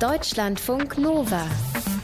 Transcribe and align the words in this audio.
Deutschlandfunk 0.00 0.98
Nova. 0.98 1.46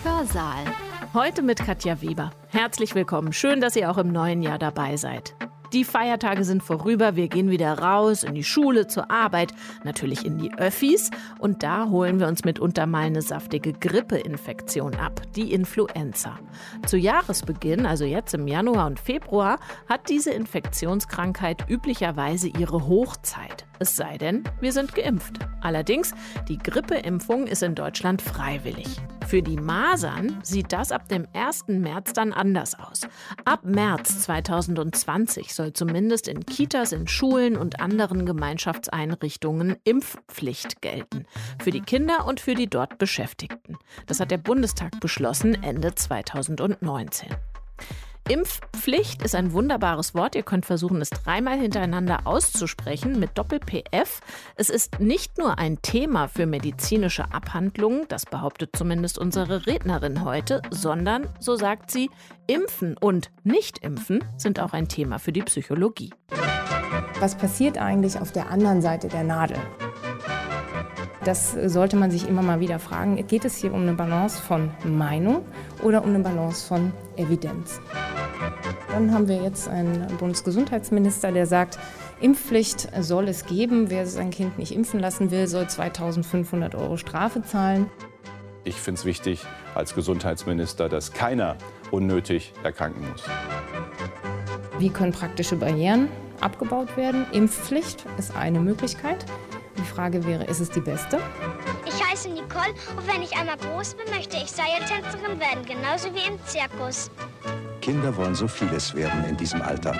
Hörsaal. 0.04 0.64
Heute 1.12 1.42
mit 1.42 1.58
Katja 1.58 2.00
Weber. 2.00 2.30
Herzlich 2.48 2.94
willkommen. 2.94 3.32
Schön, 3.32 3.60
dass 3.60 3.74
ihr 3.74 3.90
auch 3.90 3.98
im 3.98 4.12
neuen 4.12 4.42
Jahr 4.42 4.58
dabei 4.58 4.96
seid. 4.96 5.34
Die 5.72 5.84
Feiertage 5.84 6.42
sind 6.42 6.64
vorüber, 6.64 7.14
wir 7.14 7.28
gehen 7.28 7.48
wieder 7.48 7.78
raus 7.78 8.24
in 8.24 8.34
die 8.34 8.42
Schule, 8.42 8.88
zur 8.88 9.08
Arbeit, 9.08 9.52
natürlich 9.84 10.26
in 10.26 10.36
die 10.36 10.52
Öffis 10.58 11.10
und 11.38 11.62
da 11.62 11.88
holen 11.88 12.18
wir 12.18 12.26
uns 12.26 12.44
mitunter 12.44 12.86
mal 12.86 13.04
eine 13.04 13.22
saftige 13.22 13.72
Grippeinfektion 13.72 14.96
ab, 14.96 15.22
die 15.36 15.52
Influenza. 15.52 16.40
Zu 16.86 16.96
Jahresbeginn, 16.96 17.86
also 17.86 18.04
jetzt 18.04 18.34
im 18.34 18.48
Januar 18.48 18.88
und 18.88 18.98
Februar, 18.98 19.60
hat 19.88 20.08
diese 20.08 20.32
Infektionskrankheit 20.32 21.70
üblicherweise 21.70 22.48
ihre 22.48 22.88
Hochzeit. 22.88 23.64
Es 23.78 23.94
sei 23.94 24.18
denn, 24.18 24.42
wir 24.60 24.72
sind 24.72 24.96
geimpft. 24.96 25.38
Allerdings, 25.60 26.12
die 26.48 26.58
Grippeimpfung 26.58 27.46
ist 27.46 27.62
in 27.62 27.76
Deutschland 27.76 28.22
freiwillig. 28.22 29.00
Für 29.30 29.42
die 29.42 29.56
Masern 29.56 30.40
sieht 30.42 30.72
das 30.72 30.90
ab 30.90 31.08
dem 31.08 31.24
1. 31.34 31.68
März 31.68 32.14
dann 32.14 32.32
anders 32.32 32.76
aus. 32.76 33.02
Ab 33.44 33.60
März 33.62 34.22
2020 34.22 35.54
soll 35.60 35.72
zumindest 35.74 36.26
in 36.26 36.46
Kitas, 36.46 36.92
in 36.92 37.06
Schulen 37.06 37.56
und 37.58 37.80
anderen 37.80 38.24
Gemeinschaftseinrichtungen 38.24 39.76
Impfpflicht 39.84 40.80
gelten. 40.80 41.26
Für 41.62 41.70
die 41.70 41.82
Kinder 41.82 42.26
und 42.26 42.40
für 42.40 42.54
die 42.54 42.66
dort 42.66 42.96
Beschäftigten. 42.96 43.76
Das 44.06 44.20
hat 44.20 44.30
der 44.30 44.38
Bundestag 44.38 44.98
beschlossen 45.00 45.62
Ende 45.62 45.94
2019. 45.94 47.28
Impfpflicht 48.30 49.24
ist 49.24 49.34
ein 49.34 49.52
wunderbares 49.52 50.14
Wort. 50.14 50.36
Ihr 50.36 50.44
könnt 50.44 50.64
versuchen, 50.64 51.00
es 51.00 51.10
dreimal 51.10 51.58
hintereinander 51.58 52.28
auszusprechen 52.28 53.18
mit 53.18 53.36
Doppel-PF. 53.36 54.20
Es 54.54 54.70
ist 54.70 55.00
nicht 55.00 55.36
nur 55.36 55.58
ein 55.58 55.82
Thema 55.82 56.28
für 56.28 56.46
medizinische 56.46 57.34
Abhandlungen, 57.34 58.04
das 58.06 58.26
behauptet 58.26 58.70
zumindest 58.76 59.18
unsere 59.18 59.66
Rednerin 59.66 60.24
heute, 60.24 60.62
sondern, 60.70 61.28
so 61.40 61.56
sagt 61.56 61.90
sie, 61.90 62.08
Impfen 62.46 62.96
und 62.96 63.32
Nicht-Impfen 63.42 64.22
sind 64.36 64.60
auch 64.60 64.74
ein 64.74 64.86
Thema 64.86 65.18
für 65.18 65.32
die 65.32 65.42
Psychologie. 65.42 66.14
Was 67.18 67.34
passiert 67.34 67.78
eigentlich 67.78 68.16
auf 68.16 68.30
der 68.30 68.48
anderen 68.48 68.80
Seite 68.80 69.08
der 69.08 69.24
Nadel? 69.24 69.58
Das 71.24 71.52
sollte 71.66 71.96
man 71.96 72.10
sich 72.10 72.28
immer 72.28 72.42
mal 72.42 72.60
wieder 72.60 72.78
fragen. 72.78 73.24
Geht 73.26 73.44
es 73.44 73.56
hier 73.56 73.74
um 73.74 73.82
eine 73.82 73.92
Balance 73.92 74.40
von 74.40 74.70
Meinung 74.84 75.44
oder 75.82 76.02
um 76.02 76.10
eine 76.10 76.20
Balance 76.20 76.66
von 76.66 76.92
Evidenz? 77.16 77.80
Dann 78.90 79.12
haben 79.12 79.28
wir 79.28 79.42
jetzt 79.42 79.68
einen 79.68 80.06
Bundesgesundheitsminister, 80.18 81.30
der 81.30 81.46
sagt, 81.46 81.78
Impfpflicht 82.20 82.88
soll 83.00 83.28
es 83.28 83.46
geben. 83.46 83.90
Wer 83.90 84.06
sein 84.06 84.30
Kind 84.30 84.58
nicht 84.58 84.74
impfen 84.74 85.00
lassen 85.00 85.30
will, 85.30 85.46
soll 85.46 85.68
2500 85.68 86.74
Euro 86.74 86.96
Strafe 86.96 87.42
zahlen. 87.42 87.86
Ich 88.64 88.76
finde 88.76 88.98
es 88.98 89.04
wichtig 89.04 89.44
als 89.74 89.94
Gesundheitsminister, 89.94 90.88
dass 90.88 91.12
keiner 91.12 91.56
unnötig 91.90 92.52
erkranken 92.62 93.02
muss. 93.10 93.24
Wie 94.78 94.90
können 94.90 95.12
praktische 95.12 95.56
Barrieren 95.56 96.08
abgebaut 96.40 96.96
werden? 96.96 97.26
Impfpflicht 97.32 98.04
ist 98.18 98.36
eine 98.36 98.60
Möglichkeit. 98.60 99.24
Frage 100.00 100.24
wäre, 100.24 100.44
ist 100.44 100.60
es 100.60 100.70
die 100.70 100.80
beste? 100.80 101.18
Ich 101.84 102.02
heiße 102.02 102.30
Nicole 102.30 102.72
und 102.96 103.06
wenn 103.06 103.20
ich 103.20 103.36
einmal 103.36 103.58
groß 103.58 103.96
bin, 103.96 104.06
möchte 104.14 104.38
ich 104.38 104.50
Seiltänzerin 104.50 105.38
werden, 105.38 105.62
genauso 105.66 106.08
wie 106.14 106.26
im 106.26 106.38
Zirkus. 106.46 107.10
Kinder 107.82 108.16
wollen 108.16 108.34
so 108.34 108.48
vieles 108.48 108.94
werden 108.94 109.22
in 109.26 109.36
diesem 109.36 109.60
Alter. 109.60 109.92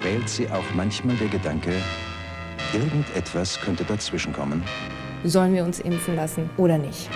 Quält 0.00 0.28
sie 0.28 0.50
auch 0.50 0.64
manchmal 0.74 1.14
der 1.14 1.28
Gedanke, 1.28 1.74
irgendetwas 2.72 3.60
könnte 3.60 3.84
dazwischenkommen? 3.84 4.64
Sollen 5.22 5.54
wir 5.54 5.62
uns 5.62 5.78
impfen 5.78 6.16
lassen 6.16 6.50
oder 6.56 6.76
nicht? 6.76 7.08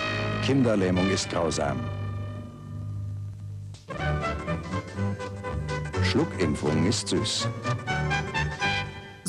Kinderlähmung 0.45 1.09
ist 1.09 1.29
grausam. 1.29 1.81
Schluckimpfung 6.01 6.87
ist 6.87 7.09
süß. 7.09 7.49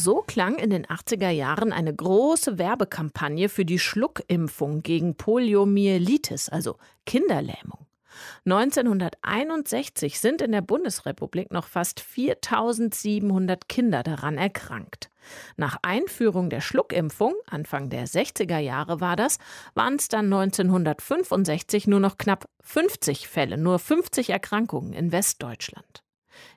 So 0.04 0.16
klang 0.16 0.56
in 0.56 0.70
den 0.70 0.84
80er 0.84 1.30
Jahren 1.30 1.72
eine 1.72 1.94
große 1.94 2.58
Werbekampagne 2.58 3.48
für 3.48 3.64
die 3.64 3.78
Schluckimpfung 3.78 4.82
gegen 4.82 5.14
Poliomyelitis, 5.14 6.48
also 6.48 6.76
Kinderlähmung. 7.06 7.86
1961 8.44 10.18
sind 10.18 10.42
in 10.42 10.50
der 10.50 10.60
Bundesrepublik 10.60 11.52
noch 11.52 11.68
fast 11.68 12.00
4700 12.00 13.68
Kinder 13.68 14.02
daran 14.02 14.38
erkrankt. 14.38 15.08
Nach 15.56 15.76
Einführung 15.82 16.50
der 16.50 16.62
Schluckimpfung, 16.62 17.34
Anfang 17.46 17.88
der 17.88 18.08
60er 18.08 18.58
Jahre 18.58 19.00
war 19.00 19.14
das, 19.14 19.38
waren 19.74 19.94
es 19.94 20.08
dann 20.08 20.32
1965 20.32 21.86
nur 21.86 22.00
noch 22.00 22.19
knapp 22.19 22.46
50 22.62 23.28
Fälle, 23.28 23.56
nur 23.56 23.78
50 23.78 24.30
Erkrankungen 24.30 24.94
in 24.94 25.12
Westdeutschland. 25.12 26.01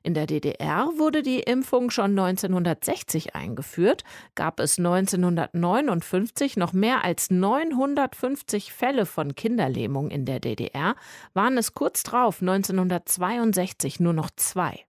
In 0.03 0.13
der 0.13 0.27
DDR 0.27 0.89
wurde 0.97 1.21
die 1.21 1.39
Impfung 1.39 1.89
schon 1.89 2.17
1960 2.17 3.35
eingeführt, 3.35 4.03
gab 4.35 4.59
es 4.59 4.77
1959 4.77 6.57
noch 6.57 6.73
mehr 6.73 7.03
als 7.03 7.29
950 7.31 8.73
Fälle 8.73 9.05
von 9.05 9.35
Kinderlähmung 9.35 10.09
in 10.09 10.25
der 10.25 10.39
DDR, 10.39 10.95
waren 11.33 11.57
es 11.57 11.73
kurz 11.73 12.03
drauf 12.03 12.41
1962 12.41 13.99
nur 13.99 14.13
noch 14.13 14.29
zwei. 14.35 14.85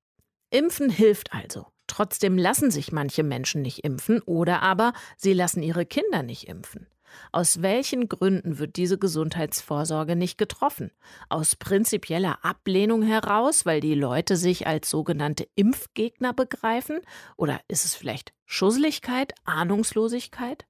Impfen 0.50 0.90
hilft 0.90 1.32
also. 1.32 1.66
Trotzdem 1.86 2.36
lassen 2.36 2.70
sich 2.70 2.92
manche 2.92 3.22
Menschen 3.22 3.62
nicht 3.62 3.84
impfen 3.84 4.20
oder 4.22 4.62
aber 4.62 4.92
sie 5.16 5.32
lassen 5.32 5.62
ihre 5.62 5.86
Kinder 5.86 6.22
nicht 6.22 6.48
impfen. 6.48 6.86
Aus 7.32 7.62
welchen 7.62 8.08
Gründen 8.08 8.58
wird 8.58 8.76
diese 8.76 8.98
Gesundheitsvorsorge 8.98 10.16
nicht 10.16 10.38
getroffen? 10.38 10.90
Aus 11.28 11.56
prinzipieller 11.56 12.44
Ablehnung 12.44 13.02
heraus, 13.02 13.66
weil 13.66 13.80
die 13.80 13.94
Leute 13.94 14.36
sich 14.36 14.66
als 14.66 14.90
sogenannte 14.90 15.48
Impfgegner 15.54 16.32
begreifen? 16.32 17.00
Oder 17.36 17.60
ist 17.68 17.84
es 17.84 17.94
vielleicht 17.94 18.32
Schusseligkeit, 18.44 19.34
Ahnungslosigkeit? 19.44 20.66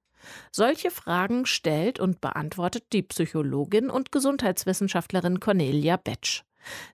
Solche 0.50 0.90
Fragen 0.90 1.46
stellt 1.46 2.00
und 2.00 2.20
beantwortet 2.20 2.84
die 2.92 3.02
Psychologin 3.02 3.90
und 3.90 4.12
Gesundheitswissenschaftlerin 4.12 5.40
Cornelia 5.40 5.96
Betsch. 5.96 6.42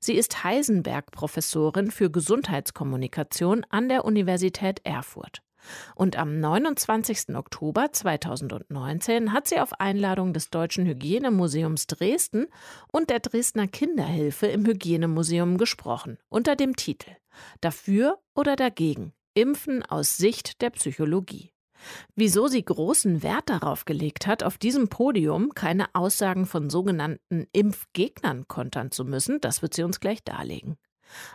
Sie 0.00 0.14
ist 0.14 0.44
Heisenberg-Professorin 0.44 1.90
für 1.90 2.10
Gesundheitskommunikation 2.10 3.64
an 3.70 3.88
der 3.88 4.04
Universität 4.04 4.80
Erfurt. 4.84 5.42
Und 5.94 6.16
am 6.16 6.40
29. 6.40 7.36
Oktober 7.36 7.92
2019 7.92 9.32
hat 9.32 9.48
sie 9.48 9.60
auf 9.60 9.80
Einladung 9.80 10.32
des 10.32 10.50
Deutschen 10.50 10.86
Hygienemuseums 10.86 11.86
Dresden 11.86 12.46
und 12.88 13.10
der 13.10 13.20
Dresdner 13.20 13.68
Kinderhilfe 13.68 14.46
im 14.46 14.66
Hygienemuseum 14.66 15.58
gesprochen, 15.58 16.18
unter 16.28 16.56
dem 16.56 16.76
Titel 16.76 17.10
Dafür 17.60 18.18
oder 18.34 18.56
dagegen? 18.56 19.12
Impfen 19.34 19.82
aus 19.82 20.16
Sicht 20.18 20.60
der 20.60 20.70
Psychologie. 20.70 21.52
Wieso 22.14 22.46
sie 22.46 22.64
großen 22.64 23.22
Wert 23.22 23.48
darauf 23.48 23.84
gelegt 23.84 24.26
hat, 24.26 24.42
auf 24.42 24.58
diesem 24.58 24.88
Podium 24.88 25.54
keine 25.54 25.86
Aussagen 25.94 26.46
von 26.46 26.70
sogenannten 26.70 27.46
Impfgegnern 27.52 28.46
kontern 28.46 28.90
zu 28.90 29.04
müssen, 29.04 29.40
das 29.40 29.62
wird 29.62 29.74
sie 29.74 29.82
uns 29.82 30.00
gleich 30.00 30.22
darlegen. 30.22 30.76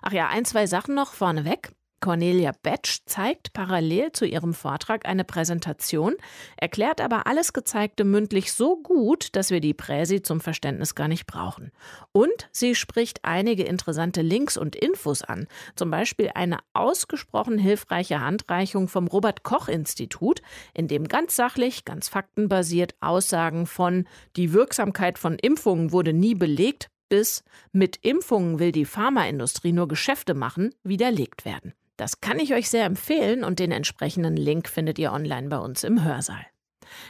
Ach 0.01 0.11
ja, 0.11 0.27
ein, 0.29 0.45
zwei 0.45 0.67
Sachen 0.67 0.95
noch 0.95 1.13
vorneweg. 1.13 1.71
Cornelia 1.99 2.51
Betsch 2.61 2.99
zeigt 3.05 3.53
parallel 3.53 4.11
zu 4.11 4.25
ihrem 4.25 4.53
Vortrag 4.53 5.07
eine 5.07 5.23
Präsentation, 5.23 6.15
erklärt 6.55 7.01
aber 7.01 7.27
alles 7.27 7.53
Gezeigte 7.53 8.03
mündlich 8.03 8.53
so 8.53 8.77
gut, 8.77 9.35
dass 9.35 9.49
wir 9.49 9.59
die 9.59 9.73
Präsi 9.73 10.21
zum 10.21 10.39
Verständnis 10.39 10.95
gar 10.95 11.07
nicht 11.07 11.25
brauchen. 11.25 11.71
Und 12.11 12.49
sie 12.51 12.75
spricht 12.75 13.19
einige 13.23 13.63
interessante 13.63 14.21
Links 14.21 14.57
und 14.57 14.75
Infos 14.75 15.23
an, 15.23 15.47
zum 15.75 15.89
Beispiel 15.89 16.31
eine 16.35 16.59
ausgesprochen 16.73 17.57
hilfreiche 17.57 18.21
Handreichung 18.21 18.87
vom 18.87 19.07
Robert 19.07 19.43
Koch 19.43 19.67
Institut, 19.67 20.41
in 20.73 20.87
dem 20.87 21.07
ganz 21.07 21.35
sachlich, 21.35 21.83
ganz 21.83 22.09
faktenbasiert 22.09 22.95
Aussagen 22.99 23.65
von 23.65 24.07
die 24.35 24.53
Wirksamkeit 24.53 25.17
von 25.17 25.37
Impfungen 25.39 25.91
wurde 25.91 26.13
nie 26.13 26.35
belegt 26.35 26.89
bis 27.09 27.43
mit 27.71 27.97
Impfungen 28.01 28.59
will 28.59 28.71
die 28.71 28.85
Pharmaindustrie 28.85 29.71
nur 29.71 29.87
Geschäfte 29.87 30.33
machen, 30.33 30.73
widerlegt 30.83 31.45
werden. 31.45 31.73
Das 31.97 32.21
kann 32.21 32.39
ich 32.39 32.53
euch 32.53 32.69
sehr 32.69 32.85
empfehlen 32.85 33.43
und 33.43 33.59
den 33.59 33.71
entsprechenden 33.71 34.37
Link 34.37 34.69
findet 34.69 34.99
ihr 34.99 35.11
online 35.11 35.49
bei 35.49 35.57
uns 35.57 35.83
im 35.83 36.03
Hörsaal. 36.03 36.45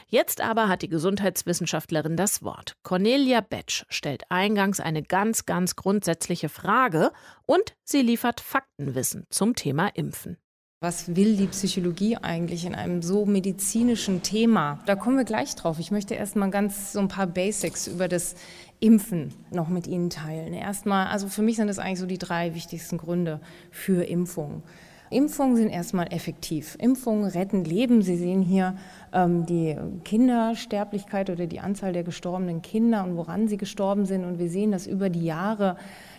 Jetzt 0.08 0.40
aber 0.40 0.68
hat 0.68 0.82
die 0.82 0.88
Gesundheitswissenschaftlerin 0.88 2.16
das 2.16 2.42
Wort. 2.42 2.72
Cornelia 2.82 3.40
Betsch 3.40 3.84
stellt 3.88 4.24
eingangs 4.30 4.80
eine 4.80 5.02
ganz, 5.02 5.46
ganz 5.46 5.76
grundsätzliche 5.76 6.48
Frage 6.48 7.12
und 7.46 7.76
sie 7.84 8.02
liefert 8.02 8.40
Faktenwissen 8.40 9.26
zum 9.30 9.54
Thema 9.54 9.88
Impfen. 9.88 10.38
Was 10.80 11.16
will 11.16 11.36
die 11.36 11.48
Psychologie 11.48 12.18
eigentlich 12.18 12.64
in 12.64 12.76
einem 12.76 13.02
so 13.02 13.26
medizinischen 13.26 14.22
Thema? 14.22 14.80
Da 14.86 14.94
kommen 14.94 15.16
wir 15.16 15.24
gleich 15.24 15.56
drauf. 15.56 15.80
Ich 15.80 15.90
möchte 15.90 16.14
erst 16.14 16.36
mal 16.36 16.50
ganz 16.50 16.92
so 16.92 17.00
ein 17.00 17.08
paar 17.08 17.26
Basics 17.26 17.88
über 17.88 18.06
das 18.06 18.36
Impfen 18.80 19.34
noch 19.50 19.68
mit 19.68 19.86
Ihnen 19.86 20.10
teilen. 20.10 20.52
Erstmal, 20.52 21.08
also 21.08 21.28
für 21.28 21.42
mich 21.42 21.56
sind 21.56 21.66
das 21.66 21.78
eigentlich 21.78 21.98
so 21.98 22.06
die 22.06 22.18
drei 22.18 22.54
wichtigsten 22.54 22.98
Gründe 22.98 23.40
für 23.70 24.04
Impfung. 24.04 24.62
Impfungen 25.10 25.56
sind 25.56 25.70
erstmal 25.70 26.12
effektiv. 26.12 26.76
Impfungen 26.78 27.24
retten 27.24 27.64
Leben. 27.64 28.02
Sie 28.02 28.16
sehen 28.16 28.42
hier 28.42 28.76
ähm, 29.12 29.46
die 29.46 29.76
Kindersterblichkeit 30.04 31.30
oder 31.30 31.46
die 31.46 31.60
Anzahl 31.60 31.92
der 31.92 32.02
gestorbenen 32.02 32.62
Kinder 32.62 33.04
und 33.04 33.16
woran 33.16 33.48
sie 33.48 33.56
gestorben 33.56 34.04
sind. 34.04 34.24
Und 34.24 34.38
wir 34.38 34.50
sehen, 34.50 34.70
dass 34.70 34.86
über 34.86 35.08
die 35.08 35.24
Jahre 35.24 35.76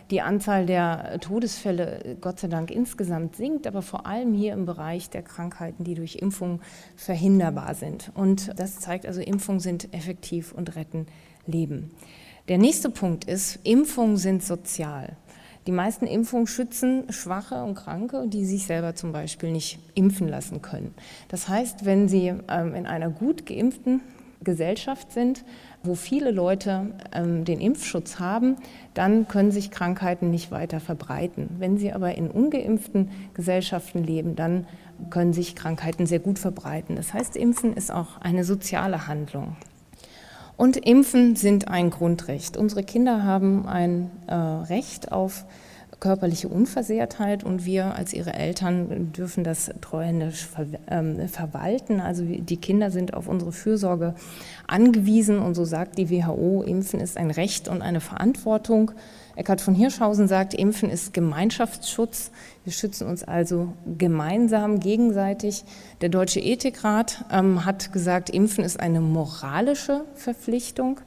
die 0.10 0.22
Anzahl 0.22 0.66
der 0.66 1.20
Todesfälle 1.20 2.18
Gott 2.20 2.40
sei 2.40 2.48
Dank 2.48 2.72
insgesamt 2.72 3.36
sinkt, 3.36 3.68
aber 3.68 3.84
vor 3.84 4.08
allem 4.08 4.34
hier 4.34 4.54
im 4.54 4.66
Bereich 4.66 5.12
der 5.12 5.22
Krankheiten, 5.22 5.84
die 5.84 5.94
durch 5.94 6.16
Impfung 6.16 6.62
verhinderbar 6.96 7.76
sind. 7.76 8.12
Und 8.16 8.52
das 8.60 8.80
zeigt 8.80 9.06
also, 9.06 9.22
Impfungen 9.22 9.60
sind 9.60 9.94
effektiv 9.94 10.52
und 10.52 10.76
retten 10.76 11.06
Leben. 11.46 11.92
Der 12.50 12.57
nächste 12.57 12.90
Punkt 12.90 13.25
ist, 13.25 13.60
Impfungen 13.63 14.18
sind 14.18 14.44
sozial. 14.44 15.16
Die 15.68 15.72
meisten 15.72 16.07
Impfungen 16.07 16.48
schützen 16.48 17.04
Schwache 17.12 17.63
und 17.63 17.75
Kranke, 17.75 18.25
die 18.28 18.44
sich 18.44 18.66
selber 18.66 18.96
zum 18.96 19.12
Beispiel 19.12 19.51
nicht 19.51 19.78
impfen 19.94 20.28
lassen 20.28 20.63
können. 20.63 20.96
Das 21.28 21.48
heißt, 21.48 21.86
wenn 21.86 22.10
Sie 22.10 22.34
ähm, 22.50 22.74
in 22.74 22.88
einer 22.88 23.12
gut 23.12 23.46
geimpften 23.46 24.01
Gesellschaft 24.44 25.12
sind, 25.12 25.46
wo 25.84 25.94
viele 25.94 26.31
Leute 26.31 26.88
ähm, 27.13 27.46
den 27.46 27.62
Impfschutz 27.62 28.19
haben, 28.19 28.56
dann 28.95 29.28
können 29.28 29.52
sich 29.52 29.69
Krankheiten 29.69 30.31
nicht 30.31 30.50
weiter 30.50 30.80
verbreiten. 30.80 31.50
Wenn 31.60 31.78
Sie 31.78 31.94
aber 31.94 32.16
in 32.16 32.31
ungeimpften 32.31 33.12
Gesellschaften 33.36 34.04
leben, 34.04 34.36
dann 34.36 34.66
können 35.12 35.34
sich 35.34 35.56
Krankheiten 35.56 36.07
sehr 36.07 36.19
gut 36.19 36.40
verbreiten. 36.40 36.95
Das 36.95 37.13
heißt, 37.13 37.38
Impfen 37.38 37.75
ist 37.75 37.92
auch 37.92 38.18
eine 38.22 38.44
soziale 38.44 39.06
Handlung. 39.06 39.56
Und 40.60 40.76
Impfen 40.76 41.38
sind 41.38 41.70
ein 41.70 41.90
Grundrecht. 41.90 42.58
Unsere 42.58 42.84
Kinder 42.84 43.24
haben 43.24 43.66
ein 43.66 44.12
äh, 44.28 44.34
Recht 44.34 45.10
auf 45.10 45.46
körperliche 46.02 46.50
Unversehrtheit 46.50 47.46
und 47.46 47.66
wir 47.66 47.96
als 47.96 48.12
ihre 48.12 48.34
Eltern 48.34 49.14
dürfen 49.14 49.46
das 49.46 49.72
treuhändisch 49.80 50.46
ver 50.46 50.66
ähm, 50.90 51.30
verwalten. 51.30 52.02
Also 52.02 52.26
die 52.26 52.58
Kinder 52.58 52.92
sind 52.92 53.14
auf 53.14 53.30
unsere 53.30 53.54
Fürsorge 53.54 54.16
angewiesen 54.68 55.40
und 55.40 55.56
so 55.56 55.64
sagt 55.64 55.98
die 55.98 56.10
WHO, 56.10 56.62
Impfen 56.64 57.00
ist 57.00 57.16
ein 57.16 57.32
Recht 57.32 57.70
und 57.70 57.82
eine 57.82 58.02
Verantwortung. 58.02 58.92
Eckhard 59.40 59.62
von 59.62 59.74
Hirschhausen 59.74 60.28
sagt, 60.28 60.54
Impfen 60.54 60.90
ist 60.90 61.14
Gemeinschaftsschutz. 61.14 62.32
Wir 62.66 62.74
schützen 62.74 63.08
uns 63.08 63.24
also 63.24 63.74
gemeinsam, 63.98 64.82
gegenseitig. 64.82 65.64
Der 66.02 66.10
Deutsche 66.10 66.42
Ethikrat 66.42 67.24
ähm, 67.32 67.64
hat 67.64 67.94
gesagt, 67.94 68.30
Impfen 68.30 68.66
ist 68.66 68.80
eine 68.80 69.00
moralische 69.00 70.04
Verpflichtung. 70.14 71.00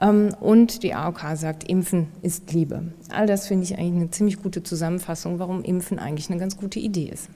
Ähm, 0.00 0.34
und 0.40 0.82
die 0.82 0.94
AOK 0.94 1.36
sagt, 1.36 1.68
Impfen 1.68 2.08
ist 2.22 2.52
Liebe. 2.52 2.94
All 3.10 3.26
das 3.26 3.46
finde 3.46 3.64
ich 3.64 3.78
eigentlich 3.78 4.00
eine 4.00 4.10
ziemlich 4.10 4.42
gute 4.42 4.62
Zusammenfassung, 4.62 5.38
warum 5.38 5.62
Impfen 5.62 5.98
eigentlich 5.98 6.30
eine 6.30 6.40
ganz 6.40 6.56
gute 6.56 6.80
Idee 6.80 7.10
ist. 7.12 7.28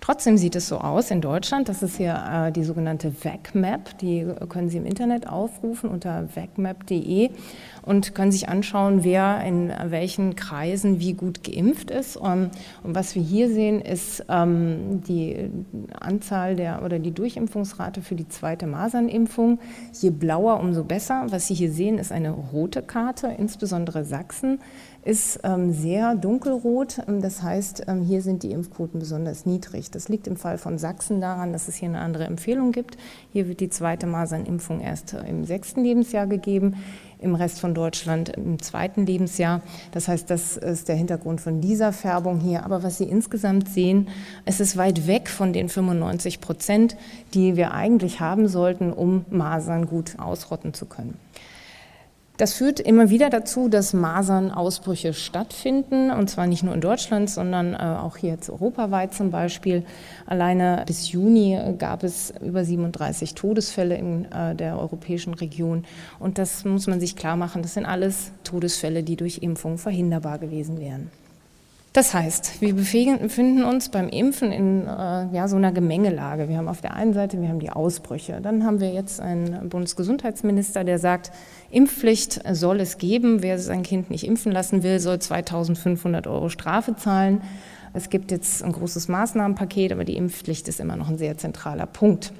Trotzdem 0.00 0.36
sieht 0.36 0.54
es 0.56 0.68
so 0.68 0.78
aus 0.78 1.10
in 1.10 1.20
Deutschland, 1.20 1.68
das 1.68 1.82
ist 1.82 1.96
hier 1.96 2.14
äh, 2.30 2.52
die 2.52 2.64
sogenannte 2.64 3.12
VAC-Map, 3.12 3.98
die 3.98 4.26
können 4.48 4.68
Sie 4.68 4.78
im 4.78 4.86
Internet 4.86 5.28
aufrufen 5.28 5.90
unter 5.90 6.28
vacmap.de 6.34 7.30
und 7.82 8.14
können 8.14 8.30
sich 8.30 8.48
anschauen, 8.48 9.02
wer 9.02 9.42
in 9.44 9.72
welchen 9.86 10.36
Kreisen 10.36 11.00
wie 11.00 11.14
gut 11.14 11.42
geimpft 11.42 11.90
ist. 11.90 12.16
Und, 12.16 12.50
und 12.84 12.94
was 12.94 13.14
wir 13.14 13.22
hier 13.22 13.48
sehen, 13.48 13.80
ist 13.80 14.24
ähm, 14.28 15.02
die 15.08 15.50
Anzahl 15.98 16.54
der 16.54 16.84
oder 16.84 16.98
die 16.98 17.12
Durchimpfungsrate 17.12 18.02
für 18.02 18.14
die 18.14 18.28
zweite 18.28 18.66
Masernimpfung. 18.66 19.58
Je 20.00 20.10
blauer, 20.10 20.60
umso 20.60 20.84
besser. 20.84 21.26
Was 21.30 21.48
Sie 21.48 21.54
hier 21.54 21.72
sehen, 21.72 21.98
ist 21.98 22.12
eine 22.12 22.30
rote 22.30 22.82
Karte, 22.82 23.34
insbesondere 23.36 24.04
Sachsen 24.04 24.60
ist 25.08 25.40
ähm, 25.42 25.72
sehr 25.72 26.14
dunkelrot. 26.16 26.98
Ähm, 27.08 27.22
das 27.22 27.42
heißt, 27.42 27.84
ähm, 27.88 28.02
hier 28.02 28.20
sind 28.20 28.42
die 28.42 28.50
Impfquoten 28.50 29.00
besonders 29.00 29.46
niedrig. 29.46 29.90
Das 29.90 30.10
liegt 30.10 30.26
im 30.26 30.36
Fall 30.36 30.58
von 30.58 30.76
Sachsen 30.76 31.22
daran, 31.22 31.54
dass 31.54 31.66
es 31.66 31.76
hier 31.76 31.88
eine 31.88 32.00
andere 32.00 32.24
Empfehlung 32.24 32.72
gibt. 32.72 32.98
Hier 33.32 33.48
wird 33.48 33.60
die 33.60 33.70
zweite 33.70 34.06
Masernimpfung 34.06 34.80
erst 34.80 35.14
äh, 35.14 35.26
im 35.26 35.46
sechsten 35.46 35.82
Lebensjahr 35.82 36.26
gegeben, 36.26 36.76
im 37.20 37.34
Rest 37.34 37.58
von 37.58 37.72
Deutschland 37.72 38.28
im 38.28 38.60
zweiten 38.60 39.06
Lebensjahr. 39.06 39.62
Das 39.92 40.08
heißt, 40.08 40.28
das 40.28 40.58
ist 40.58 40.88
der 40.88 40.96
Hintergrund 40.96 41.40
von 41.40 41.62
dieser 41.62 41.94
Färbung 41.94 42.38
hier. 42.38 42.66
Aber 42.66 42.82
was 42.82 42.98
Sie 42.98 43.04
insgesamt 43.04 43.70
sehen, 43.70 44.08
es 44.44 44.60
ist 44.60 44.76
weit 44.76 45.06
weg 45.06 45.30
von 45.30 45.54
den 45.54 45.70
95 45.70 46.42
Prozent, 46.42 46.98
die 47.32 47.56
wir 47.56 47.72
eigentlich 47.72 48.20
haben 48.20 48.46
sollten, 48.46 48.92
um 48.92 49.24
Masern 49.30 49.86
gut 49.86 50.18
ausrotten 50.18 50.74
zu 50.74 50.84
können. 50.84 51.18
Das 52.38 52.54
führt 52.54 52.78
immer 52.78 53.10
wieder 53.10 53.30
dazu, 53.30 53.68
dass 53.68 53.92
Masernausbrüche 53.92 55.12
stattfinden, 55.12 56.12
und 56.12 56.30
zwar 56.30 56.46
nicht 56.46 56.62
nur 56.62 56.72
in 56.72 56.80
Deutschland, 56.80 57.28
sondern 57.28 57.74
äh, 57.74 57.78
auch 57.78 58.16
hier 58.16 58.30
jetzt 58.30 58.48
europaweit 58.48 59.12
zum 59.12 59.32
Beispiel. 59.32 59.82
Alleine 60.24 60.84
bis 60.86 61.10
Juni 61.10 61.58
gab 61.78 62.04
es 62.04 62.32
über 62.40 62.64
37 62.64 63.34
Todesfälle 63.34 63.96
in 63.96 64.30
äh, 64.30 64.54
der 64.54 64.78
europäischen 64.78 65.34
Region. 65.34 65.84
Und 66.20 66.38
das 66.38 66.64
muss 66.64 66.86
man 66.86 67.00
sich 67.00 67.16
klar 67.16 67.34
machen, 67.34 67.62
das 67.62 67.74
sind 67.74 67.86
alles 67.86 68.30
Todesfälle, 68.44 69.02
die 69.02 69.16
durch 69.16 69.38
Impfung 69.38 69.76
verhinderbar 69.76 70.38
gewesen 70.38 70.78
wären. 70.78 71.10
Das 71.94 72.12
heißt, 72.12 72.60
wir 72.60 72.74
befinden 72.74 73.64
uns 73.64 73.88
beim 73.88 74.08
Impfen 74.08 74.52
in 74.52 74.86
äh, 74.86 74.88
ja, 75.32 75.48
so 75.48 75.56
einer 75.56 75.72
Gemengelage. 75.72 76.48
Wir 76.48 76.58
haben 76.58 76.68
auf 76.68 76.82
der 76.82 76.94
einen 76.94 77.14
Seite, 77.14 77.40
wir 77.40 77.48
haben 77.48 77.60
die 77.60 77.70
Ausbrüche. 77.70 78.40
Dann 78.42 78.64
haben 78.64 78.78
wir 78.80 78.92
jetzt 78.92 79.20
einen 79.20 79.68
Bundesgesundheitsminister, 79.70 80.84
der 80.84 80.98
sagt, 80.98 81.32
Impfpflicht 81.70 82.40
soll 82.52 82.80
es 82.80 82.98
geben. 82.98 83.42
Wer 83.42 83.58
sein 83.58 83.82
Kind 83.82 84.10
nicht 84.10 84.26
impfen 84.26 84.52
lassen 84.52 84.82
will, 84.82 85.00
soll 85.00 85.18
2500 85.18 86.26
Euro 86.26 86.50
Strafe 86.50 86.94
zahlen. 86.94 87.40
Es 87.94 88.10
gibt 88.10 88.30
jetzt 88.30 88.62
ein 88.62 88.72
großes 88.72 89.08
Maßnahmenpaket, 89.08 89.90
aber 89.92 90.04
die 90.04 90.16
Impfpflicht 90.16 90.68
ist 90.68 90.80
immer 90.80 90.96
noch 90.96 91.08
ein 91.08 91.18
sehr 91.18 91.38
zentraler 91.38 91.86
Punkt. 91.86 92.32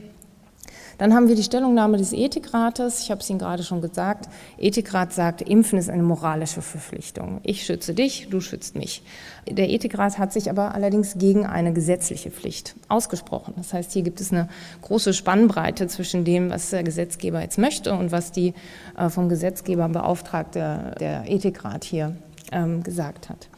Dann 0.99 1.15
haben 1.15 1.29
wir 1.29 1.37
die 1.37 1.45
Stellungnahme 1.45 1.97
des 1.97 2.13
Ethikrates. 2.13 3.01
Ich 3.03 3.11
habe 3.11 3.21
es 3.21 3.31
Ihnen 3.31 3.39
gerade 3.39 3.63
schon 3.63 3.81
gesagt. 3.81 4.29
Ethikrat 4.59 5.13
sagt, 5.13 5.43
Impfen 5.43 5.79
ist 5.79 5.89
eine 5.89 6.03
moralische 6.03 6.61
Verpflichtung. 6.61 7.41
Ich 7.45 7.65
schütze 7.65 7.95
dich, 7.95 8.29
du 8.31 8.41
schützt 8.41 8.75
mich. 8.75 9.03
Der 9.49 9.71
Ethikrat 9.71 10.19
hat 10.19 10.33
sich 10.33 10.51
aber 10.51 10.75
allerdings 10.75 11.17
gegen 11.17 11.47
eine 11.47 11.73
gesetzliche 11.73 12.31
Pflicht 12.31 12.75
ausgesprochen. 12.89 13.55
Das 13.57 13.73
heißt, 13.73 13.93
hier 13.93 14.03
gibt 14.03 14.21
es 14.21 14.33
eine 14.33 14.49
große 14.83 15.15
Spannbreite 15.15 15.87
zwischen 15.87 16.25
dem, 16.25 16.51
was 16.51 16.71
der 16.71 16.83
Gesetzgeber 16.83 17.41
jetzt 17.41 17.59
möchte 17.59 17.95
und 17.95 18.11
was 18.11 18.33
die 18.33 18.55
äh, 18.97 19.09
vom 19.09 19.29
Gesetzgeber 19.29 19.89
beauftragte 19.89 20.95
der 20.99 21.31
Ethikrat 21.31 21.85
hier 21.85 22.17
ähm, 22.51 22.83
gesagt 22.83 23.29
hat. 23.29 23.49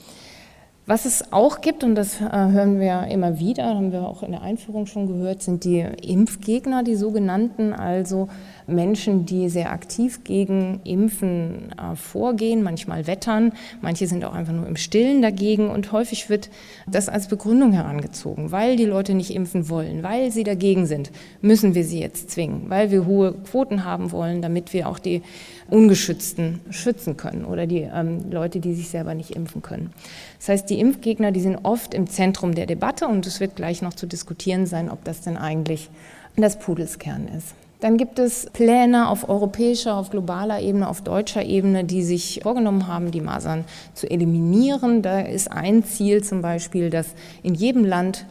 Was 0.91 1.05
es 1.05 1.33
auch 1.33 1.61
gibt, 1.61 1.85
und 1.85 1.95
das 1.95 2.21
äh, 2.21 2.25
hören 2.33 2.81
wir 2.81 3.07
immer 3.13 3.39
wieder, 3.39 3.77
haben 3.77 3.93
wir 3.93 4.03
auch 4.09 4.25
in 4.25 4.33
der 4.33 4.43
Einführung 4.43 4.87
schon 4.87 5.07
gehört, 5.07 5.41
sind 5.41 5.63
die 5.63 5.79
Impfgegner, 5.79 6.83
die 6.83 6.97
sogenannten, 6.97 7.73
also 7.73 8.29
Menschen, 8.75 9.27
die 9.27 9.49
sehr 9.49 9.73
aktiv 9.73 10.25
gegen 10.25 10.81
Impfen 10.85 11.73
äh, 11.73 11.97
vorgehen, 11.97 12.63
manchmal 12.63 13.07
wettern, 13.07 13.53
manche 13.83 14.07
sind 14.07 14.25
auch 14.25 14.35
einfach 14.35 14.53
nur 14.53 14.67
im 14.67 14.77
Stillen 14.77 15.23
dagegen. 15.23 15.71
Und 15.71 15.93
häufig 15.93 16.31
wird 16.31 16.51
das 16.87 17.09
als 17.09 17.29
Begründung 17.29 17.73
herangezogen, 17.73 18.53
weil 18.53 18.77
die 18.77 18.85
Leute 18.85 19.15
nicht 19.15 19.35
impfen 19.35 19.69
wollen, 19.69 20.03
weil 20.03 20.31
sie 20.31 20.45
dagegen 20.45 20.87
sind, 20.87 21.11
müssen 21.41 21.75
wir 21.75 21.85
sie 21.85 22.01
jetzt 22.01 22.31
zwingen, 22.31 22.65
weil 22.69 22.91
wir 22.91 23.07
hohe 23.07 23.33
Quoten 23.33 23.85
haben 23.85 24.13
wollen, 24.13 24.43
damit 24.43 24.73
wir 24.73 24.89
auch 24.89 24.99
die 24.99 25.23
Ungeschützten 25.69 26.61
schützen 26.71 27.17
können 27.17 27.45
oder 27.45 27.67
die 27.67 27.89
ähm, 27.93 28.31
Leute, 28.31 28.61
die 28.61 28.75
sich 28.75 28.89
selber 28.89 29.15
nicht 29.15 29.31
impfen 29.31 29.63
können. 29.63 29.93
Das 30.39 30.49
heißt, 30.49 30.71
die 30.71 30.81
Impfgegner, 30.81 31.33
die 31.33 31.41
sind 31.41 31.59
oft 31.65 31.95
im 31.95 32.07
Zentrum 32.09 32.55
der 32.55 32.67
Debatte. 32.67 33.07
Und 33.07 33.27
es 33.27 33.41
wird 33.41 33.57
gleich 33.57 33.83
noch 33.83 33.95
zu 33.95 34.07
diskutieren 34.07 34.67
sein, 34.67 34.91
ob 34.91 35.05
das 35.05 35.21
denn 35.21 35.37
eigentlich 35.37 35.91
das 36.37 36.59
Pudelskern 36.59 37.29
ist. 37.29 37.55
Dann 37.81 37.97
gibt 37.97 38.19
es 38.19 38.47
Pläne 38.53 39.09
auf 39.09 39.29
europäischer, 39.29 39.97
auf 39.97 40.11
globaler 40.11 40.61
Ebene, 40.61 40.89
auf 40.89 41.01
deutscher 41.01 41.43
Ebene, 41.43 41.85
die 41.85 42.03
sich 42.03 42.41
vorgenommen 42.43 42.87
haben, 42.87 43.11
die 43.11 43.23
Masern 43.23 43.65
zu 43.95 44.11
eliminieren. 44.11 45.03
Da 45.03 45.21
ist 45.21 45.51
ein 45.51 45.83
Ziel 45.85 46.23
zum 46.23 46.43
Beispiel, 46.43 46.91
dass 46.91 47.15
in 47.43 47.55
jedem 47.55 47.85
Land 47.85 48.27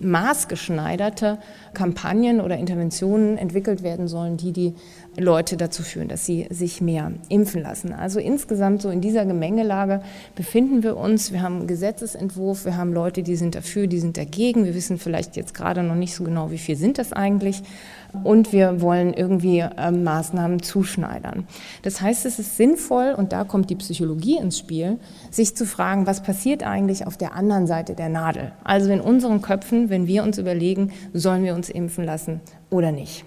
maßgeschneiderte 0.00 1.38
Kampagnen 1.74 2.40
oder 2.40 2.56
Interventionen 2.56 3.36
entwickelt 3.36 3.82
werden 3.82 4.08
sollen, 4.08 4.36
die 4.36 4.52
die 4.52 4.74
Leute 5.18 5.58
dazu 5.58 5.82
führen, 5.82 6.08
dass 6.08 6.24
sie 6.24 6.46
sich 6.50 6.80
mehr 6.80 7.12
impfen 7.28 7.62
lassen. 7.62 7.92
Also 7.92 8.18
insgesamt 8.18 8.80
so 8.80 8.88
in 8.88 9.02
dieser 9.02 9.26
Gemengelage 9.26 10.00
befinden 10.34 10.82
wir 10.82 10.96
uns. 10.96 11.32
Wir 11.32 11.42
haben 11.42 11.58
einen 11.58 11.66
Gesetzesentwurf, 11.66 12.64
wir 12.64 12.76
haben 12.76 12.94
Leute, 12.94 13.22
die 13.22 13.36
sind 13.36 13.54
dafür, 13.54 13.86
die 13.86 13.98
sind 13.98 14.16
dagegen. 14.16 14.64
Wir 14.64 14.74
wissen 14.74 14.98
vielleicht 14.98 15.36
jetzt 15.36 15.52
gerade 15.52 15.82
noch 15.82 15.94
nicht 15.94 16.14
so 16.14 16.24
genau, 16.24 16.50
wie 16.50 16.58
viel 16.58 16.76
sind 16.76 16.96
das 16.96 17.12
eigentlich. 17.12 17.62
Und 18.24 18.52
wir 18.52 18.80
wollen 18.80 19.14
irgendwie 19.14 19.60
äh, 19.60 19.90
Maßnahmen 19.90 20.62
zuschneidern. 20.62 21.46
Das 21.82 22.00
heißt, 22.00 22.26
es 22.26 22.38
ist 22.38 22.56
sinnvoll, 22.56 23.14
und 23.16 23.32
da 23.32 23.44
kommt 23.44 23.70
die 23.70 23.76
Psychologie 23.76 24.36
ins 24.36 24.58
Spiel, 24.58 24.98
sich 25.30 25.56
zu 25.56 25.64
fragen, 25.64 26.06
was 26.06 26.22
passiert 26.22 26.62
eigentlich 26.62 27.06
auf 27.06 27.16
der 27.16 27.34
anderen 27.34 27.66
Seite 27.66 27.94
der 27.94 28.10
Nadel? 28.10 28.52
Also 28.64 28.90
in 28.90 29.00
unseren 29.00 29.40
Köpfen, 29.40 29.88
wenn 29.88 30.06
wir 30.06 30.22
uns 30.24 30.36
überlegen, 30.36 30.92
sollen 31.14 31.42
wir 31.42 31.54
uns 31.54 31.70
impfen 31.70 32.04
lassen 32.04 32.40
oder 32.70 32.92
nicht? 32.92 33.24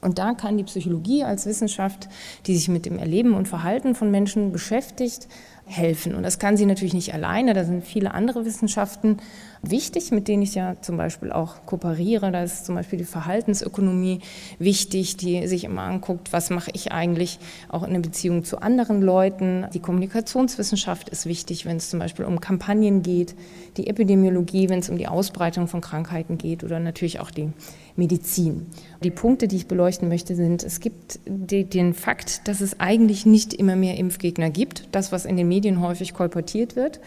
Und 0.00 0.18
da 0.18 0.32
kann 0.32 0.56
die 0.56 0.64
Psychologie 0.64 1.24
als 1.24 1.46
Wissenschaft, 1.46 2.08
die 2.46 2.56
sich 2.56 2.68
mit 2.68 2.86
dem 2.86 2.98
Erleben 2.98 3.34
und 3.34 3.48
Verhalten 3.48 3.94
von 3.94 4.10
Menschen 4.10 4.52
beschäftigt, 4.52 5.28
helfen. 5.66 6.14
Und 6.14 6.22
das 6.22 6.38
kann 6.38 6.56
sie 6.56 6.66
natürlich 6.66 6.94
nicht 6.94 7.14
alleine. 7.14 7.54
Da 7.54 7.64
sind 7.64 7.84
viele 7.84 8.14
andere 8.14 8.44
Wissenschaften 8.44 9.18
wichtig, 9.62 10.10
mit 10.10 10.28
denen 10.28 10.42
ich 10.42 10.54
ja 10.54 10.76
zum 10.80 10.96
Beispiel 10.96 11.32
auch 11.32 11.66
kooperiere. 11.66 12.32
Da 12.32 12.42
ist 12.42 12.64
zum 12.64 12.74
Beispiel 12.74 12.98
die 12.98 13.04
Verhaltensökonomie 13.04 14.20
wichtig, 14.58 15.16
die 15.16 15.46
sich 15.46 15.64
immer 15.64 15.82
anguckt, 15.82 16.32
was 16.32 16.50
mache 16.50 16.70
ich 16.74 16.92
eigentlich 16.92 17.38
auch 17.68 17.82
in 17.82 17.92
der 17.92 18.00
Beziehung 18.00 18.44
zu 18.44 18.60
anderen 18.60 19.02
Leuten. 19.02 19.66
Die 19.74 19.80
Kommunikationswissenschaft 19.80 21.08
ist 21.08 21.26
wichtig, 21.26 21.66
wenn 21.66 21.76
es 21.76 21.90
zum 21.90 21.98
Beispiel 21.98 22.24
um 22.24 22.40
Kampagnen 22.40 23.02
geht, 23.02 23.34
die 23.76 23.86
Epidemiologie, 23.86 24.68
wenn 24.68 24.80
es 24.80 24.88
um 24.88 24.96
die 24.96 25.08
Ausbreitung 25.08 25.68
von 25.68 25.80
Krankheiten 25.80 26.38
geht 26.38 26.64
oder 26.64 26.80
natürlich 26.80 27.20
auch 27.20 27.30
die 27.30 27.50
Medizin. 27.96 28.66
Die 29.04 29.10
Punkte, 29.10 29.46
die 29.46 29.56
ich 29.56 29.66
beleuchten 29.66 30.08
möchte, 30.08 30.34
sind, 30.34 30.62
es 30.62 30.80
gibt 30.80 31.20
die, 31.26 31.64
den 31.64 31.94
Fakt, 31.94 32.48
dass 32.48 32.60
es 32.60 32.80
eigentlich 32.80 33.26
nicht 33.26 33.52
immer 33.52 33.76
mehr 33.76 33.96
Impfgegner 33.96 34.50
gibt, 34.50 34.88
das, 34.92 35.12
was 35.12 35.24
in 35.24 35.36
den 35.36 35.48
Medien 35.48 35.80
häufig 35.80 36.14
kolportiert 36.14 36.76
wird. 36.76 37.00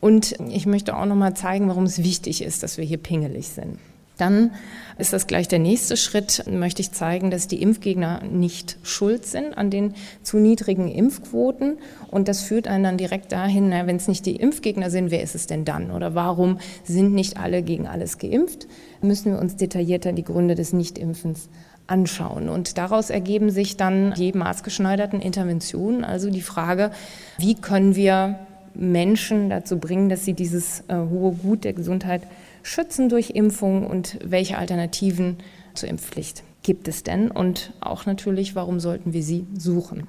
Und 0.00 0.36
ich 0.48 0.66
möchte 0.66 0.96
auch 0.96 1.06
noch 1.06 1.16
mal 1.16 1.34
zeigen, 1.34 1.68
warum 1.68 1.84
es 1.84 2.02
wichtig 2.02 2.42
ist, 2.42 2.62
dass 2.62 2.78
wir 2.78 2.84
hier 2.84 2.98
pingelig 2.98 3.48
sind. 3.48 3.78
Dann 4.16 4.50
ist 4.98 5.14
das 5.14 5.26
gleich 5.26 5.48
der 5.48 5.58
nächste 5.58 5.96
Schritt, 5.96 6.44
möchte 6.46 6.82
ich 6.82 6.92
zeigen, 6.92 7.30
dass 7.30 7.48
die 7.48 7.62
Impfgegner 7.62 8.22
nicht 8.22 8.76
schuld 8.82 9.24
sind 9.24 9.56
an 9.56 9.70
den 9.70 9.94
zu 10.22 10.36
niedrigen 10.36 10.88
Impfquoten. 10.88 11.78
Und 12.10 12.28
das 12.28 12.42
führt 12.42 12.68
einen 12.68 12.84
dann 12.84 12.98
direkt 12.98 13.32
dahin, 13.32 13.70
wenn 13.70 13.96
es 13.96 14.08
nicht 14.08 14.26
die 14.26 14.36
Impfgegner 14.36 14.90
sind, 14.90 15.10
wer 15.10 15.22
ist 15.22 15.34
es 15.34 15.46
denn 15.46 15.64
dann? 15.64 15.90
Oder 15.90 16.14
warum 16.14 16.58
sind 16.84 17.14
nicht 17.14 17.38
alle 17.38 17.62
gegen 17.62 17.86
alles 17.86 18.18
geimpft? 18.18 18.66
Müssen 19.00 19.32
wir 19.32 19.38
uns 19.38 19.56
detaillierter 19.56 20.12
die 20.12 20.24
Gründe 20.24 20.54
des 20.54 20.74
Nichtimpfens 20.74 21.48
anschauen. 21.86 22.50
Und 22.50 22.76
daraus 22.76 23.08
ergeben 23.08 23.50
sich 23.50 23.78
dann 23.78 24.12
die 24.12 24.32
maßgeschneiderten 24.32 25.20
Interventionen, 25.20 26.04
also 26.04 26.28
die 26.28 26.42
Frage, 26.42 26.90
wie 27.38 27.54
können 27.54 27.96
wir 27.96 28.38
Menschen 28.74 29.50
dazu 29.50 29.78
bringen, 29.78 30.08
dass 30.08 30.24
sie 30.24 30.34
dieses 30.34 30.80
äh, 30.88 30.94
hohe 30.96 31.32
Gut 31.32 31.64
der 31.64 31.72
Gesundheit 31.72 32.22
schützen 32.62 33.08
durch 33.08 33.30
Impfung 33.30 33.86
und 33.86 34.18
welche 34.24 34.58
Alternativen 34.58 35.38
zur 35.74 35.88
Impfpflicht 35.88 36.42
gibt 36.62 36.88
es 36.88 37.02
denn? 37.02 37.30
Und 37.30 37.72
auch 37.80 38.06
natürlich, 38.06 38.54
warum 38.54 38.80
sollten 38.80 39.12
wir 39.12 39.22
sie 39.22 39.46
suchen? 39.56 40.06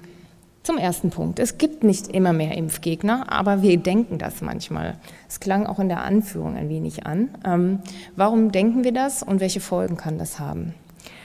Zum 0.62 0.78
ersten 0.78 1.10
Punkt. 1.10 1.40
Es 1.40 1.58
gibt 1.58 1.82
nicht 1.82 2.06
immer 2.06 2.32
mehr 2.32 2.56
Impfgegner, 2.56 3.32
aber 3.32 3.62
wir 3.62 3.76
denken 3.78 4.18
das 4.18 4.42
manchmal. 4.42 4.96
Es 5.28 5.40
klang 5.40 5.66
auch 5.66 5.80
in 5.80 5.88
der 5.88 6.04
Anführung 6.04 6.54
ein 6.54 6.68
wenig 6.68 7.04
an. 7.04 7.30
Ähm, 7.44 7.80
warum 8.14 8.52
denken 8.52 8.84
wir 8.84 8.92
das 8.92 9.24
und 9.24 9.40
welche 9.40 9.58
Folgen 9.58 9.96
kann 9.96 10.18
das 10.18 10.38
haben? 10.38 10.74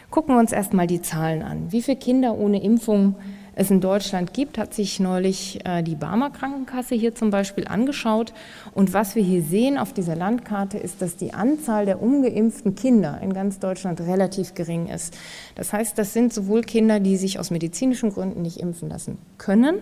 Gucken 0.09 0.33
wir 0.33 0.39
uns 0.39 0.53
erstmal 0.53 0.87
die 0.87 1.03
Zahlen 1.03 1.43
an. 1.43 1.71
Wie 1.71 1.83
viele 1.83 1.97
Kinder 1.97 2.35
ohne 2.35 2.63
Impfung 2.63 3.15
es 3.59 3.71
in 3.71 3.81
Deutschland 3.81 4.33
gibt, 4.33 4.59
hat 4.59 4.75
sich 4.75 4.99
neulich 4.99 5.65
äh, 5.65 5.81
die 5.81 5.95
Barmer 5.95 6.29
Krankenkasse 6.29 6.93
hier 6.93 7.15
zum 7.15 7.31
Beispiel 7.31 7.67
angeschaut. 7.67 8.31
Und 8.75 8.93
was 8.93 9.15
wir 9.15 9.23
hier 9.23 9.41
sehen 9.41 9.79
auf 9.79 9.93
dieser 9.93 10.15
Landkarte 10.15 10.77
ist, 10.77 11.01
dass 11.01 11.17
die 11.17 11.33
Anzahl 11.33 11.87
der 11.87 11.99
ungeimpften 11.99 12.75
Kinder 12.75 13.19
in 13.19 13.33
ganz 13.33 13.57
Deutschland 13.57 13.99
relativ 14.01 14.53
gering 14.53 14.87
ist. 14.89 15.17
Das 15.55 15.73
heißt, 15.73 15.97
das 15.97 16.13
sind 16.13 16.33
sowohl 16.33 16.61
Kinder, 16.61 16.99
die 16.99 17.17
sich 17.17 17.39
aus 17.39 17.49
medizinischen 17.49 18.11
Gründen 18.11 18.43
nicht 18.43 18.57
impfen 18.59 18.89
lassen 18.89 19.17
können, 19.39 19.79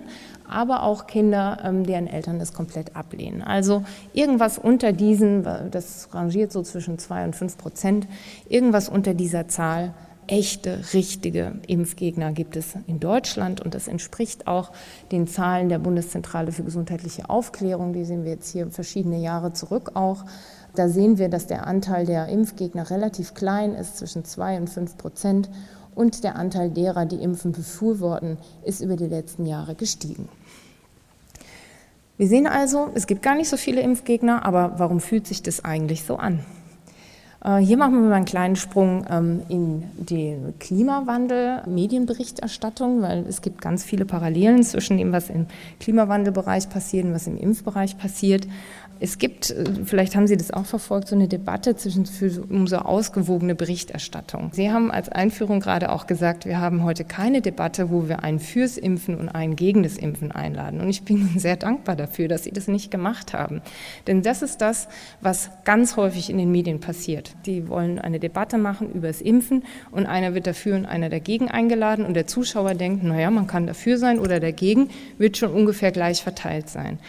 aber 0.48 0.84
auch 0.84 1.06
Kinder, 1.06 1.58
ähm, 1.66 1.86
deren 1.86 2.08
Eltern 2.08 2.40
das 2.40 2.54
komplett 2.54 2.96
ablehnen. 2.96 3.42
Also 3.42 3.84
irgendwas 4.14 4.58
unter 4.58 4.94
diesen, 4.94 5.44
das 5.72 6.08
rangiert 6.14 6.54
so 6.54 6.62
zwischen 6.62 6.98
zwei 6.98 7.26
und 7.26 7.36
fünf 7.36 7.58
Prozent, 7.58 8.08
irgendwas 8.48 8.88
unter 8.88 9.14
dieser 9.14 9.50
Zahl 9.50 9.94
echte, 10.28 10.80
richtige 10.94 11.54
Impfgegner 11.68 12.32
gibt 12.32 12.56
es 12.56 12.76
in 12.88 13.00
Deutschland 13.00 13.62
und 13.62 13.74
das 13.74 13.88
entspricht 13.88 14.48
auch 14.48 14.72
den 15.12 15.28
Zahlen 15.28 15.70
der 15.70 15.80
Bundeszentrale 15.80 16.52
für 16.52 16.64
gesundheitliche 16.64 17.30
Aufklärung. 17.30 17.94
Die 17.94 18.06
sehen 18.06 18.24
wir 18.24 18.32
jetzt 18.32 18.52
hier 18.52 18.70
verschiedene 18.70 19.20
Jahre 19.20 19.54
zurück 19.54 19.92
auch. 19.94 20.26
Da 20.76 20.90
sehen 20.90 21.18
wir, 21.18 21.30
dass 21.30 21.48
der 21.48 21.68
Anteil 21.68 22.06
der 22.06 22.28
Impfgegner 22.28 22.90
relativ 22.90 23.34
klein 23.34 23.74
ist, 23.74 23.98
zwischen 23.98 24.26
zwei 24.26 24.58
und 24.58 24.70
fünf 24.70 24.98
Prozent. 24.98 25.50
Und 25.94 26.24
der 26.26 26.36
Anteil 26.36 26.70
derer, 26.70 27.06
die 27.06 27.24
Impfen 27.24 27.54
befürworten, 27.54 28.38
ist 28.66 28.82
über 28.82 28.98
die 28.98 29.08
letzten 29.08 29.46
Jahre 29.46 29.76
gestiegen. 29.76 30.28
Wir 32.18 32.28
sehen 32.28 32.48
also, 32.48 32.90
es 32.94 33.08
gibt 33.08 33.22
gar 33.22 33.36
nicht 33.36 33.50
so 33.50 33.58
viele 33.58 33.82
Impfgegner, 33.82 34.46
aber 34.46 34.74
warum 34.78 35.00
fühlt 35.00 35.28
sich 35.28 35.44
das 35.44 35.64
eigentlich 35.64 36.04
so 36.04 36.18
an? 36.18 36.46
Äh, 37.46 37.58
hier 37.58 37.78
machen 37.78 37.94
wir 37.94 38.02
mal 38.10 38.16
einen 38.16 38.26
kleinen 38.26 38.56
Sprung 38.56 39.06
ähm, 39.10 39.44
in 39.50 39.84
die 39.98 40.36
Klimawandel-Medienberichterstattung, 40.60 43.04
weil 43.04 43.24
es 43.28 43.44
gibt 43.44 43.62
ganz 43.62 43.84
viele 43.84 44.06
Parallelen 44.06 44.64
zwischen 44.64 44.98
dem, 44.98 45.12
was 45.12 45.30
im 45.30 45.46
Klimawandelbereich 45.80 46.70
passiert 46.70 47.06
und 47.06 47.14
was 47.14 47.28
im 47.28 47.38
Impfbereich 47.38 48.00
passiert. 48.00 48.48
Es 49.00 49.18
gibt, 49.18 49.52
äh, 49.52 49.66
vielleicht 49.84 50.16
haben 50.16 50.28
Sie 50.28 50.38
das 50.38 50.52
auch 50.52 50.66
verfolgt, 50.66 51.10
so 51.10 51.16
eine 51.16 51.28
Debatte 51.28 51.76
zwischen, 51.76 52.06
für, 52.06 52.44
um 52.50 52.68
so 52.68 52.78
ausgewogene 52.78 53.56
Berichterstattung. 53.56 54.52
Sie 54.54 54.72
haben 54.72 54.92
als 54.92 55.10
Einführung 55.10 55.60
gerade 55.60 55.92
auch 55.92 56.08
gesagt, 56.08 56.46
wir 56.46 56.60
haben 56.60 56.84
heute 56.84 57.04
keine 57.04 57.42
Debatte, 57.42 57.90
wo 57.90 58.08
wir 58.08 58.24
einen 58.24 58.40
fürs 58.40 58.78
Impfen 58.78 59.18
und 59.18 59.30
einen 59.30 59.56
gegen 59.56 59.84
das 59.84 59.98
Impfen 59.98 60.32
einladen. 60.32 60.80
Und 60.80 60.90
ich 60.90 61.04
bin 61.04 61.30
sehr 61.38 61.58
dankbar 61.58 61.96
dafür, 61.96 62.28
dass 62.28 62.44
Sie 62.44 62.52
das 62.52 62.68
nicht 62.68 62.92
gemacht 62.92 63.34
haben. 63.34 63.62
Denn 64.08 64.22
das 64.22 64.42
ist 64.42 64.62
das, 64.62 64.88
was 65.22 65.50
ganz 65.66 65.98
häufig 65.98 66.30
in 66.30 66.38
den 66.38 66.52
Medien 66.52 66.80
passiert. 66.80 67.32
Die 67.46 67.68
wollen 67.68 68.00
eine 68.00 68.20
Debatte 68.20 68.58
machen 68.58 68.92
über 68.94 69.08
das 69.08 69.22
Impfen 69.22 69.64
und 69.92 70.06
einer 70.06 70.34
wird 70.34 70.48
dafür 70.48 70.76
und 70.76 70.86
einer 70.86 71.10
dagegen 71.10 71.50
eingeladen 71.50 72.06
und 72.06 72.14
der 72.14 72.28
Zuschauer 72.28 72.76
denkt, 72.76 73.04
naja, 73.04 73.30
man 73.30 73.48
kann 73.48 73.68
dafür 73.68 73.98
sein 73.98 74.20
oder 74.20 74.40
dagegen, 74.40 74.90
wird 75.18 75.38
schon 75.38 75.52
ungefähr 75.52 75.92
gleich 75.92 76.24
verteilt 76.24 76.70
sein. 76.70 77.00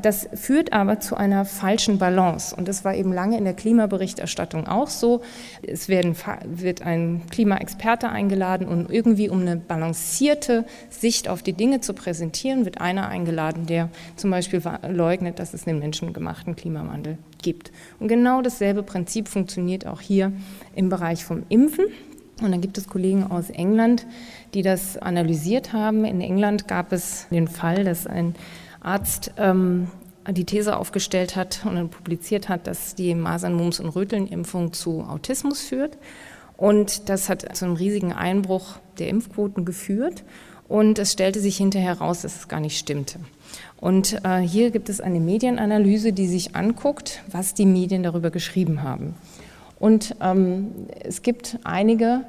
Das 0.00 0.30
führt 0.32 0.72
aber 0.72 0.98
zu 0.98 1.14
einer 1.14 1.44
falschen 1.44 1.98
Balance. 1.98 2.56
Und 2.56 2.68
das 2.68 2.86
war 2.86 2.94
eben 2.94 3.12
lange 3.12 3.36
in 3.36 3.44
der 3.44 3.52
Klimaberichterstattung 3.52 4.66
auch 4.66 4.88
so. 4.88 5.20
Es 5.60 5.90
werden, 5.90 6.16
wird 6.46 6.80
ein 6.80 7.22
Klimaexperte 7.30 8.08
eingeladen 8.08 8.66
und 8.66 8.90
irgendwie, 8.90 9.28
um 9.28 9.42
eine 9.42 9.56
balancierte 9.56 10.64
Sicht 10.88 11.28
auf 11.28 11.42
die 11.42 11.52
Dinge 11.52 11.80
zu 11.80 11.92
präsentieren, 11.92 12.64
wird 12.64 12.80
einer 12.80 13.08
eingeladen, 13.08 13.66
der 13.66 13.90
zum 14.16 14.30
Beispiel 14.30 14.62
leugnet, 14.88 15.38
dass 15.38 15.52
es 15.52 15.66
einen 15.66 15.80
menschengemachten 15.80 16.56
Klimawandel 16.56 17.18
gibt. 17.42 17.70
Und 18.00 18.08
genau 18.08 18.40
dasselbe 18.40 18.82
Prinzip 18.82 19.28
funktioniert 19.28 19.86
auch 19.86 20.00
hier 20.00 20.32
im 20.74 20.88
Bereich 20.88 21.26
vom 21.26 21.42
Impfen. 21.50 21.84
Und 22.40 22.52
dann 22.52 22.60
gibt 22.62 22.78
es 22.78 22.88
Kollegen 22.88 23.24
aus 23.24 23.50
England, 23.50 24.06
die 24.54 24.62
das 24.62 24.96
analysiert 24.96 25.74
haben. 25.74 26.06
In 26.06 26.22
England 26.22 26.68
gab 26.68 26.92
es 26.92 27.26
den 27.30 27.48
Fall, 27.48 27.84
dass 27.84 28.06
ein 28.06 28.34
Arzt 28.88 29.32
ähm, 29.36 29.88
die 30.30 30.44
These 30.44 30.76
aufgestellt 30.76 31.36
hat 31.36 31.60
und 31.64 31.76
dann 31.76 31.88
publiziert 31.88 32.48
hat, 32.48 32.66
dass 32.66 32.94
die 32.94 33.14
Masern, 33.14 33.54
Mumps 33.54 33.80
und 33.80 33.88
Röteln-Impfung 33.88 34.72
zu 34.72 35.02
Autismus 35.02 35.60
führt. 35.62 35.96
Und 36.56 37.08
das 37.08 37.28
hat 37.28 37.56
zu 37.56 37.64
einem 37.64 37.74
riesigen 37.74 38.12
Einbruch 38.12 38.78
der 38.98 39.08
Impfquoten 39.08 39.64
geführt. 39.64 40.24
Und 40.68 40.98
es 40.98 41.12
stellte 41.12 41.40
sich 41.40 41.56
hinterher 41.56 41.98
heraus, 41.98 42.22
dass 42.22 42.36
es 42.36 42.48
gar 42.48 42.60
nicht 42.60 42.78
stimmte. 42.78 43.20
Und 43.80 44.22
äh, 44.24 44.40
hier 44.40 44.70
gibt 44.70 44.88
es 44.88 45.00
eine 45.00 45.20
Medienanalyse, 45.20 46.12
die 46.12 46.26
sich 46.26 46.56
anguckt, 46.56 47.22
was 47.30 47.54
die 47.54 47.64
Medien 47.64 48.02
darüber 48.02 48.30
geschrieben 48.30 48.82
haben. 48.82 49.14
Und 49.78 50.16
ähm, 50.20 50.72
es 51.04 51.22
gibt 51.22 51.58
einige, 51.64 52.22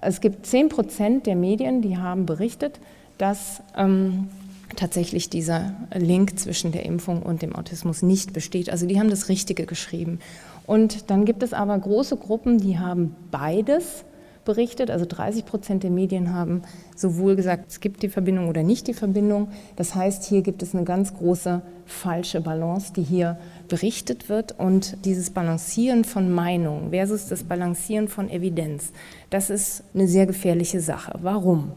es 0.00 0.20
gibt 0.20 0.46
zehn 0.46 0.68
Prozent 0.68 1.26
der 1.26 1.36
Medien, 1.36 1.82
die 1.82 1.98
haben 1.98 2.26
berichtet, 2.26 2.80
dass 3.18 3.62
ähm, 3.76 4.28
tatsächlich 4.76 5.30
dieser 5.30 5.74
Link 5.94 6.38
zwischen 6.38 6.72
der 6.72 6.84
Impfung 6.84 7.22
und 7.22 7.42
dem 7.42 7.54
Autismus 7.54 8.02
nicht 8.02 8.32
besteht. 8.32 8.70
Also 8.70 8.86
die 8.86 8.98
haben 8.98 9.10
das 9.10 9.28
Richtige 9.28 9.66
geschrieben. 9.66 10.18
Und 10.66 11.10
dann 11.10 11.24
gibt 11.24 11.42
es 11.42 11.52
aber 11.52 11.78
große 11.78 12.16
Gruppen, 12.16 12.58
die 12.58 12.78
haben 12.78 13.16
beides 13.30 14.04
berichtet. 14.44 14.90
Also 14.90 15.04
30 15.06 15.44
Prozent 15.44 15.82
der 15.82 15.90
Medien 15.90 16.32
haben 16.32 16.62
sowohl 16.96 17.36
gesagt, 17.36 17.66
es 17.70 17.80
gibt 17.80 18.02
die 18.02 18.08
Verbindung 18.08 18.48
oder 18.48 18.62
nicht 18.62 18.86
die 18.86 18.94
Verbindung. 18.94 19.48
Das 19.76 19.94
heißt, 19.94 20.24
hier 20.24 20.42
gibt 20.42 20.62
es 20.62 20.74
eine 20.74 20.84
ganz 20.84 21.14
große 21.14 21.62
falsche 21.86 22.40
Balance, 22.40 22.92
die 22.94 23.02
hier 23.02 23.38
berichtet 23.68 24.28
wird. 24.28 24.58
Und 24.58 25.04
dieses 25.04 25.30
Balancieren 25.30 26.04
von 26.04 26.30
Meinung 26.30 26.90
versus 26.90 27.26
das 27.26 27.44
Balancieren 27.44 28.08
von 28.08 28.30
Evidenz, 28.30 28.92
das 29.30 29.50
ist 29.50 29.84
eine 29.94 30.08
sehr 30.08 30.26
gefährliche 30.26 30.80
Sache. 30.80 31.18
Warum? 31.22 31.72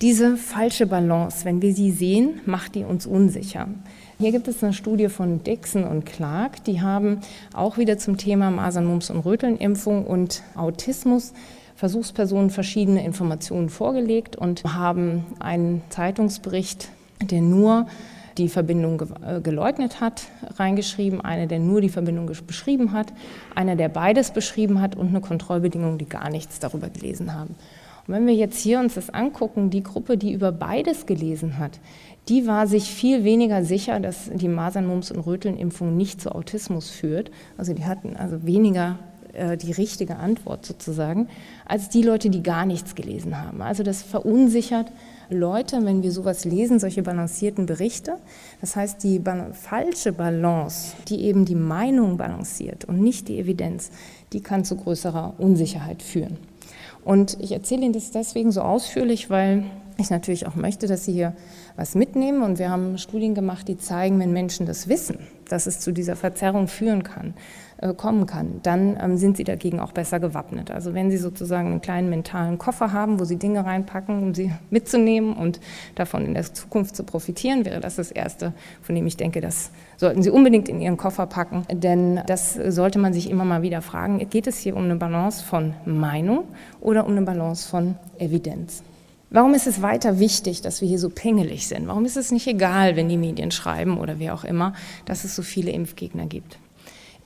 Diese 0.00 0.36
falsche 0.36 0.86
Balance, 0.86 1.44
wenn 1.44 1.60
wir 1.60 1.74
sie 1.74 1.90
sehen, 1.90 2.40
macht 2.46 2.76
die 2.76 2.84
uns 2.84 3.04
unsicher. 3.04 3.66
Hier 4.20 4.30
gibt 4.30 4.46
es 4.46 4.62
eine 4.62 4.72
Studie 4.72 5.08
von 5.08 5.42
Dixon 5.42 5.82
und 5.82 6.06
Clark, 6.06 6.62
die 6.64 6.80
haben 6.80 7.18
auch 7.52 7.78
wieder 7.78 7.98
zum 7.98 8.16
Thema 8.16 8.52
Masern, 8.52 8.86
Mumps 8.86 9.10
und 9.10 9.20
Rötelnimpfung 9.20 10.06
und 10.06 10.42
Autismus 10.54 11.32
Versuchspersonen 11.74 12.50
verschiedene 12.50 13.04
Informationen 13.04 13.68
vorgelegt 13.68 14.34
und 14.34 14.64
haben 14.64 15.24
einen 15.38 15.82
Zeitungsbericht, 15.90 16.88
der 17.20 17.40
nur 17.40 17.86
die 18.36 18.48
Verbindung 18.48 19.02
äh, 19.24 19.40
geleugnet 19.40 20.00
hat, 20.00 20.22
reingeschrieben, 20.56 21.20
einer, 21.20 21.46
der 21.46 21.58
nur 21.58 21.80
die 21.80 21.88
Verbindung 21.88 22.30
beschrieben 22.46 22.92
hat, 22.92 23.12
einer, 23.54 23.76
der 23.76 23.88
beides 23.88 24.30
beschrieben 24.30 24.80
hat 24.80 24.96
und 24.96 25.08
eine 25.08 25.20
Kontrollbedingung, 25.20 25.98
die 25.98 26.08
gar 26.08 26.30
nichts 26.30 26.60
darüber 26.60 26.88
gelesen 26.88 27.34
haben. 27.34 27.56
Wenn 28.08 28.26
wir 28.26 28.34
jetzt 28.34 28.58
hier 28.58 28.80
uns 28.80 28.94
das 28.94 29.10
angucken, 29.10 29.70
die 29.70 29.82
Gruppe, 29.82 30.16
die 30.16 30.32
über 30.32 30.50
beides 30.50 31.06
gelesen 31.06 31.58
hat, 31.58 31.78
die 32.28 32.46
war 32.46 32.66
sich 32.66 32.90
viel 32.90 33.24
weniger 33.24 33.64
sicher, 33.64 34.00
dass 34.00 34.30
die 34.32 34.48
Masern, 34.48 34.86
Mumps 34.86 35.10
und 35.10 35.20
Rötelnimpfung 35.20 35.96
nicht 35.96 36.20
zu 36.20 36.32
Autismus 36.34 36.90
führt. 36.90 37.30
Also 37.56 37.72
die 37.72 37.84
hatten 37.84 38.16
also 38.16 38.44
weniger 38.44 38.98
äh, 39.32 39.56
die 39.56 39.72
richtige 39.72 40.16
Antwort 40.16 40.66
sozusagen, 40.66 41.28
als 41.66 41.88
die 41.88 42.02
Leute, 42.02 42.28
die 42.30 42.42
gar 42.42 42.66
nichts 42.66 42.94
gelesen 42.94 43.40
haben. 43.40 43.62
Also 43.62 43.82
das 43.82 44.02
verunsichert 44.02 44.90
Leute, 45.30 45.84
wenn 45.84 46.02
wir 46.02 46.12
sowas 46.12 46.44
lesen, 46.44 46.78
solche 46.78 47.02
balancierten 47.02 47.66
Berichte. 47.66 48.16
Das 48.60 48.76
heißt, 48.76 49.02
die 49.02 49.22
falsche 49.52 50.12
Balance, 50.12 50.96
die 51.08 51.22
eben 51.22 51.44
die 51.44 51.54
Meinung 51.54 52.16
balanciert 52.16 52.86
und 52.86 53.00
nicht 53.00 53.28
die 53.28 53.38
Evidenz, 53.38 53.90
die 54.32 54.40
kann 54.40 54.64
zu 54.64 54.76
größerer 54.76 55.34
Unsicherheit 55.38 56.02
führen. 56.02 56.38
Und 57.08 57.38
ich 57.40 57.52
erzähle 57.52 57.86
Ihnen 57.86 57.94
das 57.94 58.10
deswegen 58.10 58.52
so 58.52 58.60
ausführlich, 58.60 59.30
weil 59.30 59.64
ich 59.96 60.10
natürlich 60.10 60.46
auch 60.46 60.56
möchte, 60.56 60.86
dass 60.86 61.06
Sie 61.06 61.12
hier 61.14 61.32
was 61.74 61.94
mitnehmen. 61.94 62.42
Und 62.42 62.58
wir 62.58 62.68
haben 62.68 62.98
Studien 62.98 63.34
gemacht, 63.34 63.66
die 63.66 63.78
zeigen, 63.78 64.20
wenn 64.20 64.34
Menschen 64.34 64.66
das 64.66 64.88
wissen, 64.90 65.18
dass 65.48 65.66
es 65.66 65.80
zu 65.80 65.90
dieser 65.90 66.16
Verzerrung 66.16 66.68
führen 66.68 67.04
kann, 67.04 67.32
kommen 67.96 68.26
kann, 68.26 68.60
dann 68.62 68.98
ähm, 69.00 69.16
sind 69.16 69.36
sie 69.36 69.44
dagegen 69.44 69.78
auch 69.78 69.92
besser 69.92 70.18
gewappnet. 70.18 70.70
Also 70.70 70.94
wenn 70.94 71.10
Sie 71.10 71.16
sozusagen 71.16 71.70
einen 71.70 71.80
kleinen 71.80 72.10
mentalen 72.10 72.58
Koffer 72.58 72.92
haben, 72.92 73.20
wo 73.20 73.24
Sie 73.24 73.36
Dinge 73.36 73.64
reinpacken, 73.64 74.22
um 74.22 74.34
sie 74.34 74.52
mitzunehmen 74.70 75.34
und 75.34 75.60
davon 75.94 76.24
in 76.24 76.34
der 76.34 76.52
Zukunft 76.52 76.96
zu 76.96 77.04
profitieren, 77.04 77.64
wäre 77.64 77.80
das 77.80 77.96
das 77.96 78.10
Erste, 78.10 78.52
von 78.82 78.94
dem 78.94 79.06
ich 79.06 79.16
denke, 79.16 79.40
das 79.40 79.70
sollten 79.96 80.22
Sie 80.22 80.30
unbedingt 80.30 80.68
in 80.68 80.80
Ihren 80.80 80.96
Koffer 80.96 81.26
packen. 81.26 81.64
Denn 81.72 82.20
das 82.26 82.54
sollte 82.54 82.98
man 82.98 83.12
sich 83.12 83.30
immer 83.30 83.44
mal 83.44 83.62
wieder 83.62 83.80
fragen, 83.80 84.28
geht 84.28 84.48
es 84.48 84.58
hier 84.58 84.76
um 84.76 84.84
eine 84.84 84.96
Balance 84.96 85.44
von 85.44 85.74
Meinung 85.84 86.44
oder 86.80 87.06
um 87.06 87.12
eine 87.12 87.22
Balance 87.22 87.68
von 87.68 87.94
Evidenz? 88.18 88.82
Warum 89.30 89.52
ist 89.52 89.66
es 89.66 89.82
weiter 89.82 90.18
wichtig, 90.18 90.62
dass 90.62 90.80
wir 90.80 90.88
hier 90.88 90.98
so 90.98 91.10
pingelig 91.10 91.68
sind? 91.68 91.86
Warum 91.86 92.06
ist 92.06 92.16
es 92.16 92.32
nicht 92.32 92.46
egal, 92.46 92.96
wenn 92.96 93.08
die 93.10 93.18
Medien 93.18 93.50
schreiben 93.50 93.98
oder 93.98 94.18
wer 94.18 94.32
auch 94.34 94.44
immer, 94.44 94.72
dass 95.04 95.24
es 95.24 95.36
so 95.36 95.42
viele 95.42 95.70
Impfgegner 95.70 96.26
gibt? 96.26 96.58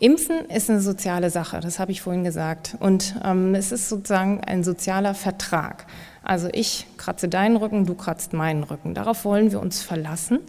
Impfen 0.03 0.47
ist 0.47 0.69
eine 0.69 0.81
soziale 0.81 1.31
Sache, 1.31 1.61
das 1.61 1.79
habe 1.79 1.93
ich 1.93 2.03
vorhin 2.03 2.25
gesagt. 2.25 2.77
Und 2.81 3.15
ähm, 3.25 3.55
es 3.55 3.71
ist 3.71 3.89
sozusagen 3.89 4.41
ein 4.41 4.65
sozialer 4.65 5.15
Vertrag. 5.15 5.87
Also 6.25 6.49
ich 6.53 6.89
kratze 6.97 7.29
deinen 7.29 7.57
Rücken, 7.57 7.87
du 7.87 7.95
kratzt 7.95 8.33
meinen 8.33 8.65
Rücken. 8.65 8.95
Darauf 8.95 9.25
wollen 9.25 9.53
wir 9.53 9.61
uns 9.61 9.81
verlassen. 9.81 10.41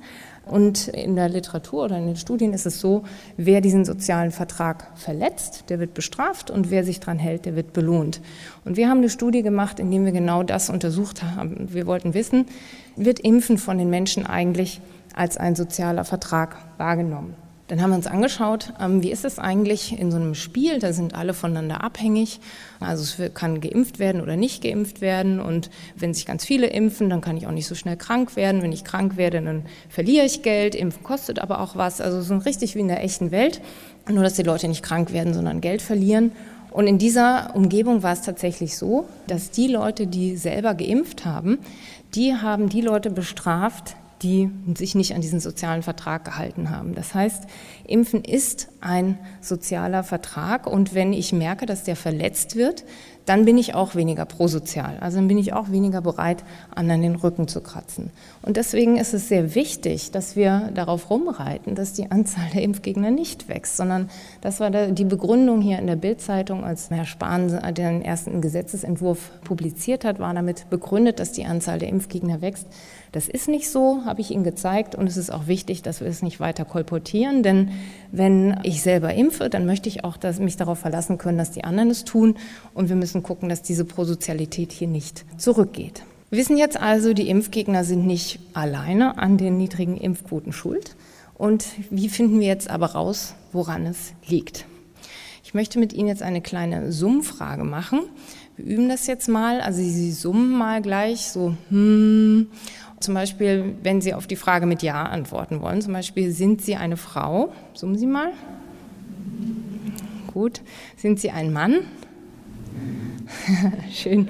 Und 0.47 0.87
in 0.87 1.15
der 1.15 1.29
Literatur 1.29 1.83
oder 1.83 1.99
in 1.99 2.07
den 2.07 2.15
Studien 2.15 2.51
ist 2.51 2.65
es 2.65 2.79
so, 2.79 3.03
wer 3.37 3.61
diesen 3.61 3.85
sozialen 3.85 4.31
Vertrag 4.31 4.87
verletzt, 4.95 5.65
der 5.69 5.79
wird 5.79 5.93
bestraft 5.93 6.49
und 6.49 6.71
wer 6.71 6.83
sich 6.83 6.99
daran 6.99 7.19
hält, 7.19 7.45
der 7.45 7.55
wird 7.55 7.73
belohnt. 7.73 8.21
Und 8.65 8.75
wir 8.75 8.89
haben 8.89 8.97
eine 8.97 9.09
Studie 9.11 9.43
gemacht, 9.43 9.79
in 9.79 9.91
der 9.91 10.03
wir 10.03 10.13
genau 10.13 10.41
das 10.41 10.71
untersucht 10.71 11.21
haben. 11.21 11.71
Wir 11.71 11.85
wollten 11.85 12.15
wissen, 12.15 12.47
wird 12.95 13.19
Impfen 13.19 13.59
von 13.59 13.77
den 13.77 13.91
Menschen 13.91 14.25
eigentlich 14.25 14.81
als 15.13 15.37
ein 15.37 15.55
sozialer 15.55 16.05
Vertrag 16.05 16.57
wahrgenommen? 16.79 17.35
Dann 17.69 17.81
haben 17.81 17.91
wir 17.91 17.95
uns 17.95 18.07
angeschaut, 18.07 18.73
ähm, 18.81 19.01
wie 19.01 19.11
ist 19.11 19.23
es 19.23 19.39
eigentlich 19.39 19.97
in 19.97 20.11
so 20.11 20.17
einem 20.17 20.35
Spiel, 20.35 20.79
da 20.79 20.91
sind 20.91 21.15
alle 21.15 21.33
voneinander 21.33 21.81
abhängig. 21.81 22.41
Also 22.81 23.23
es 23.23 23.33
kann 23.33 23.61
geimpft 23.61 23.99
werden 23.99 24.21
oder 24.21 24.35
nicht 24.35 24.61
geimpft 24.61 24.99
werden. 24.99 25.39
Und 25.39 25.69
wenn 25.95 26.13
sich 26.13 26.25
ganz 26.25 26.43
viele 26.43 26.67
impfen, 26.67 27.09
dann 27.09 27.21
kann 27.21 27.37
ich 27.37 27.47
auch 27.47 27.51
nicht 27.51 27.67
so 27.67 27.75
schnell 27.75 27.95
krank 27.95 28.35
werden. 28.35 28.61
Wenn 28.61 28.73
ich 28.73 28.83
krank 28.83 29.15
werde, 29.15 29.41
dann 29.41 29.65
verliere 29.87 30.25
ich 30.25 30.41
Geld. 30.41 30.75
Impfen 30.75 31.03
kostet 31.03 31.39
aber 31.39 31.61
auch 31.61 31.77
was. 31.77 32.01
Also 32.01 32.21
so 32.21 32.35
richtig 32.35 32.75
wie 32.75 32.81
in 32.81 32.89
der 32.89 33.01
echten 33.01 33.31
Welt. 33.31 33.61
Nur, 34.09 34.23
dass 34.23 34.33
die 34.33 34.43
Leute 34.43 34.67
nicht 34.67 34.83
krank 34.83 35.13
werden, 35.13 35.33
sondern 35.33 35.61
Geld 35.61 35.81
verlieren. 35.81 36.33
Und 36.69 36.87
in 36.87 36.97
dieser 36.97 37.55
Umgebung 37.55 38.03
war 38.03 38.13
es 38.13 38.21
tatsächlich 38.21 38.77
so, 38.77 39.07
dass 39.27 39.51
die 39.51 39.67
Leute, 39.67 40.07
die 40.07 40.35
selber 40.35 40.73
geimpft 40.73 41.23
haben, 41.23 41.59
die 42.15 42.35
haben 42.35 42.67
die 42.67 42.81
Leute 42.81 43.09
bestraft, 43.09 43.95
die 44.23 44.49
sich 44.75 44.95
nicht 44.95 45.13
an 45.13 45.21
diesen 45.21 45.39
sozialen 45.39 45.83
Vertrag 45.83 46.23
gehalten 46.23 46.69
haben. 46.69 46.95
Das 46.95 47.13
heißt, 47.13 47.43
Impfen 47.85 48.23
ist 48.23 48.69
ein 48.79 49.19
sozialer 49.41 50.03
Vertrag 50.03 50.65
und 50.65 50.95
wenn 50.95 51.13
ich 51.13 51.33
merke, 51.33 51.65
dass 51.65 51.83
der 51.83 51.97
verletzt 51.97 52.55
wird, 52.55 52.85
dann 53.25 53.45
bin 53.45 53.57
ich 53.57 53.73
auch 53.73 53.95
weniger 53.95 54.25
prosozial. 54.25 54.97
Also 54.99 55.17
dann 55.17 55.27
bin 55.27 55.37
ich 55.37 55.53
auch 55.53 55.71
weniger 55.71 56.01
bereit, 56.01 56.43
anderen 56.75 57.01
den 57.01 57.15
Rücken 57.15 57.47
zu 57.47 57.61
kratzen. 57.61 58.11
Und 58.41 58.57
deswegen 58.57 58.97
ist 58.97 59.13
es 59.13 59.29
sehr 59.29 59.55
wichtig, 59.55 60.11
dass 60.11 60.35
wir 60.35 60.69
darauf 60.73 61.09
rumreiten, 61.09 61.75
dass 61.75 61.93
die 61.93 62.11
Anzahl 62.11 62.49
der 62.53 62.63
Impfgegner 62.63 63.11
nicht 63.11 63.47
wächst, 63.47 63.77
sondern 63.77 64.09
das 64.41 64.59
war 64.59 64.69
die 64.69 65.05
Begründung 65.05 65.61
hier 65.61 65.79
in 65.79 65.87
der 65.87 65.95
Bildzeitung, 65.95 66.65
als 66.65 66.89
Herr 66.89 67.05
Spahn 67.05 67.59
den 67.73 68.01
ersten 68.01 68.41
Gesetzesentwurf 68.41 69.31
publiziert 69.43 70.03
hat, 70.03 70.19
war 70.19 70.33
damit 70.33 70.69
begründet, 70.69 71.19
dass 71.19 71.31
die 71.31 71.45
Anzahl 71.45 71.79
der 71.79 71.89
Impfgegner 71.89 72.41
wächst. 72.41 72.67
Das 73.13 73.27
ist 73.27 73.47
nicht 73.47 73.69
so, 73.69 74.01
habe 74.05 74.21
ich 74.21 74.31
Ihnen 74.31 74.43
gezeigt 74.43 74.95
und 74.95 75.07
es 75.07 75.17
ist 75.17 75.31
auch 75.31 75.45
wichtig, 75.45 75.83
dass 75.83 76.01
wir 76.01 76.07
es 76.07 76.23
nicht 76.23 76.39
weiter 76.39 76.65
kolportieren, 76.65 77.43
denn 77.43 77.69
wenn 78.11 78.59
ich 78.63 78.81
selber 78.81 79.13
impfe, 79.13 79.49
dann 79.51 79.67
möchte 79.67 79.87
ich 79.87 80.03
auch 80.03 80.17
dass 80.17 80.39
mich 80.39 80.57
darauf 80.57 80.79
verlassen 80.79 81.19
können, 81.19 81.37
dass 81.37 81.51
die 81.51 81.63
anderen 81.63 81.91
es 81.91 82.05
tun 82.05 82.35
und 82.73 82.89
wir 82.89 82.95
müssen 82.95 83.12
gucken, 83.21 83.49
dass 83.49 83.61
diese 83.61 83.85
Prosozialität 83.85 84.71
hier 84.71 84.87
nicht 84.87 85.25
zurückgeht. 85.37 86.03
Wir 86.29 86.39
wissen 86.39 86.57
jetzt 86.57 86.81
also, 86.81 87.13
die 87.13 87.29
Impfgegner 87.29 87.83
sind 87.83 88.07
nicht 88.07 88.39
alleine 88.53 89.19
an 89.19 89.37
den 89.37 89.57
niedrigen 89.57 89.97
Impfquoten 89.97 90.51
schuld. 90.51 90.95
Und 91.35 91.65
wie 91.91 92.09
finden 92.09 92.39
wir 92.39 92.47
jetzt 92.47 92.69
aber 92.69 92.93
raus, 92.93 93.35
woran 93.51 93.85
es 93.85 94.13
liegt? 94.27 94.65
Ich 95.43 95.53
möchte 95.53 95.77
mit 95.77 95.93
Ihnen 95.93 96.07
jetzt 96.07 96.23
eine 96.23 96.41
kleine 96.41 96.91
Summfrage 96.91 97.63
machen. 97.63 97.99
Wir 98.57 98.65
üben 98.75 98.89
das 98.89 99.05
jetzt 99.05 99.27
mal. 99.27 99.61
Also 99.61 99.83
Sie 99.83 100.11
summen 100.11 100.57
mal 100.57 100.81
gleich 100.81 101.27
so, 101.27 101.55
hm, 101.69 102.47
zum 102.99 103.13
Beispiel, 103.13 103.75
wenn 103.83 104.01
Sie 104.01 104.13
auf 104.13 104.25
die 104.25 104.35
Frage 104.35 104.65
mit 104.65 104.81
Ja 104.81 105.03
antworten 105.03 105.61
wollen, 105.61 105.81
zum 105.81 105.93
Beispiel, 105.93 106.31
sind 106.31 106.61
Sie 106.61 106.75
eine 106.75 106.97
Frau? 106.97 107.51
Summen 107.73 107.97
Sie 107.97 108.07
mal. 108.07 108.31
Gut. 110.33 110.61
Sind 110.97 111.19
Sie 111.19 111.29
ein 111.29 111.53
Mann? 111.53 111.81
Schön, 113.91 114.29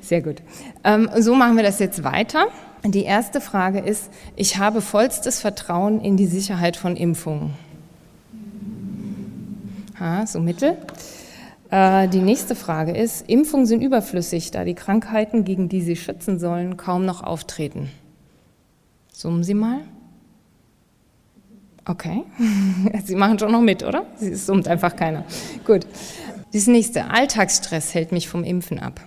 sehr 0.00 0.22
gut. 0.22 0.42
Ähm, 0.84 1.08
so 1.18 1.34
machen 1.34 1.56
wir 1.56 1.62
das 1.62 1.78
jetzt 1.78 2.04
weiter. 2.04 2.46
Die 2.84 3.04
erste 3.04 3.40
Frage 3.40 3.78
ist, 3.78 4.10
ich 4.34 4.58
habe 4.58 4.80
vollstes 4.80 5.40
Vertrauen 5.40 6.00
in 6.00 6.16
die 6.16 6.26
Sicherheit 6.26 6.76
von 6.76 6.96
Impfungen. 6.96 7.54
Ha, 10.00 10.26
so 10.26 10.40
mittel. 10.40 10.76
Äh, 11.70 12.08
die 12.08 12.20
nächste 12.20 12.56
Frage 12.56 12.92
ist, 12.92 13.28
Impfungen 13.28 13.66
sind 13.66 13.82
überflüssig, 13.82 14.50
da 14.50 14.64
die 14.64 14.74
Krankheiten, 14.74 15.44
gegen 15.44 15.68
die 15.68 15.80
sie 15.80 15.96
schützen 15.96 16.38
sollen, 16.40 16.76
kaum 16.76 17.06
noch 17.06 17.22
auftreten. 17.22 17.88
Summen 19.12 19.44
Sie 19.44 19.54
mal. 19.54 19.80
Okay. 21.84 22.24
Sie 23.04 23.14
machen 23.14 23.38
schon 23.38 23.52
noch 23.52 23.60
mit, 23.60 23.82
oder? 23.82 24.06
Sie 24.16 24.34
summt 24.34 24.68
einfach 24.68 24.94
keiner. 24.96 25.24
Gut. 25.64 25.86
Das 26.52 26.66
nächste. 26.66 27.10
Alltagsstress 27.10 27.94
hält 27.94 28.12
mich 28.12 28.28
vom 28.28 28.44
Impfen 28.44 28.78
ab. 28.78 29.00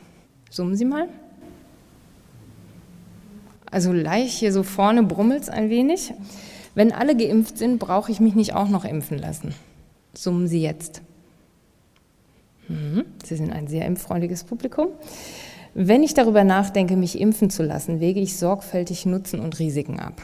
Summen 0.50 0.76
Sie 0.76 0.86
mal. 0.86 1.08
Also 3.70 3.92
leicht 3.92 4.38
hier 4.38 4.52
so 4.52 4.64
vorne 4.64 5.04
brummelt 5.04 5.44
es 5.44 5.50
ein 5.50 5.70
wenig. 5.70 6.14
Wenn 6.76 6.92
alle 6.92 7.16
geimpft 7.16 7.58
sind, 7.58 7.78
brauche 7.80 8.12
ich 8.12 8.20
mich 8.20 8.36
nicht 8.36 8.54
auch 8.54 8.70
noch 8.70 8.86
impfen 8.86 9.18
lassen. 9.18 9.54
Summen 10.14 10.48
Sie 10.48 10.62
jetzt. 10.62 11.02
Mhm. 12.68 13.06
Sie 13.24 13.36
sind 13.36 13.52
ein 13.52 13.68
sehr 13.68 13.86
impffreundliches 13.86 14.44
Publikum. 14.44 14.88
Wenn 15.74 16.04
ich 16.04 16.14
darüber 16.14 16.44
nachdenke, 16.44 16.96
mich 16.96 17.20
impfen 17.20 17.50
zu 17.50 17.64
lassen, 17.64 18.00
wege 18.00 18.22
ich 18.22 18.38
sorgfältig 18.38 19.06
Nutzen 19.06 19.40
und 19.40 19.60
Risiken 19.60 20.00
ab. 20.00 20.22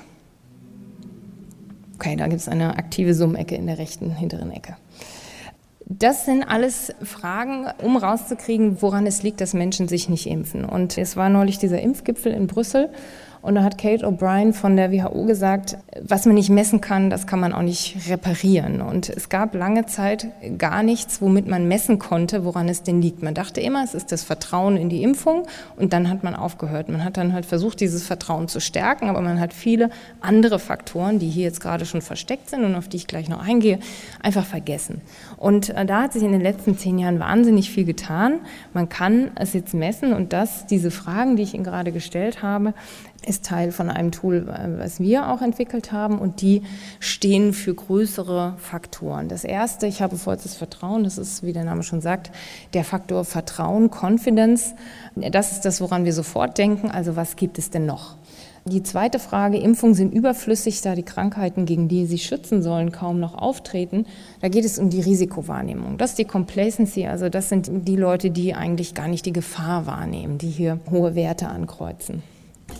Okay, 1.95 2.15
da 2.15 2.27
gibt 2.27 2.41
es 2.41 2.47
eine 2.47 2.77
aktive 2.77 3.13
Summecke 3.13 3.55
in 3.55 3.67
der 3.67 3.77
rechten 3.77 4.09
hinteren 4.15 4.51
Ecke. 4.51 4.77
Das 5.99 6.23
sind 6.23 6.43
alles 6.43 6.93
Fragen, 7.03 7.67
um 7.81 7.97
rauszukriegen, 7.97 8.81
woran 8.81 9.05
es 9.05 9.23
liegt, 9.23 9.41
dass 9.41 9.53
Menschen 9.53 9.89
sich 9.89 10.07
nicht 10.07 10.25
impfen. 10.25 10.63
Und 10.63 10.97
es 10.97 11.17
war 11.17 11.27
neulich 11.27 11.57
dieser 11.57 11.81
Impfgipfel 11.81 12.31
in 12.31 12.47
Brüssel 12.47 12.89
und 13.41 13.55
da 13.55 13.63
hat 13.63 13.77
Kate 13.77 14.05
O'Brien 14.05 14.53
von 14.53 14.75
der 14.75 14.91
WHO 14.91 15.25
gesagt, 15.25 15.77
was 15.99 16.25
man 16.25 16.35
nicht 16.35 16.49
messen 16.49 16.79
kann, 16.79 17.09
das 17.09 17.25
kann 17.25 17.39
man 17.39 17.53
auch 17.53 17.63
nicht 17.63 17.97
reparieren. 18.07 18.81
Und 18.81 19.09
es 19.09 19.29
gab 19.29 19.55
lange 19.55 19.87
Zeit 19.87 20.27
gar 20.59 20.83
nichts, 20.83 21.21
womit 21.21 21.47
man 21.47 21.67
messen 21.67 21.97
konnte, 21.97 22.45
woran 22.45 22.69
es 22.69 22.83
denn 22.83 23.01
liegt. 23.01 23.23
Man 23.23 23.33
dachte 23.33 23.59
immer, 23.59 23.83
es 23.83 23.95
ist 23.95 24.11
das 24.11 24.23
Vertrauen 24.23 24.77
in 24.77 24.89
die 24.89 25.01
Impfung 25.01 25.47
und 25.75 25.91
dann 25.91 26.09
hat 26.09 26.23
man 26.23 26.35
aufgehört. 26.35 26.89
Man 26.89 27.03
hat 27.03 27.17
dann 27.17 27.33
halt 27.33 27.47
versucht, 27.47 27.79
dieses 27.79 28.05
Vertrauen 28.05 28.47
zu 28.47 28.59
stärken, 28.59 29.09
aber 29.09 29.21
man 29.21 29.39
hat 29.39 29.53
viele 29.53 29.89
andere 30.19 30.59
Faktoren, 30.59 31.17
die 31.17 31.29
hier 31.29 31.43
jetzt 31.43 31.61
gerade 31.61 31.85
schon 31.85 32.01
versteckt 32.01 32.49
sind 32.49 32.63
und 32.63 32.75
auf 32.75 32.89
die 32.89 32.97
ich 32.97 33.07
gleich 33.07 33.27
noch 33.27 33.43
eingehe, 33.43 33.79
einfach 34.21 34.45
vergessen. 34.45 35.01
Und 35.37 35.69
äh, 35.69 35.85
da 35.85 36.03
hat 36.03 36.13
sich 36.13 36.21
in 36.21 36.31
den 36.31 36.41
letzten 36.41 36.77
zehn 36.77 36.99
Jahren 36.99 37.19
wahnsinnig 37.19 37.71
viel 37.71 37.85
getan. 37.85 38.41
Man 38.73 38.87
kann 38.87 39.31
es 39.35 39.53
jetzt 39.53 39.73
messen 39.73 40.13
und 40.13 40.31
das, 40.31 40.67
diese 40.67 40.91
Fragen, 40.91 41.35
die 41.35 41.43
ich 41.43 41.55
Ihnen 41.55 41.63
gerade 41.63 41.91
gestellt 41.91 42.43
habe, 42.43 42.75
ist 43.25 43.45
Teil 43.45 43.71
von 43.71 43.89
einem 43.89 44.11
Tool, 44.11 44.47
äh, 44.49 44.79
was 44.79 44.99
wir 44.99 45.29
auch 45.29 45.41
entwickelt 45.41 45.91
haben 45.91 46.19
und 46.19 46.41
die 46.41 46.63
stehen 46.99 47.53
für 47.53 47.73
größere 47.73 48.55
Faktoren. 48.57 49.27
Das 49.27 49.43
erste, 49.43 49.87
ich 49.87 50.01
habe 50.01 50.17
vollstes 50.17 50.55
Vertrauen, 50.55 51.03
das 51.03 51.17
ist, 51.17 51.43
wie 51.43 51.53
der 51.53 51.63
Name 51.63 51.83
schon 51.83 52.01
sagt, 52.01 52.31
der 52.73 52.83
Faktor 52.83 53.25
Vertrauen, 53.25 53.89
Confidence. 53.89 54.73
Das 55.15 55.51
ist 55.51 55.61
das, 55.61 55.81
woran 55.81 56.05
wir 56.05 56.13
sofort 56.13 56.57
denken. 56.57 56.89
Also 56.89 57.15
was 57.15 57.35
gibt 57.35 57.57
es 57.57 57.69
denn 57.69 57.85
noch? 57.85 58.15
Die 58.65 58.83
zweite 58.83 59.17
Frage, 59.17 59.57
Impfungen 59.57 59.95
sind 59.95 60.13
überflüssig, 60.13 60.81
da 60.81 60.93
die 60.93 61.01
Krankheiten, 61.01 61.65
gegen 61.65 61.87
die 61.87 62.05
sie 62.05 62.19
schützen 62.19 62.61
sollen, 62.61 62.91
kaum 62.91 63.19
noch 63.19 63.33
auftreten. 63.33 64.05
Da 64.39 64.49
geht 64.49 64.65
es 64.65 64.77
um 64.77 64.91
die 64.91 65.01
Risikowahrnehmung. 65.01 65.97
Das 65.97 66.11
ist 66.11 66.19
die 66.19 66.25
Complacency, 66.25 67.07
also 67.07 67.29
das 67.29 67.49
sind 67.49 67.71
die 67.87 67.95
Leute, 67.95 68.29
die 68.29 68.53
eigentlich 68.53 68.93
gar 68.93 69.07
nicht 69.07 69.25
die 69.25 69.33
Gefahr 69.33 69.87
wahrnehmen, 69.87 70.37
die 70.37 70.49
hier 70.49 70.79
hohe 70.91 71.15
Werte 71.15 71.47
ankreuzen. 71.47 72.21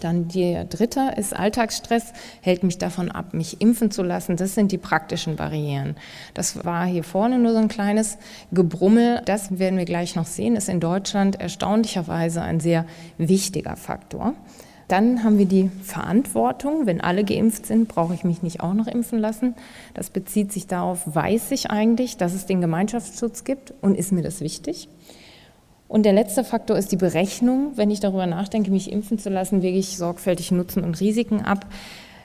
Dann 0.02 0.28
der 0.28 0.66
dritte 0.66 1.14
ist 1.16 1.36
Alltagsstress, 1.36 2.12
hält 2.42 2.64
mich 2.64 2.78
davon 2.78 3.10
ab, 3.10 3.34
mich 3.34 3.62
impfen 3.62 3.92
zu 3.92 4.04
lassen. 4.04 4.36
Das 4.36 4.56
sind 4.56 4.72
die 4.72 4.78
praktischen 4.78 5.36
Barrieren. 5.36 5.96
Das 6.34 6.66
war 6.66 6.86
hier 6.86 7.04
vorne 7.04 7.40
nur 7.40 7.54
so 7.54 7.60
ein 7.60 7.68
kleines 7.68 8.18
Gebrummel. 8.52 9.22
Das 9.26 9.60
werden 9.60 9.78
wir 9.78 9.86
gleich 9.86 10.16
noch 10.16 10.26
sehen, 10.26 10.56
ist 10.56 10.70
in 10.70 10.80
Deutschland 10.80 11.40
erstaunlicherweise 11.40 12.42
ein 12.42 12.60
sehr 12.60 12.86
wichtiger 13.18 13.76
Faktor. 13.76 14.34
Dann 14.88 15.24
haben 15.24 15.38
wir 15.38 15.46
die 15.46 15.70
Verantwortung. 15.84 16.86
Wenn 16.86 17.00
alle 17.00 17.24
geimpft 17.24 17.66
sind, 17.66 17.88
brauche 17.88 18.14
ich 18.14 18.26
mich 18.26 18.42
nicht 18.44 18.60
auch 18.60 18.74
noch 18.74 18.88
impfen 18.88 19.20
lassen. 19.20 19.56
Das 19.94 20.10
bezieht 20.10 20.52
sich 20.52 20.68
darauf, 20.68 21.04
weiß 21.06 21.52
ich 21.52 21.72
eigentlich, 21.72 22.18
dass 22.18 22.34
es 22.34 22.46
den 22.46 22.60
Gemeinschaftsschutz 22.60 23.46
gibt 23.46 23.74
und 23.80 23.96
ist 23.96 24.12
mir 24.12 24.22
das 24.22 24.42
wichtig? 24.42 24.90
Und 25.92 26.04
der 26.04 26.14
letzte 26.14 26.46
Faktor 26.46 26.78
ist 26.78 26.94
die 26.94 26.98
Berechnung. 26.98 27.74
Wenn 27.76 27.92
ich 27.92 28.00
darüber 28.00 28.26
nachdenke, 28.26 28.72
mich 28.72 28.90
impfen 28.90 29.20
zu 29.20 29.30
lassen, 29.30 29.62
wege 29.62 29.78
ich 29.78 29.98
sorgfältig 29.98 30.50
Nutzen 30.52 30.86
und 30.86 31.02
Risiken 31.02 31.42
ab. 31.42 31.66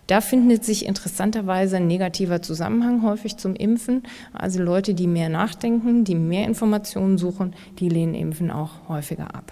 Da 0.06 0.20
findet 0.20 0.64
sich 0.64 0.86
interessanterweise 0.86 1.78
ein 1.78 1.88
negativer 1.88 2.40
Zusammenhang 2.42 3.02
häufig 3.02 3.38
zum 3.38 3.56
Impfen. 3.56 4.04
Also 4.32 4.62
Leute, 4.62 4.94
die 4.94 5.08
mehr 5.08 5.28
nachdenken, 5.30 6.04
die 6.04 6.14
mehr 6.14 6.46
Informationen 6.46 7.18
suchen, 7.18 7.54
die 7.80 7.88
lehnen 7.88 8.14
Impfen 8.14 8.52
auch 8.52 8.88
häufiger 8.88 9.34
ab. 9.34 9.50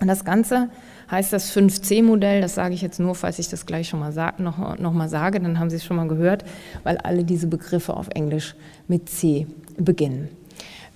Und 0.00 0.08
das 0.08 0.24
Ganze 0.24 0.70
heißt 1.10 1.30
das 1.30 1.54
5C-Modell. 1.54 2.40
Das 2.40 2.54
sage 2.54 2.72
ich 2.72 2.80
jetzt 2.80 2.98
nur, 2.98 3.14
falls 3.14 3.38
ich 3.38 3.50
das 3.50 3.66
gleich 3.66 3.90
schon 3.90 4.00
mal 4.00 4.12
sag, 4.12 4.40
noch, 4.40 4.78
noch 4.78 4.94
mal 4.94 5.10
sage, 5.10 5.38
dann 5.38 5.58
haben 5.58 5.68
Sie 5.68 5.76
es 5.76 5.84
schon 5.84 5.98
mal 5.98 6.08
gehört, 6.08 6.46
weil 6.82 6.96
alle 6.96 7.24
diese 7.24 7.46
Begriffe 7.46 7.94
auf 7.94 8.08
Englisch 8.08 8.54
mit 8.88 9.10
C 9.10 9.46
beginnen. 9.76 10.30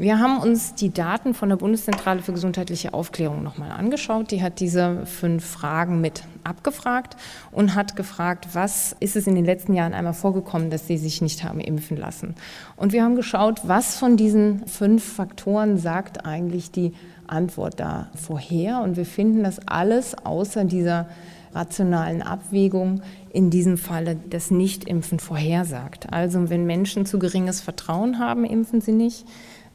Wir 0.00 0.20
haben 0.20 0.38
uns 0.38 0.76
die 0.76 0.90
Daten 0.90 1.34
von 1.34 1.48
der 1.48 1.56
Bundeszentrale 1.56 2.22
für 2.22 2.32
gesundheitliche 2.32 2.94
Aufklärung 2.94 3.42
nochmal 3.42 3.72
angeschaut. 3.72 4.30
Die 4.30 4.44
hat 4.44 4.60
diese 4.60 5.04
fünf 5.06 5.44
Fragen 5.44 6.00
mit 6.00 6.22
abgefragt 6.44 7.16
und 7.50 7.74
hat 7.74 7.96
gefragt, 7.96 8.46
was 8.52 8.94
ist 9.00 9.16
es 9.16 9.26
in 9.26 9.34
den 9.34 9.44
letzten 9.44 9.74
Jahren 9.74 9.94
einmal 9.94 10.14
vorgekommen, 10.14 10.70
dass 10.70 10.86
sie 10.86 10.98
sich 10.98 11.20
nicht 11.20 11.42
haben 11.42 11.58
impfen 11.58 11.96
lassen. 11.96 12.36
Und 12.76 12.92
wir 12.92 13.02
haben 13.02 13.16
geschaut, 13.16 13.62
was 13.64 13.96
von 13.96 14.16
diesen 14.16 14.68
fünf 14.68 15.02
Faktoren 15.02 15.78
sagt 15.78 16.24
eigentlich 16.24 16.70
die 16.70 16.92
Antwort 17.26 17.80
da 17.80 18.06
vorher. 18.14 18.82
Und 18.82 18.96
wir 18.96 19.04
finden 19.04 19.42
das 19.42 19.58
alles 19.66 20.14
außer 20.24 20.64
dieser 20.64 21.08
rationalen 21.52 22.22
Abwägung 22.22 23.02
in 23.30 23.50
diesem 23.50 23.76
Falle 23.76 24.16
das 24.30 24.52
Nichtimpfen 24.52 25.18
vorhersagt. 25.18 26.12
Also 26.12 26.50
wenn 26.50 26.66
Menschen 26.66 27.04
zu 27.04 27.18
geringes 27.18 27.60
Vertrauen 27.60 28.20
haben, 28.20 28.44
impfen 28.44 28.80
sie 28.80 28.92
nicht. 28.92 29.26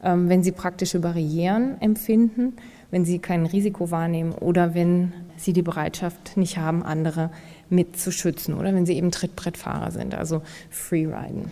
Ähm, 0.04 0.28
wenn 0.28 0.42
sie 0.42 0.52
praktische 0.52 1.00
Barrieren 1.00 1.80
empfinden, 1.80 2.52
wenn 2.90 3.04
sie 3.04 3.18
kein 3.18 3.46
Risiko 3.46 3.90
wahrnehmen 3.90 4.32
oder 4.32 4.74
wenn 4.74 5.12
sie 5.36 5.52
die 5.52 5.62
Bereitschaft 5.62 6.36
nicht 6.36 6.58
haben, 6.58 6.82
andere 6.82 7.30
mitzuschützen 7.70 8.54
oder 8.54 8.74
wenn 8.74 8.86
sie 8.86 8.96
eben 8.96 9.10
Trittbrettfahrer 9.10 9.90
sind, 9.90 10.14
also 10.14 10.42
Freeriden. 10.70 11.50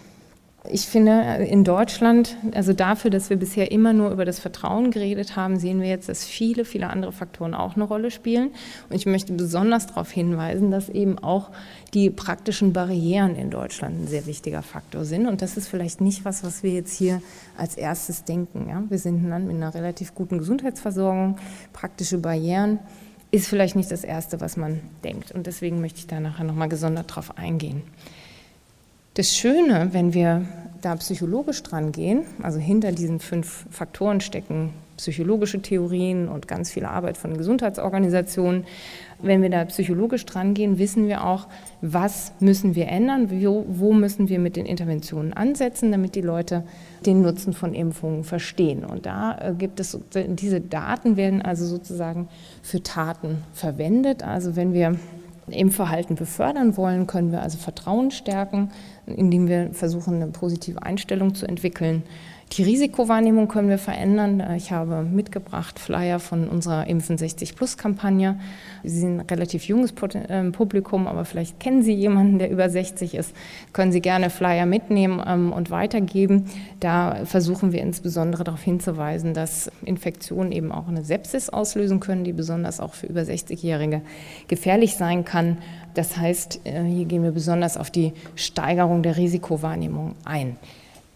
Ich 0.70 0.82
finde, 0.82 1.44
in 1.50 1.64
Deutschland, 1.64 2.36
also 2.54 2.72
dafür, 2.72 3.10
dass 3.10 3.30
wir 3.30 3.36
bisher 3.36 3.72
immer 3.72 3.92
nur 3.92 4.12
über 4.12 4.24
das 4.24 4.38
Vertrauen 4.38 4.92
geredet 4.92 5.34
haben, 5.34 5.58
sehen 5.58 5.80
wir 5.80 5.88
jetzt, 5.88 6.08
dass 6.08 6.24
viele, 6.24 6.64
viele 6.64 6.88
andere 6.88 7.10
Faktoren 7.10 7.54
auch 7.54 7.74
eine 7.74 7.82
Rolle 7.82 8.12
spielen. 8.12 8.50
Und 8.88 8.94
ich 8.94 9.04
möchte 9.06 9.32
besonders 9.32 9.88
darauf 9.88 10.12
hinweisen, 10.12 10.70
dass 10.70 10.88
eben 10.88 11.18
auch 11.18 11.50
die 11.94 12.08
praktischen 12.08 12.72
Barrieren 12.72 13.36
in 13.36 13.50
Deutschland 13.50 14.02
ein 14.02 14.08
sehr 14.08 14.26
wichtiger 14.26 14.62
Faktor 14.62 15.04
sind. 15.04 15.26
Und 15.26 15.42
das 15.42 15.56
ist 15.56 15.68
vielleicht 15.68 16.00
nicht 16.00 16.24
was, 16.24 16.42
was 16.42 16.62
wir 16.62 16.70
jetzt 16.70 16.96
hier 16.96 17.20
als 17.56 17.76
erstes 17.76 18.24
denken. 18.24 18.68
Ja? 18.68 18.82
Wir 18.88 18.98
sind 18.98 19.28
dann 19.28 19.46
mit 19.46 19.56
einer 19.56 19.74
relativ 19.74 20.14
guten 20.14 20.38
Gesundheitsversorgung, 20.38 21.36
praktische 21.72 22.18
Barrieren 22.18 22.78
ist 23.32 23.48
vielleicht 23.48 23.76
nicht 23.76 23.90
das 23.90 24.04
Erste, 24.04 24.40
was 24.42 24.58
man 24.58 24.80
denkt. 25.04 25.32
Und 25.32 25.46
deswegen 25.46 25.80
möchte 25.80 25.98
ich 26.00 26.06
da 26.06 26.20
nachher 26.20 26.44
nochmal 26.44 26.68
gesondert 26.68 27.16
drauf 27.16 27.38
eingehen. 27.38 27.82
Das 29.14 29.34
Schöne, 29.34 29.88
wenn 29.92 30.12
wir 30.12 30.46
da 30.82 30.96
psychologisch 30.96 31.62
dran 31.62 31.92
gehen, 31.92 32.24
also 32.42 32.58
hinter 32.58 32.92
diesen 32.92 33.20
fünf 33.20 33.66
Faktoren 33.70 34.20
stecken 34.20 34.74
psychologische 34.96 35.60
Theorien 35.60 36.28
und 36.28 36.46
ganz 36.46 36.70
viel 36.70 36.84
Arbeit 36.84 37.16
von 37.16 37.36
Gesundheitsorganisationen. 37.36 38.64
Wenn 39.22 39.40
wir 39.42 39.50
da 39.50 39.64
psychologisch 39.64 40.26
dran 40.26 40.54
gehen, 40.54 40.78
wissen 40.78 41.06
wir 41.06 41.24
auch, 41.24 41.46
was 41.80 42.32
müssen 42.40 42.74
wir 42.74 42.88
ändern, 42.88 43.30
wo, 43.30 43.64
wo 43.68 43.92
müssen 43.92 44.28
wir 44.28 44.38
mit 44.38 44.56
den 44.56 44.66
Interventionen 44.66 45.32
ansetzen, 45.32 45.92
damit 45.92 46.14
die 46.14 46.20
Leute 46.20 46.64
den 47.06 47.22
Nutzen 47.22 47.52
von 47.52 47.74
Impfungen 47.74 48.24
verstehen. 48.24 48.84
Und 48.84 49.06
da 49.06 49.38
äh, 49.38 49.54
gibt 49.54 49.80
es, 49.80 49.98
diese 50.14 50.60
Daten 50.60 51.16
werden 51.16 51.42
also 51.42 51.66
sozusagen 51.66 52.28
für 52.62 52.82
Taten 52.82 53.38
verwendet. 53.52 54.22
Also 54.22 54.56
wenn 54.56 54.72
wir 54.72 54.98
Impfverhalten 55.48 56.16
befördern 56.16 56.76
wollen, 56.76 57.06
können 57.06 57.32
wir 57.32 57.42
also 57.42 57.58
Vertrauen 57.58 58.10
stärken, 58.10 58.70
indem 59.06 59.48
wir 59.48 59.70
versuchen, 59.72 60.16
eine 60.16 60.28
positive 60.28 60.82
Einstellung 60.82 61.34
zu 61.34 61.46
entwickeln. 61.46 62.02
Die 62.52 62.64
Risikowahrnehmung 62.64 63.48
können 63.48 63.70
wir 63.70 63.78
verändern. 63.78 64.42
Ich 64.58 64.72
habe 64.72 65.04
mitgebracht 65.04 65.78
Flyer 65.78 66.18
von 66.20 66.48
unserer 66.48 66.86
Impfen 66.86 67.16
60 67.16 67.56
Plus 67.56 67.78
Kampagne. 67.78 68.38
Sie 68.84 69.00
sind 69.00 69.20
ein 69.20 69.26
relativ 69.26 69.64
junges 69.64 69.94
ähm, 70.28 70.52
Publikum, 70.52 71.06
aber 71.06 71.24
vielleicht 71.24 71.60
kennen 71.60 71.82
Sie 71.82 71.94
jemanden, 71.94 72.38
der 72.38 72.50
über 72.50 72.68
60 72.68 73.14
ist. 73.14 73.34
Können 73.72 73.90
Sie 73.90 74.02
gerne 74.02 74.28
Flyer 74.28 74.66
mitnehmen 74.66 75.22
ähm, 75.26 75.50
und 75.50 75.70
weitergeben. 75.70 76.44
Da 76.78 77.24
versuchen 77.24 77.72
wir 77.72 77.80
insbesondere 77.80 78.44
darauf 78.44 78.60
hinzuweisen, 78.62 79.32
dass 79.32 79.70
Infektionen 79.82 80.52
eben 80.52 80.72
auch 80.72 80.88
eine 80.88 81.04
Sepsis 81.04 81.48
auslösen 81.48 82.00
können, 82.00 82.22
die 82.22 82.34
besonders 82.34 82.80
auch 82.80 82.92
für 82.92 83.06
über 83.06 83.22
60-Jährige 83.22 84.02
gefährlich 84.48 84.96
sein 84.96 85.24
kann. 85.24 85.56
Das 85.94 86.18
heißt, 86.18 86.60
äh, 86.64 86.82
hier 86.82 87.06
gehen 87.06 87.22
wir 87.22 87.32
besonders 87.32 87.78
auf 87.78 87.90
die 87.90 88.12
Steigerung 88.34 89.02
der 89.02 89.16
Risikowahrnehmung 89.16 90.16
ein. 90.26 90.58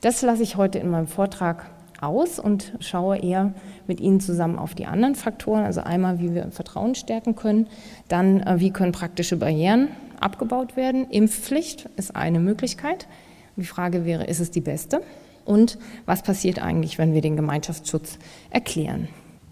Das 0.07 0.23
lasse 0.23 0.45
ich 0.45 0.55
heute 0.55 0.79
in 0.79 0.89
meinem 0.89 1.09
Vortrag 1.09 1.69
aus 2.01 2.39
und 2.39 2.75
schaue 2.79 3.19
eher 3.19 3.53
mit 3.89 3.99
Ihnen 3.99 4.21
zusammen 4.21 4.57
auf 4.57 4.73
die 4.73 4.87
anderen 4.87 5.17
Faktoren. 5.17 5.65
Also 5.65 5.81
einmal, 5.81 6.21
wie 6.21 6.33
wir 6.33 6.53
Vertrauen 6.53 6.95
stärken 6.95 7.35
können, 7.35 7.67
dann, 8.07 8.41
äh, 8.41 8.61
wie 8.61 8.71
können 8.71 8.93
praktische 8.93 9.37
Barrieren 9.37 9.89
abgebaut 10.21 10.77
werden. 10.77 11.11
Impfpflicht 11.11 11.89
ist 11.97 12.15
eine 12.15 12.39
Möglichkeit. 12.39 13.09
Die 13.57 13.65
Frage 13.65 14.05
wäre, 14.05 14.23
ist 14.27 14.39
es 14.39 14.53
die 14.53 14.61
beste? 14.61 15.03
Und 15.45 15.77
was 16.05 16.23
passiert 16.23 16.63
eigentlich, 16.63 16.99
wenn 16.99 17.13
wir 17.13 17.21
den 17.21 17.35
Gemeinschaftsschutz 17.35 18.21
erklären? 18.51 19.09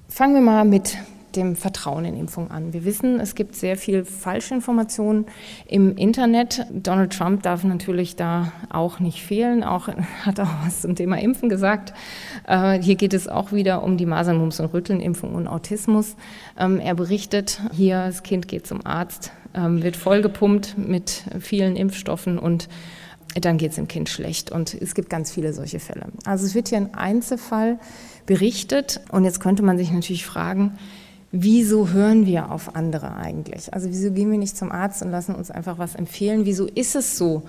Fangen 0.06 0.34
wir 0.34 0.40
mal 0.40 0.64
mit 0.64 0.96
dem 1.36 1.56
Vertrauen 1.56 2.04
in 2.04 2.16
Impfung 2.16 2.50
an. 2.50 2.72
Wir 2.72 2.84
wissen, 2.84 3.20
es 3.20 3.34
gibt 3.34 3.56
sehr 3.56 3.76
viel 3.76 4.04
Falschinformationen 4.04 5.26
im 5.66 5.96
Internet. 5.96 6.66
Donald 6.72 7.12
Trump 7.12 7.42
darf 7.42 7.64
natürlich 7.64 8.16
da 8.16 8.52
auch 8.70 9.00
nicht 9.00 9.22
fehlen, 9.22 9.64
auch, 9.64 9.88
hat 10.22 10.40
auch 10.40 10.48
was 10.64 10.82
zum 10.82 10.94
Thema 10.94 11.18
Impfen 11.20 11.48
gesagt. 11.48 11.92
Äh, 12.46 12.80
hier 12.80 12.96
geht 12.96 13.14
es 13.14 13.28
auch 13.28 13.52
wieder 13.52 13.82
um 13.82 13.96
die 13.96 14.06
Masern, 14.06 14.38
Mumps 14.38 14.60
und 14.60 14.66
Rüttelimpfung 14.66 15.34
und 15.34 15.46
Autismus. 15.46 16.16
Ähm, 16.58 16.80
er 16.80 16.94
berichtet 16.94 17.60
hier, 17.72 18.06
das 18.06 18.22
Kind 18.22 18.48
geht 18.48 18.66
zum 18.66 18.84
Arzt, 18.86 19.32
ähm, 19.54 19.82
wird 19.82 19.96
vollgepumpt 19.96 20.78
mit 20.78 21.24
vielen 21.40 21.76
Impfstoffen 21.76 22.38
und 22.38 22.68
dann 23.40 23.58
geht 23.58 23.70
es 23.70 23.76
dem 23.76 23.88
Kind 23.88 24.08
schlecht. 24.08 24.52
Und 24.52 24.74
es 24.74 24.94
gibt 24.94 25.10
ganz 25.10 25.32
viele 25.32 25.52
solche 25.52 25.80
Fälle. 25.80 26.06
Also 26.24 26.46
es 26.46 26.54
wird 26.54 26.68
hier 26.68 26.78
ein 26.78 26.94
Einzelfall 26.94 27.78
berichtet. 28.26 29.00
Und 29.10 29.24
jetzt 29.24 29.40
könnte 29.40 29.62
man 29.62 29.78
sich 29.78 29.90
natürlich 29.90 30.24
fragen, 30.24 30.78
wieso 31.36 31.88
hören 31.88 32.26
wir 32.26 32.52
auf 32.52 32.76
andere 32.76 33.16
eigentlich? 33.16 33.74
Also 33.74 33.88
wieso 33.88 34.12
gehen 34.12 34.30
wir 34.30 34.38
nicht 34.38 34.56
zum 34.56 34.70
Arzt 34.70 35.02
und 35.02 35.10
lassen 35.10 35.34
uns 35.34 35.50
einfach 35.50 35.78
was 35.78 35.96
empfehlen? 35.96 36.46
Wieso 36.46 36.66
ist 36.66 36.94
es 36.94 37.18
so 37.18 37.42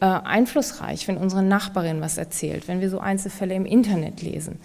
äh, 0.00 0.04
einflussreich, 0.04 1.08
wenn 1.08 1.16
unsere 1.16 1.42
Nachbarin 1.42 2.02
was 2.02 2.18
erzählt, 2.18 2.68
wenn 2.68 2.82
wir 2.82 2.90
so 2.90 3.00
Einzelfälle 3.00 3.54
im 3.54 3.64
Internet 3.64 4.20
lesen? 4.20 4.58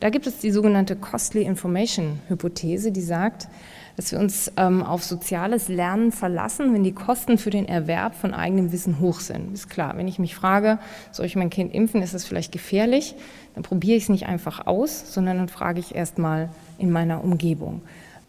Da 0.00 0.10
gibt 0.10 0.26
es 0.26 0.38
die 0.38 0.50
sogenannte 0.50 0.94
Costly 0.94 1.42
Information 1.42 2.20
Hypothese, 2.28 2.92
die 2.92 3.00
sagt, 3.00 3.48
dass 3.96 4.12
wir 4.12 4.18
uns 4.18 4.52
ähm, 4.58 4.82
auf 4.82 5.02
soziales 5.02 5.68
Lernen 5.68 6.12
verlassen, 6.12 6.74
wenn 6.74 6.84
die 6.84 6.92
Kosten 6.92 7.38
für 7.38 7.50
den 7.50 7.66
Erwerb 7.66 8.14
von 8.14 8.34
eigenem 8.34 8.72
Wissen 8.72 9.00
hoch 9.00 9.20
sind. 9.20 9.54
Ist 9.54 9.70
klar, 9.70 9.96
wenn 9.96 10.06
ich 10.06 10.18
mich 10.18 10.34
frage, 10.34 10.78
soll 11.12 11.24
ich 11.24 11.34
mein 11.34 11.50
Kind 11.50 11.74
impfen, 11.74 12.02
ist 12.02 12.12
das 12.12 12.26
vielleicht 12.26 12.52
gefährlich, 12.52 13.14
dann 13.54 13.62
probiere 13.62 13.96
ich 13.96 14.04
es 14.04 14.08
nicht 14.10 14.26
einfach 14.26 14.66
aus, 14.66 15.14
sondern 15.14 15.38
dann 15.38 15.48
frage 15.48 15.80
ich 15.80 15.94
erst 15.94 16.18
mal 16.18 16.50
in 16.76 16.90
meiner 16.90 17.24
Umgebung. 17.24 17.80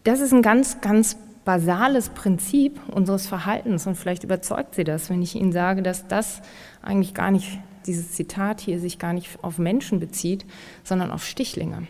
Das 0.04 0.20
ist 0.20 0.32
ein 0.32 0.42
ganz, 0.42 0.80
ganz 0.80 1.16
basales 1.44 2.08
Prinzip 2.10 2.80
unseres 2.90 3.26
Verhaltens 3.26 3.86
und 3.86 3.96
vielleicht 3.96 4.24
überzeugt 4.24 4.74
Sie 4.74 4.84
das, 4.84 5.10
wenn 5.10 5.20
ich 5.20 5.34
Ihnen 5.34 5.52
sage, 5.52 5.82
dass 5.82 6.06
das 6.06 6.40
eigentlich 6.82 7.12
gar 7.12 7.30
nicht, 7.30 7.58
dieses 7.86 8.12
Zitat 8.12 8.60
hier 8.60 8.78
sich 8.78 8.98
gar 8.98 9.12
nicht 9.12 9.38
auf 9.42 9.58
Menschen 9.58 10.00
bezieht, 10.00 10.46
sondern 10.84 11.10
auf 11.10 11.24
Stichlinge. 11.24 11.86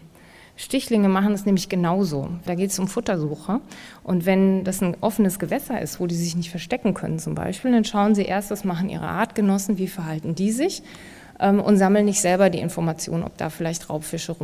Stichlinge 0.57 1.09
machen 1.09 1.33
es 1.33 1.46
nämlich 1.46 1.68
genauso. 1.68 2.29
Da 2.44 2.55
geht 2.55 2.70
es 2.70 2.79
um 2.79 2.87
Futtersuche. 2.87 3.61
Und 4.05 4.27
wenn 4.27 4.62
das 4.62 4.83
ein 4.83 4.96
offenes 5.01 5.38
Gewässer 5.38 5.81
ist, 5.81 6.01
wo 6.01 6.07
die 6.07 6.14
sich 6.14 6.37
nicht 6.37 6.51
verstecken 6.51 6.92
können 6.92 7.18
zum 7.18 7.35
Beispiel, 7.35 7.73
dann 7.73 7.85
schauen 7.85 8.14
sie 8.14 8.25
erst, 8.25 8.51
was 8.51 8.64
machen 8.64 8.90
ihre 8.90 9.09
Artgenossen, 9.09 9.79
wie 9.79 9.88
verhalten 9.88 10.35
die 10.35 10.53
sich 10.53 10.83
ähm, 11.38 11.61
und 11.61 11.79
sammeln 11.79 12.05
nicht 12.05 12.20
selber 12.20 12.51
die 12.51 12.59
Information, 12.59 13.23
ob 13.23 13.38
da 13.38 13.51
vielleicht 13.51 13.88
Raubfische 13.88 14.35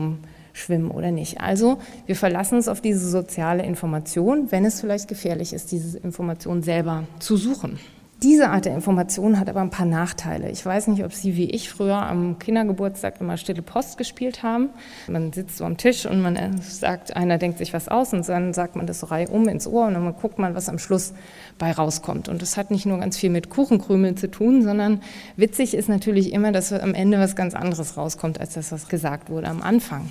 rumschwimmen 0.57 0.91
oder 0.91 1.11
nicht. 1.11 1.41
Also 1.41 1.79
wir 2.07 2.17
verlassen 2.17 2.57
uns 2.57 2.69
auf 2.69 2.81
diese 2.81 3.09
soziale 3.09 3.65
Information, 3.65 4.51
wenn 4.51 4.65
es 4.65 4.81
vielleicht 4.81 5.09
gefährlich 5.09 5.53
ist, 5.53 5.71
diese 5.73 5.99
Information 5.99 6.63
selber 6.63 7.05
zu 7.19 7.37
suchen. 7.37 7.79
Diese 8.23 8.49
Art 8.49 8.65
der 8.65 8.75
Information 8.75 9.39
hat 9.39 9.51
aber 9.51 9.61
ein 9.61 9.69
paar 9.69 9.85
Nachteile. 9.85 10.51
Ich 10.51 10.65
weiß 10.65 10.87
nicht, 10.87 11.05
ob 11.05 11.13
Sie 11.13 11.37
wie 11.37 11.51
ich 11.51 11.69
früher 11.69 11.97
am 11.97 12.39
Kindergeburtstag 12.39 13.21
immer 13.21 13.37
Stille 13.37 13.61
Post 13.61 13.99
gespielt 13.99 14.43
haben. 14.43 14.71
Man 15.07 15.35
sitzt 15.35 15.59
so 15.59 15.67
am 15.67 15.77
Tisch 15.77 16.07
und 16.07 16.23
man 16.23 16.35
äh, 16.35 16.51
sagt, 16.63 17.15
einer 17.15 17.37
denkt 17.37 17.59
sich 17.59 17.75
was 17.75 17.89
aus 17.89 18.15
und 18.15 18.27
dann 18.27 18.55
sagt 18.55 18.75
man 18.75 18.87
das 18.87 19.01
so 19.01 19.09
reihum 19.09 19.47
ins 19.49 19.67
Ohr 19.67 19.87
und 19.87 19.93
dann 19.93 20.15
guckt 20.15 20.39
man, 20.39 20.55
was 20.55 20.71
am 20.71 20.79
Schluss 20.79 21.13
bei 21.59 21.71
rauskommt. 21.71 22.31
Und 22.31 22.41
das 22.41 22.57
hat 22.57 22.71
nicht 22.71 22.87
nur 22.87 22.99
ganz 22.99 23.19
viel 23.19 23.29
mit 23.29 23.51
Kuchenkrümeln 23.51 24.17
zu 24.17 24.31
tun, 24.31 24.63
sondern 24.63 25.03
witzig 25.37 25.75
ist 25.75 25.91
natürlich 25.91 26.33
immer, 26.33 26.53
dass 26.53 26.73
am 26.73 26.95
Ende 26.95 27.19
was 27.19 27.37
ganz 27.37 27.53
anderes 27.55 27.99
rauskommt, 27.99 28.41
als 28.41 28.55
das, 28.55 28.73
was 28.73 28.89
gesagt 28.89 29.29
wurde 29.29 29.49
am 29.49 29.61
Anfang. 29.61 30.09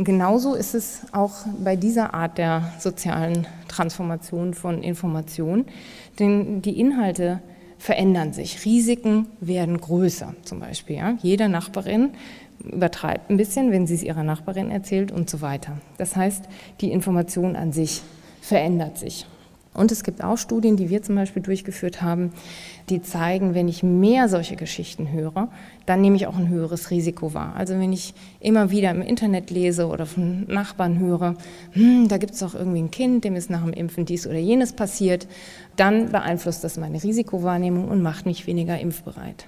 Und 0.00 0.06
genauso 0.06 0.54
ist 0.54 0.74
es 0.74 1.02
auch 1.12 1.32
bei 1.62 1.76
dieser 1.76 2.14
Art 2.14 2.38
der 2.38 2.72
sozialen 2.78 3.46
Transformation 3.68 4.54
von 4.54 4.82
Information, 4.82 5.66
denn 6.18 6.62
die 6.62 6.80
Inhalte 6.80 7.42
verändern 7.76 8.32
sich. 8.32 8.64
Risiken 8.64 9.26
werden 9.40 9.78
größer 9.78 10.34
zum 10.42 10.58
Beispiel. 10.58 10.96
Ja? 10.96 11.18
Jede 11.20 11.50
Nachbarin 11.50 12.12
übertreibt 12.64 13.28
ein 13.28 13.36
bisschen, 13.36 13.72
wenn 13.72 13.86
sie 13.86 13.96
es 13.96 14.02
ihrer 14.02 14.22
Nachbarin 14.22 14.70
erzählt 14.70 15.12
und 15.12 15.28
so 15.28 15.42
weiter. 15.42 15.76
Das 15.98 16.16
heißt, 16.16 16.46
die 16.80 16.92
Information 16.92 17.54
an 17.54 17.72
sich 17.74 18.00
verändert 18.40 18.96
sich. 18.96 19.26
Und 19.72 19.92
es 19.92 20.02
gibt 20.02 20.22
auch 20.24 20.36
Studien, 20.36 20.76
die 20.76 20.90
wir 20.90 21.00
zum 21.02 21.14
Beispiel 21.14 21.42
durchgeführt 21.42 22.02
haben, 22.02 22.32
die 22.88 23.02
zeigen, 23.02 23.54
wenn 23.54 23.68
ich 23.68 23.84
mehr 23.84 24.28
solche 24.28 24.56
Geschichten 24.56 25.12
höre, 25.12 25.48
dann 25.86 26.00
nehme 26.00 26.16
ich 26.16 26.26
auch 26.26 26.36
ein 26.36 26.48
höheres 26.48 26.90
Risiko 26.90 27.34
wahr. 27.34 27.54
Also 27.56 27.74
wenn 27.74 27.92
ich 27.92 28.12
immer 28.40 28.72
wieder 28.72 28.90
im 28.90 29.00
Internet 29.00 29.50
lese 29.50 29.86
oder 29.86 30.06
von 30.06 30.44
Nachbarn 30.48 30.98
höre, 30.98 31.36
hm, 31.70 32.08
da 32.08 32.18
gibt 32.18 32.32
es 32.32 32.40
doch 32.40 32.56
irgendwie 32.56 32.82
ein 32.82 32.90
Kind, 32.90 33.24
dem 33.24 33.36
ist 33.36 33.48
nach 33.48 33.62
dem 33.62 33.72
Impfen 33.72 34.06
dies 34.06 34.26
oder 34.26 34.38
jenes 34.38 34.72
passiert, 34.72 35.28
dann 35.76 36.10
beeinflusst 36.10 36.64
das 36.64 36.76
meine 36.76 37.00
Risikowahrnehmung 37.00 37.88
und 37.88 38.02
macht 38.02 38.26
mich 38.26 38.48
weniger 38.48 38.78
impfbereit. 38.78 39.46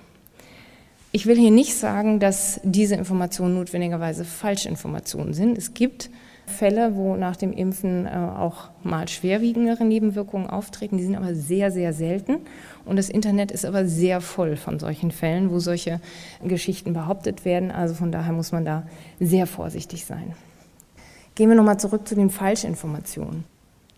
Ich 1.11 1.26
will 1.26 1.37
hier 1.37 1.50
nicht 1.50 1.74
sagen, 1.74 2.20
dass 2.20 2.61
diese 2.62 2.94
Informationen 2.94 3.54
notwendigerweise 3.54 4.24
Falschinformationen 4.24 5.35
sind. 5.35 5.58
Es 5.58 5.74
gibt 5.74 6.11
Fälle, 6.52 6.94
wo 6.94 7.16
nach 7.16 7.34
dem 7.34 7.52
Impfen 7.52 8.06
äh, 8.06 8.10
auch 8.10 8.70
mal 8.84 9.08
schwerwiegendere 9.08 9.84
Nebenwirkungen 9.84 10.48
auftreten. 10.48 10.96
Die 10.98 11.02
sind 11.02 11.16
aber 11.16 11.34
sehr, 11.34 11.72
sehr 11.72 11.92
selten. 11.92 12.38
Und 12.84 12.96
das 12.96 13.08
Internet 13.08 13.50
ist 13.50 13.64
aber 13.64 13.86
sehr 13.86 14.20
voll 14.20 14.56
von 14.56 14.78
solchen 14.78 15.10
Fällen, 15.10 15.50
wo 15.50 15.58
solche 15.58 16.00
Geschichten 16.44 16.92
behauptet 16.92 17.44
werden. 17.44 17.72
Also 17.72 17.94
von 17.94 18.12
daher 18.12 18.32
muss 18.32 18.52
man 18.52 18.64
da 18.64 18.84
sehr 19.18 19.48
vorsichtig 19.48 20.04
sein. 20.04 20.34
Gehen 21.34 21.48
wir 21.48 21.56
nochmal 21.56 21.80
zurück 21.80 22.06
zu 22.06 22.14
den 22.14 22.30
Falschinformationen. 22.30 23.44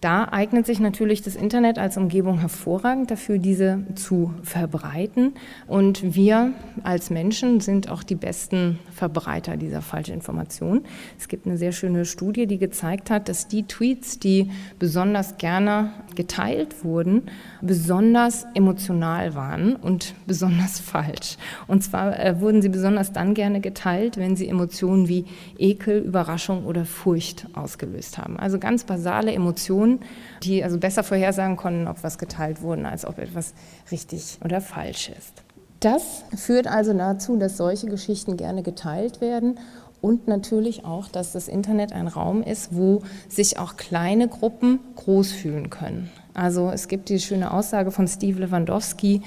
Da 0.04 0.28
eignet 0.30 0.66
sich 0.66 0.80
natürlich 0.80 1.22
das 1.22 1.34
Internet 1.34 1.78
als 1.78 1.96
Umgebung 1.96 2.38
hervorragend 2.38 3.10
dafür, 3.10 3.38
diese 3.38 3.84
zu 3.94 4.34
verbreiten. 4.42 5.32
Und 5.66 6.14
wir 6.14 6.52
als 6.82 7.08
Menschen 7.08 7.60
sind 7.60 7.88
auch 7.88 8.02
die 8.02 8.14
besten 8.14 8.78
Verbreiter 8.92 9.56
dieser 9.56 9.80
Falschinformationen. 9.80 10.84
Es 11.18 11.28
gibt 11.28 11.46
eine 11.46 11.56
sehr 11.56 11.72
schöne 11.72 12.04
Studie, 12.04 12.46
die 12.46 12.58
gezeigt 12.58 13.08
hat, 13.08 13.30
dass 13.30 13.48
die 13.48 13.62
Tweets, 13.62 14.18
die 14.18 14.50
besonders 14.78 15.38
gerne 15.38 15.88
geteilt 16.14 16.84
wurden, 16.84 17.22
besonders 17.62 18.44
emotional 18.52 19.34
waren 19.34 19.74
und 19.74 20.14
besonders 20.26 20.80
falsch. 20.80 21.38
Und 21.66 21.82
zwar 21.82 22.20
äh, 22.20 22.42
wurden 22.42 22.60
sie 22.60 22.68
besonders 22.68 23.14
dann 23.14 23.32
gerne 23.32 23.62
geteilt, 23.62 24.18
wenn 24.18 24.36
sie 24.36 24.48
Emotionen 24.48 25.08
wie 25.08 25.24
Ekel, 25.56 26.02
Überraschung 26.02 26.66
oder 26.66 26.84
Furcht 26.84 27.46
ausgelöst 27.54 28.18
haben. 28.18 28.38
Also 28.38 28.58
ganz 28.58 28.84
basale 28.84 29.32
Emotionen 29.32 29.93
die 30.42 30.62
also 30.62 30.78
besser 30.78 31.02
vorhersagen 31.02 31.56
konnten, 31.56 31.88
ob 31.88 32.02
was 32.02 32.18
geteilt 32.18 32.62
wurde, 32.62 32.86
als 32.86 33.06
ob 33.06 33.18
etwas 33.18 33.54
richtig 33.90 34.38
oder 34.44 34.60
falsch 34.60 35.10
ist. 35.10 35.42
Das 35.80 36.24
führt 36.34 36.66
also 36.66 36.94
dazu, 36.94 37.36
dass 37.36 37.56
solche 37.56 37.86
Geschichten 37.86 38.36
gerne 38.36 38.62
geteilt 38.62 39.20
werden 39.20 39.58
und 40.00 40.28
natürlich 40.28 40.84
auch, 40.84 41.08
dass 41.08 41.32
das 41.32 41.48
Internet 41.48 41.92
ein 41.92 42.08
Raum 42.08 42.42
ist, 42.42 42.76
wo 42.76 43.02
sich 43.28 43.58
auch 43.58 43.76
kleine 43.76 44.28
Gruppen 44.28 44.78
groß 44.96 45.32
fühlen 45.32 45.70
können. 45.70 46.10
Also 46.34 46.70
es 46.70 46.88
gibt 46.88 47.08
die 47.08 47.20
schöne 47.20 47.52
Aussage 47.52 47.90
von 47.90 48.06
Steve 48.06 48.40
Lewandowski, 48.40 49.22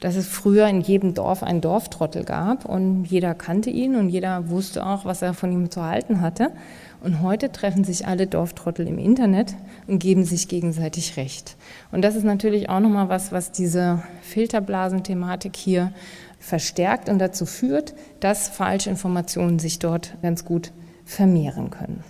dass 0.00 0.16
es 0.16 0.26
früher 0.26 0.66
in 0.66 0.80
jedem 0.80 1.14
Dorf 1.14 1.42
einen 1.42 1.60
Dorftrottel 1.60 2.24
gab 2.24 2.64
und 2.64 3.04
jeder 3.04 3.34
kannte 3.34 3.70
ihn 3.70 3.96
und 3.96 4.08
jeder 4.08 4.50
wusste 4.50 4.84
auch, 4.84 5.04
was 5.04 5.22
er 5.22 5.32
von 5.32 5.52
ihm 5.52 5.70
zu 5.70 5.84
halten 5.84 6.20
hatte. 6.20 6.50
Und 7.06 7.22
heute 7.22 7.52
treffen 7.52 7.84
sich 7.84 8.08
alle 8.08 8.26
Dorftrottel 8.26 8.88
im 8.88 8.98
Internet 8.98 9.54
und 9.86 10.00
geben 10.00 10.24
sich 10.24 10.48
gegenseitig 10.48 11.16
Recht. 11.16 11.56
Und 11.92 12.02
das 12.02 12.16
ist 12.16 12.24
natürlich 12.24 12.68
auch 12.68 12.80
nochmal 12.80 13.08
was, 13.08 13.30
was 13.30 13.52
diese 13.52 14.02
Filterblasenthematik 14.22 15.54
hier 15.54 15.92
verstärkt 16.40 17.08
und 17.08 17.20
dazu 17.20 17.46
führt, 17.46 17.94
dass 18.18 18.48
Falschinformationen 18.48 19.60
sich 19.60 19.78
dort 19.78 20.20
ganz 20.20 20.44
gut 20.44 20.72
vermehren 21.04 21.70
können. 21.70 22.02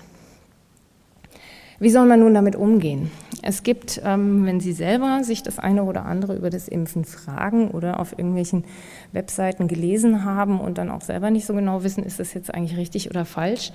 Wie 1.79 1.91
soll 1.91 2.07
man 2.07 2.21
nun 2.21 2.33
damit 2.33 2.57
umgehen? 2.57 3.11
Es 3.43 3.63
gibt, 3.63 4.01
ähm, 4.03 4.47
wenn 4.47 4.61
Sie 4.61 4.73
selber 4.73 5.23
sich 5.25 5.43
das 5.43 5.59
eine 5.59 5.85
oder 5.85 6.07
andere 6.07 6.35
über 6.35 6.49
das 6.49 6.69
Impfen 6.69 7.05
fragen 7.05 7.71
oder 7.71 8.01
auf 8.01 8.13
irgendwelchen 8.19 8.65
Webseiten 9.13 9.69
gelesen 9.69 10.25
haben 10.25 10.59
und 10.59 10.79
dann 10.79 10.91
auch 10.91 11.03
selber 11.03 11.31
nicht 11.31 11.45
so 11.45 11.53
genau 11.53 11.83
wissen, 11.83 12.03
ist 12.03 12.19
das 12.19 12.33
jetzt 12.33 12.55
eigentlich 12.55 12.79
richtig 12.79 13.11
oder 13.11 13.27
falsch, 13.27 13.73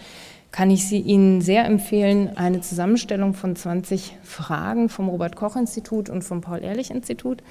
kann 0.51 0.69
ich 0.69 0.87
Sie 0.87 0.99
Ihnen 0.99 1.41
sehr 1.41 1.65
empfehlen, 1.65 2.35
eine 2.35 2.59
Zusammenstellung 2.59 3.33
von 3.33 3.55
20 3.55 4.17
Fragen 4.21 4.89
vom 4.89 5.07
Robert-Koch-Institut 5.07 6.09
und 6.09 6.23
vom 6.23 6.41
Paul-Ehrlich-Institut. 6.41 7.41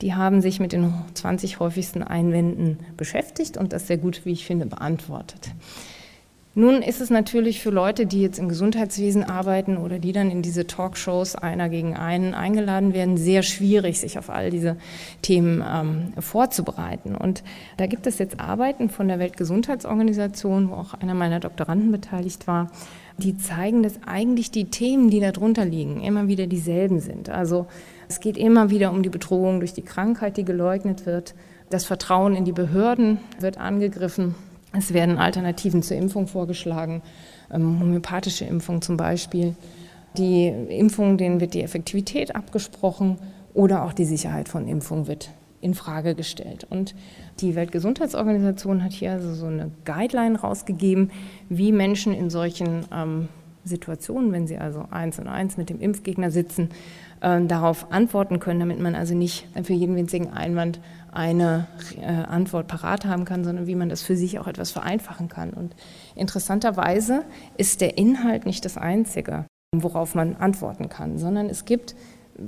Die 0.00 0.14
haben 0.14 0.40
sich 0.40 0.60
mit 0.60 0.72
den 0.72 0.94
20 1.14 1.58
häufigsten 1.58 2.02
Einwänden 2.02 2.78
beschäftigt 2.96 3.56
und 3.56 3.72
das 3.72 3.88
sehr 3.88 3.98
gut, 3.98 4.24
wie 4.24 4.32
ich 4.32 4.46
finde, 4.46 4.66
beantwortet. 4.66 5.50
Nun 6.56 6.82
ist 6.82 7.00
es 7.00 7.10
natürlich 7.10 7.60
für 7.60 7.70
Leute, 7.70 8.06
die 8.06 8.22
jetzt 8.22 8.38
im 8.38 8.48
Gesundheitswesen 8.48 9.24
arbeiten 9.24 9.76
oder 9.76 9.98
die 9.98 10.12
dann 10.12 10.30
in 10.30 10.40
diese 10.40 10.68
Talkshows 10.68 11.34
einer 11.34 11.68
gegen 11.68 11.96
einen 11.96 12.32
eingeladen 12.32 12.94
werden, 12.94 13.16
sehr 13.16 13.42
schwierig, 13.42 13.98
sich 13.98 14.18
auf 14.18 14.30
all 14.30 14.50
diese 14.50 14.76
Themen 15.20 15.64
ähm, 15.68 16.12
vorzubereiten. 16.22 17.16
Und 17.16 17.42
da 17.76 17.86
gibt 17.86 18.06
es 18.06 18.18
jetzt 18.18 18.38
Arbeiten 18.38 18.88
von 18.88 19.08
der 19.08 19.18
Weltgesundheitsorganisation, 19.18 20.70
wo 20.70 20.74
auch 20.74 20.94
einer 20.94 21.14
meiner 21.14 21.40
Doktoranden 21.40 21.90
beteiligt 21.90 22.46
war, 22.46 22.70
die 23.18 23.36
zeigen, 23.36 23.82
dass 23.82 23.98
eigentlich 24.06 24.52
die 24.52 24.66
Themen, 24.66 25.10
die 25.10 25.18
darunter 25.18 25.64
liegen, 25.64 26.02
immer 26.02 26.28
wieder 26.28 26.46
dieselben 26.46 27.00
sind. 27.00 27.30
Also 27.30 27.66
es 28.08 28.20
geht 28.20 28.36
immer 28.36 28.70
wieder 28.70 28.92
um 28.92 29.02
die 29.02 29.08
Bedrohung 29.08 29.58
durch 29.58 29.72
die 29.72 29.82
Krankheit, 29.82 30.36
die 30.36 30.44
geleugnet 30.44 31.04
wird. 31.04 31.34
Das 31.68 31.84
Vertrauen 31.84 32.36
in 32.36 32.44
die 32.44 32.52
Behörden 32.52 33.18
wird 33.40 33.58
angegriffen. 33.58 34.36
Es 34.76 34.92
werden 34.92 35.18
Alternativen 35.18 35.82
zur 35.82 35.96
Impfung 35.96 36.26
vorgeschlagen, 36.26 37.02
ähm, 37.52 37.80
homöopathische 37.80 38.44
Impfung 38.44 38.82
zum 38.82 38.96
Beispiel. 38.96 39.54
Die 40.16 40.46
Impfung, 40.46 41.16
denen 41.16 41.40
wird 41.40 41.54
die 41.54 41.62
Effektivität 41.62 42.34
abgesprochen 42.34 43.18
oder 43.52 43.84
auch 43.84 43.92
die 43.92 44.04
Sicherheit 44.04 44.48
von 44.48 44.66
Impfung 44.68 45.06
wird 45.06 45.30
in 45.60 45.74
Frage 45.74 46.14
gestellt. 46.14 46.66
Und 46.68 46.94
die 47.40 47.54
Weltgesundheitsorganisation 47.54 48.84
hat 48.84 48.92
hier 48.92 49.12
also 49.12 49.32
so 49.34 49.46
eine 49.46 49.70
Guideline 49.84 50.38
rausgegeben, 50.38 51.10
wie 51.48 51.72
Menschen 51.72 52.12
in 52.12 52.28
solchen 52.28 52.84
ähm, 52.92 53.28
Situationen, 53.64 54.30
wenn 54.32 54.46
sie 54.46 54.58
also 54.58 54.84
eins 54.90 55.18
und 55.18 55.26
eins 55.26 55.56
mit 55.56 55.70
dem 55.70 55.80
Impfgegner 55.80 56.30
sitzen, 56.30 56.68
äh, 57.20 57.40
darauf 57.46 57.90
antworten 57.90 58.40
können, 58.40 58.60
damit 58.60 58.78
man 58.78 58.94
also 58.94 59.14
nicht 59.14 59.46
für 59.62 59.72
jeden 59.72 59.96
winzigen 59.96 60.32
Einwand 60.32 60.80
eine 61.14 61.66
äh, 62.00 62.06
Antwort 62.06 62.66
parat 62.66 63.04
haben 63.04 63.24
kann, 63.24 63.44
sondern 63.44 63.66
wie 63.66 63.74
man 63.74 63.88
das 63.88 64.02
für 64.02 64.16
sich 64.16 64.38
auch 64.38 64.46
etwas 64.46 64.70
vereinfachen 64.70 65.28
kann. 65.28 65.50
Und 65.50 65.74
interessanterweise 66.14 67.24
ist 67.56 67.80
der 67.80 67.98
Inhalt 67.98 68.46
nicht 68.46 68.64
das 68.64 68.76
Einzige, 68.76 69.46
worauf 69.74 70.14
man 70.14 70.36
antworten 70.36 70.88
kann, 70.88 71.18
sondern 71.18 71.48
es 71.48 71.64
gibt 71.64 71.94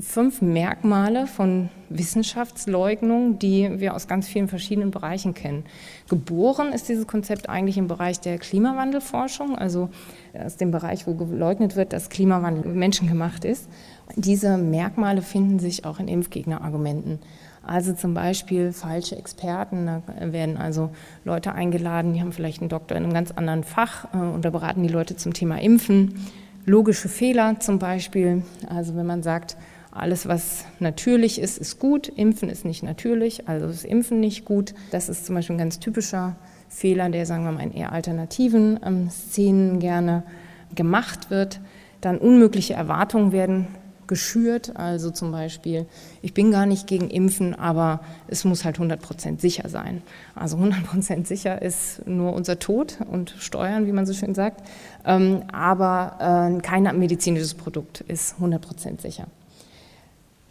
fünf 0.01 0.43
Merkmale 0.43 1.27
von 1.27 1.69
Wissenschaftsleugnung, 1.89 3.39
die 3.39 3.79
wir 3.79 3.95
aus 3.95 4.09
ganz 4.09 4.27
vielen 4.27 4.49
verschiedenen 4.49 4.91
Bereichen 4.91 5.35
kennen. 5.35 5.65
Geboren 6.09 6.73
ist 6.73 6.89
dieses 6.89 7.07
Konzept 7.07 7.49
eigentlich 7.49 7.79
im 7.79 7.87
Bereich 7.87 8.21
der 8.21 8.39
Klimawandelforschung, 8.39 9.57
also 9.57 9.91
aus 10.35 10.57
dem 10.57 10.73
Bereich, 10.73 11.07
wo 11.07 11.15
geleugnet 11.15 11.77
wird, 11.77 11.93
dass 11.93 12.11
Klimawandel 12.11 12.73
menschengemacht 12.73 13.45
ist. 13.45 13.69
Diese 14.17 14.57
Merkmale 14.59 15.23
finden 15.23 15.59
sich 15.59 15.85
auch 15.85 16.01
in 16.01 16.09
Impfgegnerargumenten. 16.09 17.21
Also 17.67 17.93
zum 17.93 18.15
Beispiel 18.15 18.73
falsche 18.73 19.17
Experten, 19.17 19.87
da 19.87 20.03
werden 20.21 20.57
also 20.57 20.91
Leute 21.25 21.53
eingeladen, 21.53 22.15
die 22.15 22.21
haben 22.21 22.33
vielleicht 22.33 22.61
einen 22.61 22.69
Doktor 22.69 22.97
in 22.97 23.05
einem 23.05 23.13
ganz 23.13 23.33
anderen 23.33 23.65
Fach 23.65 24.07
äh, 24.15 24.19
und 24.19 24.45
da 24.45 24.51
beraten 24.51 24.83
die 24.83 24.89
Leute 24.89 25.17
zum 25.17 25.35
Thema 25.35 25.61
Impfen. 25.61 26.15
Logische 26.65 27.09
Fehler 27.09 27.59
zum 27.59 27.79
Beispiel, 27.79 28.43
also 28.69 28.97
wenn 28.97 29.07
man 29.07 29.23
sagt, 29.23 29.57
alles, 29.91 30.29
was 30.29 30.65
natürlich 30.79 31.41
ist, 31.41 31.59
ist 31.59 31.79
gut, 31.79 32.09
Impfen 32.09 32.51
ist 32.51 32.65
nicht 32.65 32.83
natürlich, 32.83 33.49
also 33.49 33.67
ist 33.67 33.85
Impfen 33.85 34.21
nicht 34.21 34.45
gut. 34.45 34.75
Das 34.91 35.09
ist 35.09 35.27
zum 35.27 35.35
Beispiel 35.35 35.57
ein 35.57 35.61
ganz 35.61 35.81
typischer 35.81 36.37
Fehler, 36.69 37.09
der, 37.09 37.27
sagen 37.27 37.45
wir 37.45 37.53
mal, 37.53 37.63
in 37.63 37.73
eher 37.73 37.93
alternativen 37.93 38.79
ähm, 38.85 39.11
Szenen 39.11 39.81
gerne 39.81 40.23
gemacht 40.75 41.31
wird. 41.31 41.61
Dann 42.01 42.19
unmögliche 42.19 42.75
Erwartungen 42.75 43.33
werden 43.33 43.69
geschürt. 44.09 44.77
Also 44.77 45.11
zum 45.11 45.33
Beispiel, 45.33 45.87
ich 46.23 46.35
bin 46.35 46.51
gar 46.51 46.67
nicht 46.67 46.87
gegen 46.87 47.11
Impfen, 47.11 47.55
aber 47.55 48.01
es 48.29 48.45
muss 48.45 48.65
halt 48.65 48.77
100 48.77 49.01
Prozent 49.01 49.41
sicher 49.41 49.69
sein. 49.69 50.03
Also 50.35 50.57
100 50.57 50.85
Prozent 50.85 51.27
sicher 51.27 51.61
ist 51.63 52.07
nur 52.07 52.33
unser 52.33 52.59
Tod 52.59 52.99
und 53.11 53.35
Steuern, 53.39 53.87
wie 53.87 53.93
man 53.93 54.07
so 54.07 54.13
schön 54.13 54.35
sagt. 54.35 54.63
Ähm, 55.05 55.43
aber 55.53 56.51
äh, 56.57 56.61
kein 56.61 56.83
medizinisches 56.99 57.55
Produkt 57.55 58.01
ist 58.03 58.35
100 58.35 58.61
Prozent 58.61 59.01
sicher. 59.01 59.27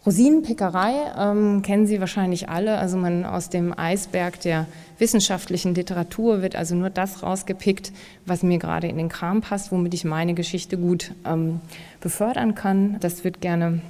Rosinenpickerei 0.06 0.92
ähm, 1.18 1.62
kennen 1.62 1.88
Sie 1.88 1.98
wahrscheinlich 1.98 2.48
alle. 2.48 2.78
Also 2.78 2.96
man 2.96 3.24
aus 3.24 3.50
dem 3.50 3.76
Eisberg 3.76 4.40
der 4.40 4.66
wissenschaftlichen 4.98 5.74
Literatur 5.74 6.42
wird 6.42 6.54
also 6.54 6.76
nur 6.76 6.90
das 6.90 7.24
rausgepickt, 7.24 7.92
was 8.24 8.44
mir 8.44 8.58
gerade 8.58 8.86
in 8.86 8.98
den 8.98 9.08
Kram 9.08 9.40
passt, 9.40 9.72
womit 9.72 9.94
ich 9.94 10.04
meine 10.04 10.34
Geschichte 10.34 10.78
gut 10.78 11.12
ähm, 11.26 11.60
befördern 12.00 12.54
kann. 12.54 12.98
Das 13.00 13.24
wird 13.24 13.40
gerne 13.40 13.80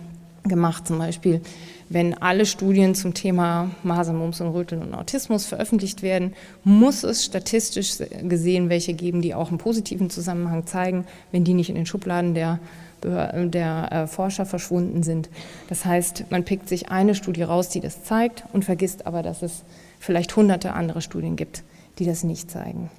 gemacht, 0.45 0.87
zum 0.87 0.99
Beispiel, 0.99 1.43
wenn 1.89 2.15
alle 2.15 2.47
Studien 2.47 2.95
zum 2.95 3.15
Thema 3.15 3.71
Masern, 3.83 4.17
Mumps 4.17 4.41
und 4.41 4.49
Röteln 4.49 4.83
und 4.83 4.95
Autismus 4.95 5.47
veröffentlicht 5.47 6.03
werden, 6.03 6.33
muss 6.65 7.05
es 7.05 7.25
statistisch 7.25 7.99
gesehen 8.23 8.69
welche 8.69 8.95
geben, 8.95 9.23
die 9.23 9.35
auch 9.35 9.49
einen 9.49 9.59
positiven 9.59 10.11
Zusammenhang 10.11 10.67
zeigen. 10.67 11.05
Wenn 11.31 11.45
die 11.45 11.55
nicht 11.55 11.69
in 11.69 11.77
den 11.77 11.87
Schubladen 11.87 12.35
der 12.35 12.59
der 13.03 13.93
äh, 13.93 14.07
Forscher 14.07 14.47
verschwunden 14.47 15.03
sind. 15.03 15.29
Das 15.69 15.85
heißt, 15.85 16.25
man 16.31 16.45
pickt 16.45 16.69
sich 16.69 16.91
eine 16.91 17.15
Studie 17.15 17.43
raus, 17.43 17.69
die 17.69 17.81
das 17.81 18.05
zeigt 18.05 18.45
und 18.53 18.65
vergisst 18.65 19.07
aber, 19.07 19.23
dass 19.23 19.43
es 19.43 19.63
vielleicht 19.99 20.35
hunderte 20.37 20.73
andere 20.73 21.03
Studien 21.03 21.37
gibt, 21.37 21.63
die 21.99 22.07
das 22.07 22.25
nicht 22.25 22.51
zeigen. 22.51 22.91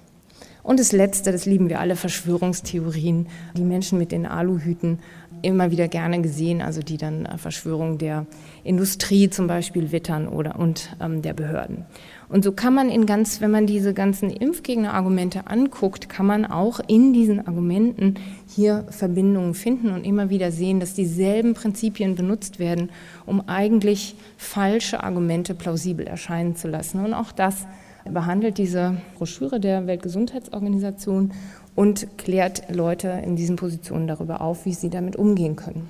Und 0.68 0.82
das 0.82 0.92
Letzte, 0.92 1.32
das 1.32 1.46
lieben 1.46 1.70
wir 1.70 1.80
alle, 1.80 1.96
Verschwörungstheorien. 1.96 3.28
Die 3.56 3.64
Menschen 3.64 3.98
mit 3.98 4.12
den 4.12 4.26
Aluhüten 4.26 5.00
immer 5.42 5.72
wieder 5.72 5.88
gerne 5.88 6.22
gesehen, 6.22 6.62
also 6.62 6.82
die 6.82 6.98
dann 6.98 7.26
äh, 7.26 7.38
Verschwörungen 7.38 7.98
der 7.98 8.26
Industrie 8.64 9.30
zum 9.30 9.48
Beispiel 9.48 9.92
wittern 9.92 10.28
oder 10.28 10.60
und 10.60 10.96
ähm, 11.02 11.22
der 11.22 11.34
Behörden. 11.34 11.86
Und 12.30 12.44
so 12.44 12.52
kann 12.52 12.74
man 12.74 12.90
in 12.90 13.06
ganz, 13.06 13.40
wenn 13.40 13.52
man 13.52 13.68
diese 13.68 13.94
ganzen 13.94 14.30
Impfgegnerargumente 14.30 15.48
anguckt, 15.48 16.10
kann 16.10 16.26
man 16.26 16.46
auch 16.46 16.82
in 16.86 17.14
diesen 17.14 17.48
Argumenten 17.48 18.16
hier 18.48 18.86
Verbindungen 18.90 19.54
finden 19.54 19.92
und 19.92 20.04
immer 20.04 20.30
wieder 20.30 20.52
sehen, 20.52 20.80
dass 20.82 20.94
dieselben 20.94 21.54
Prinzipien 21.54 22.16
benutzt 22.16 22.60
werden, 22.60 22.90
um 23.26 23.48
eigentlich 23.48 24.16
falsche 24.36 25.04
Argumente 25.04 25.56
plausibel 25.56 26.06
erscheinen 26.06 26.56
zu 26.56 26.68
lassen. 26.68 27.04
Und 27.04 27.14
auch 27.14 27.32
das 27.32 27.66
behandelt 28.14 28.58
diese 28.58 28.98
Broschüre 29.16 29.60
der 29.60 29.88
Weltgesundheitsorganisation 29.88 31.32
und 31.78 32.18
klärt 32.18 32.74
Leute 32.74 33.22
in 33.24 33.36
diesen 33.36 33.56
Positionen 33.56 34.08
darüber 34.08 34.42
auf, 34.42 34.66
wie 34.66 34.74
sie 34.74 34.90
damit 34.90 35.16
umgehen 35.16 35.56
können. 35.56 35.88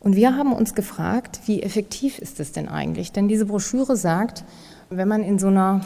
Und 0.00 0.16
wir 0.16 0.34
haben 0.34 0.54
uns 0.54 0.74
gefragt, 0.74 1.40
wie 1.44 1.62
effektiv 1.62 2.18
ist 2.18 2.40
es 2.40 2.52
denn 2.52 2.66
eigentlich? 2.66 3.12
Denn 3.12 3.28
diese 3.28 3.44
Broschüre 3.44 3.94
sagt, 3.94 4.42
wenn 4.88 5.06
man 5.06 5.22
in 5.22 5.38
so 5.38 5.48
einer 5.48 5.82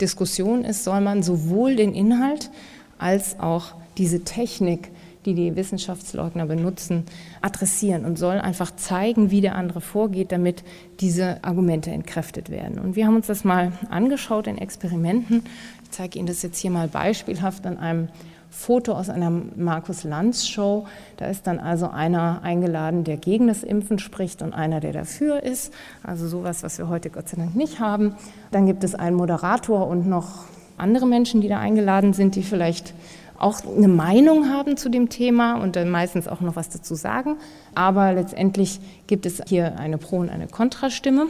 Diskussion 0.00 0.64
ist, 0.64 0.84
soll 0.84 1.00
man 1.00 1.24
sowohl 1.24 1.74
den 1.74 1.92
Inhalt 1.92 2.50
als 2.98 3.40
auch 3.40 3.74
diese 3.96 4.22
Technik, 4.22 4.90
die 5.24 5.34
die 5.34 5.56
Wissenschaftsleugner 5.56 6.46
benutzen, 6.46 7.02
adressieren 7.42 8.04
und 8.04 8.16
soll 8.16 8.38
einfach 8.38 8.76
zeigen, 8.76 9.32
wie 9.32 9.40
der 9.40 9.56
andere 9.56 9.80
vorgeht, 9.80 10.30
damit 10.30 10.62
diese 11.00 11.42
Argumente 11.42 11.90
entkräftet 11.90 12.48
werden. 12.48 12.78
Und 12.78 12.94
wir 12.94 13.08
haben 13.08 13.16
uns 13.16 13.26
das 13.26 13.42
mal 13.42 13.72
angeschaut 13.90 14.46
in 14.46 14.56
Experimenten. 14.56 15.42
Ich 15.82 15.90
zeige 15.90 16.16
Ihnen 16.20 16.28
das 16.28 16.42
jetzt 16.42 16.58
hier 16.58 16.70
mal 16.70 16.86
beispielhaft 16.86 17.66
an 17.66 17.76
einem 17.76 18.08
Foto 18.50 18.92
aus 18.92 19.10
einer 19.10 19.30
Markus 19.30 20.04
Lanz 20.04 20.46
Show. 20.48 20.86
Da 21.16 21.26
ist 21.26 21.46
dann 21.46 21.58
also 21.58 21.88
einer 21.88 22.40
eingeladen, 22.42 23.04
der 23.04 23.16
gegen 23.16 23.46
das 23.46 23.62
Impfen 23.62 23.98
spricht 23.98 24.42
und 24.42 24.52
einer, 24.52 24.80
der 24.80 24.92
dafür 24.92 25.42
ist. 25.42 25.72
Also 26.02 26.28
sowas, 26.28 26.62
was 26.62 26.78
wir 26.78 26.88
heute 26.88 27.10
Gott 27.10 27.28
sei 27.28 27.36
Dank 27.36 27.54
nicht 27.54 27.80
haben. 27.80 28.14
Dann 28.50 28.66
gibt 28.66 28.84
es 28.84 28.94
einen 28.94 29.16
Moderator 29.16 29.86
und 29.86 30.06
noch 30.06 30.44
andere 30.76 31.06
Menschen, 31.06 31.40
die 31.40 31.48
da 31.48 31.58
eingeladen 31.58 32.12
sind, 32.12 32.36
die 32.36 32.42
vielleicht 32.42 32.94
auch 33.38 33.60
eine 33.64 33.88
Meinung 33.88 34.50
haben 34.50 34.76
zu 34.76 34.88
dem 34.88 35.08
Thema 35.08 35.60
und 35.62 35.76
dann 35.76 35.90
meistens 35.90 36.26
auch 36.26 36.40
noch 36.40 36.56
was 36.56 36.70
dazu 36.70 36.94
sagen. 36.94 37.36
Aber 37.74 38.12
letztendlich 38.12 38.80
gibt 39.06 39.26
es 39.26 39.40
hier 39.46 39.78
eine 39.78 39.98
Pro- 39.98 40.18
und 40.18 40.30
eine 40.30 40.48
Kontrastimme. 40.48 41.26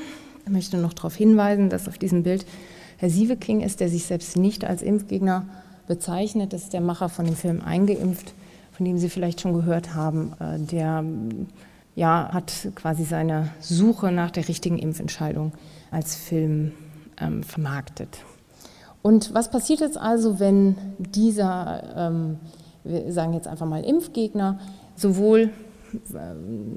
Ich 0.46 0.52
möchte 0.52 0.78
noch 0.78 0.94
darauf 0.94 1.14
hinweisen, 1.14 1.68
dass 1.68 1.88
auf 1.88 1.98
diesem 1.98 2.22
Bild 2.22 2.46
Herr 2.96 3.10
Sieveking 3.10 3.60
ist, 3.60 3.80
der 3.80 3.88
sich 3.88 4.06
selbst 4.06 4.36
nicht 4.36 4.64
als 4.64 4.82
Impfgegner 4.82 5.44
bezeichnet. 5.88 6.52
Das 6.52 6.62
ist 6.62 6.72
der 6.72 6.80
Macher 6.80 7.08
von 7.08 7.24
dem 7.24 7.34
Film 7.34 7.60
Eingeimpft, 7.60 8.34
von 8.72 8.86
dem 8.86 8.98
Sie 8.98 9.08
vielleicht 9.08 9.40
schon 9.40 9.54
gehört 9.54 9.94
haben. 9.94 10.32
Äh, 10.38 10.58
der 10.58 11.04
ja, 11.96 12.28
hat 12.32 12.52
quasi 12.76 13.02
seine 13.02 13.48
Suche 13.58 14.12
nach 14.12 14.30
der 14.30 14.46
richtigen 14.46 14.78
Impfentscheidung 14.78 15.52
als 15.90 16.14
Film 16.14 16.72
ähm, 17.20 17.42
vermarktet. 17.42 18.18
Und 19.02 19.34
was 19.34 19.50
passiert 19.50 19.80
jetzt 19.80 19.98
also, 19.98 20.38
wenn 20.38 20.76
dieser, 20.98 21.82
ähm, 21.96 22.36
wir 22.84 23.12
sagen 23.12 23.32
jetzt 23.32 23.48
einfach 23.48 23.66
mal 23.66 23.82
Impfgegner, 23.82 24.60
sowohl 24.94 25.50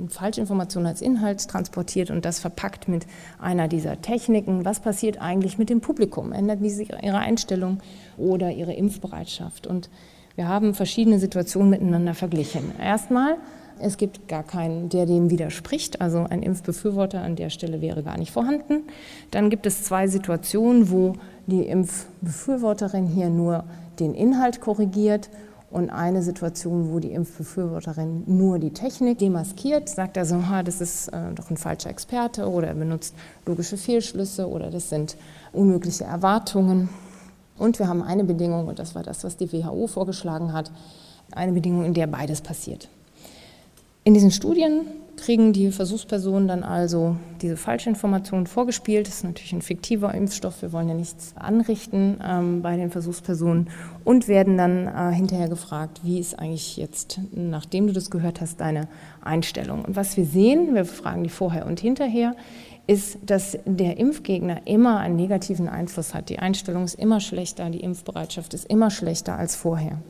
Falschinformationen 0.10 0.88
als 0.88 1.02
Inhalt 1.02 1.48
transportiert 1.48 2.12
und 2.12 2.26
das 2.26 2.40
verpackt 2.40 2.88
mit 2.88 3.06
einer 3.40 3.68
dieser 3.68 4.02
Techniken. 4.02 4.66
Was 4.66 4.80
passiert 4.80 5.22
eigentlich 5.22 5.58
mit 5.58 5.70
dem 5.70 5.82
Publikum? 5.82 6.32
Ändert 6.32 6.60
die 6.62 6.70
ihre 6.70 7.18
Einstellung 7.18 7.80
oder 8.18 8.52
ihre 8.52 8.74
Impfbereitschaft? 8.74 9.68
Und 9.68 9.90
wir 10.36 10.48
haben 10.48 10.74
verschiedene 10.74 11.20
Situationen 11.20 11.70
miteinander 11.70 12.14
verglichen. 12.14 12.72
Erstmal, 12.80 13.38
es 13.80 13.98
gibt 13.98 14.28
gar 14.28 14.44
keinen, 14.44 14.90
der 14.90 15.06
dem 15.06 15.30
widerspricht. 15.30 16.02
Also 16.02 16.26
ein 16.30 16.42
Impfbefürworter 16.42 17.22
an 17.22 17.36
der 17.36 17.50
Stelle 17.50 17.82
wäre 17.82 18.04
gar 18.04 18.18
nicht 18.18 18.32
vorhanden. 18.32 18.84
Dann 19.32 19.50
gibt 19.50 19.66
es 19.66 19.84
zwei 19.84 20.08
Situationen, 20.08 20.90
wo 20.90 21.14
die 21.48 21.64
Impfbefürworterin 21.68 23.08
hier 23.08 23.30
nur 23.30 23.66
den 24.00 24.14
Inhalt 24.14 24.62
korrigiert 24.62 25.30
und 25.72 25.90
eine 25.90 26.22
Situation, 26.22 26.92
wo 26.92 27.00
die 27.00 27.14
Impfbefürworterin 27.14 28.24
nur 28.28 28.60
die 28.60 28.72
Technik 28.72 29.20
demaskiert, 29.20 29.88
sagt 29.88 30.18
also, 30.18 30.44
das 30.66 30.82
ist 30.82 31.08
äh, 31.10 31.34
doch 31.34 31.50
ein 31.50 31.58
falscher 31.58 31.90
Experte 31.90 32.50
oder 32.50 32.68
er 32.68 32.76
benutzt 32.76 33.16
logische 33.46 33.78
Fehlschlüsse 33.78 34.48
oder 34.50 34.70
das 34.70 34.90
sind 34.90 35.16
unmögliche 35.54 36.04
Erwartungen. 36.04 36.90
Und 37.58 37.80
wir 37.80 37.88
haben 37.88 38.02
eine 38.02 38.24
Bedingung, 38.24 38.68
und 38.68 38.80
das 38.80 38.96
war 38.96 39.04
das, 39.04 39.24
was 39.24 39.38
die 39.38 39.52
WHO 39.52 39.88
vorgeschlagen 39.88 40.52
hat, 40.52 40.72
eine 41.32 41.54
Bedingung, 41.54 41.86
in 41.86 41.94
der 41.94 42.08
beides 42.08 42.42
passiert. 42.42 42.90
In 44.04 44.14
diesen 44.14 44.32
Studien 44.32 44.82
kriegen 45.18 45.54
die 45.54 45.72
Versuchspersonen 45.72 46.48
dann 46.48 46.64
also 46.64 47.16
diese 47.42 47.58
Falschinformationen 47.58 48.48
vorgespielt. 48.48 49.08
Das 49.08 49.16
ist 49.16 49.24
natürlich 49.24 49.54
ein 49.54 49.62
fiktiver 49.62 50.14
Impfstoff, 50.14 50.62
wir 50.62 50.72
wollen 50.72 50.90
ja 50.90 50.96
nichts 50.96 51.34
anrichten 51.36 52.20
ähm, 52.26 52.62
bei 52.62 52.78
den 52.78 52.90
Versuchspersonen 52.90 53.70
und 54.04 54.28
werden 54.28 54.58
dann 54.58 54.88
äh, 54.88 55.14
hinterher 55.14 55.50
gefragt, 55.50 56.02
wie 56.04 56.20
ist 56.20 56.40
eigentlich 56.40 56.78
jetzt, 56.78 57.20
nachdem 57.34 57.88
du 57.88 57.94
das 57.94 58.10
gehört 58.10 58.42
hast, 58.42 58.62
deine 58.62 58.88
Einstellung. 59.22 59.86
Und 59.86 59.96
was 59.96 60.18
wir 60.18 60.26
sehen, 60.26 60.74
wir 60.74 60.86
fragen 60.86 61.24
die 61.24 61.30
vorher 61.30 61.66
und 61.66 61.80
hinterher, 61.80 62.36
ist, 62.88 63.20
dass 63.26 63.58
der 63.66 63.98
Impfgegner 63.98 64.62
immer 64.66 65.00
einen 65.00 65.16
negativen 65.16 65.70
Einfluss 65.70 66.14
hat. 66.14 66.30
Die 66.30 66.40
Einstellung 66.40 66.84
ist 66.84 66.96
immer 66.96 67.20
schlechter, 67.20 67.70
die 67.70 67.82
Impfbereitschaft 67.82 68.54
ist 68.54 68.66
immer 68.66 68.90
schlechter 68.90 69.38
als 69.38 69.56
vorher. 69.56 70.02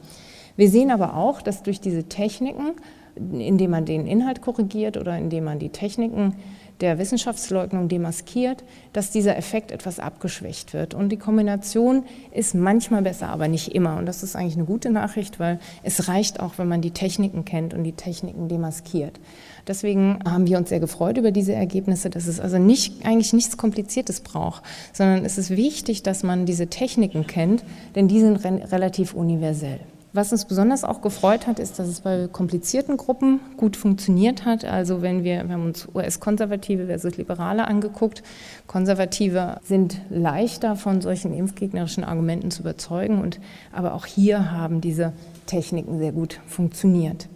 Wir 0.56 0.70
sehen 0.70 0.92
aber 0.92 1.16
auch, 1.16 1.42
dass 1.42 1.64
durch 1.64 1.80
diese 1.80 2.06
Techniken 2.06 2.74
indem 3.16 3.72
man 3.72 3.86
den 3.86 4.08
Inhalt 4.08 4.42
korrigiert 4.42 4.98
oder 4.98 5.18
indem 5.18 5.46
man 5.46 5.60
die 5.60 5.70
Techniken 5.70 6.36
der 6.82 6.98
Wissenschaftsleugnung 6.98 7.88
demaskiert, 7.88 8.64
dass 8.92 9.12
dieser 9.12 9.38
Effekt 9.38 9.72
etwas 9.72 10.00
abgeschwächt 10.00 10.74
wird. 10.74 10.94
Und 10.94 11.10
die 11.10 11.18
Kombination 11.18 12.06
ist 12.32 12.56
manchmal 12.56 13.04
besser, 13.04 13.30
aber 13.30 13.48
nicht 13.48 13.74
immer. 13.76 13.98
Und 13.98 14.08
das 14.08 14.24
ist 14.24 14.36
eigentlich 14.36 14.56
eine 14.56 14.66
gute 14.66 14.90
Nachricht, 14.90 15.40
weil 15.40 15.60
es 15.84 16.08
reicht 16.08 16.40
auch, 16.40 16.58
wenn 16.58 16.68
man 16.68 16.82
die 16.82 16.92
Techniken 16.92 17.46
kennt 17.46 17.74
und 17.74 17.84
die 17.84 17.94
Techniken 17.94 18.48
demaskiert. 18.48 19.20
Deswegen 19.68 20.20
haben 20.26 20.48
wir 20.48 20.58
uns 20.58 20.70
sehr 20.70 20.80
gefreut 20.80 21.18
über 21.18 21.32
diese 21.32 21.54
Ergebnisse, 21.54 22.10
dass 22.10 22.26
es 22.26 22.40
also 22.40 22.58
nicht, 22.58 23.06
eigentlich 23.06 23.34
nichts 23.34 23.58
Kompliziertes 23.58 24.22
braucht, 24.22 24.64
sondern 24.92 25.24
es 25.24 25.38
ist 25.38 25.52
wichtig, 25.52 26.02
dass 26.02 26.24
man 26.24 26.48
diese 26.48 26.68
Techniken 26.68 27.28
kennt, 27.28 27.64
denn 27.96 28.08
die 28.08 28.20
sind 28.20 28.44
re 28.44 28.72
relativ 28.72 29.14
universell. 29.14 29.80
Was 30.14 30.34
uns 30.34 30.44
besonders 30.44 30.84
auch 30.84 31.02
gefreut 31.02 31.48
hat, 31.48 31.58
ist, 31.58 31.80
dass 31.80 31.88
es 31.88 32.02
bei 32.02 32.28
komplizierten 32.30 32.98
Gruppen 32.98 33.40
gut 33.56 33.78
funktioniert 33.78 34.44
hat. 34.44 34.66
Also 34.66 35.02
wenn 35.02 35.24
wir, 35.24 35.48
wir 35.48 35.54
haben 35.54 35.66
uns 35.66 35.88
US-Konservative 35.94 36.88
versus 36.88 37.16
Liberale 37.16 37.66
angeguckt. 37.66 38.22
Konservative 38.68 39.62
sind 39.64 40.02
leichter 40.10 40.76
von 40.76 41.00
solchen 41.00 41.34
impfgegnerischen 41.34 42.04
Argumenten 42.04 42.52
zu 42.52 42.62
überzeugen. 42.62 43.22
Und, 43.22 43.40
aber 43.72 43.94
auch 43.94 44.06
hier 44.06 44.52
haben 44.52 44.82
diese 44.82 45.14
Techniken 45.46 45.98
sehr 45.98 46.12
gut 46.12 46.42
funktioniert. 46.46 47.30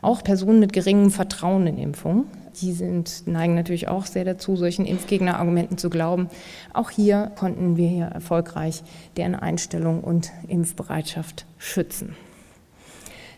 Auch 0.00 0.24
Personen 0.24 0.60
mit 0.60 0.72
geringem 0.72 1.10
Vertrauen 1.10 1.66
in 1.66 1.76
Impfungen 1.76 2.24
die 2.60 2.72
sind, 2.72 3.26
neigen 3.26 3.54
natürlich 3.54 3.88
auch 3.88 4.06
sehr 4.06 4.24
dazu, 4.24 4.56
solchen 4.56 4.86
Impfgegnerargumenten 4.86 5.78
zu 5.78 5.90
glauben. 5.90 6.28
Auch 6.72 6.90
hier 6.90 7.32
konnten 7.36 7.76
wir 7.76 7.88
hier 7.88 8.06
erfolgreich 8.06 8.82
deren 9.16 9.34
Einstellung 9.34 10.02
und 10.02 10.32
Impfbereitschaft 10.48 11.46
schützen. 11.58 12.16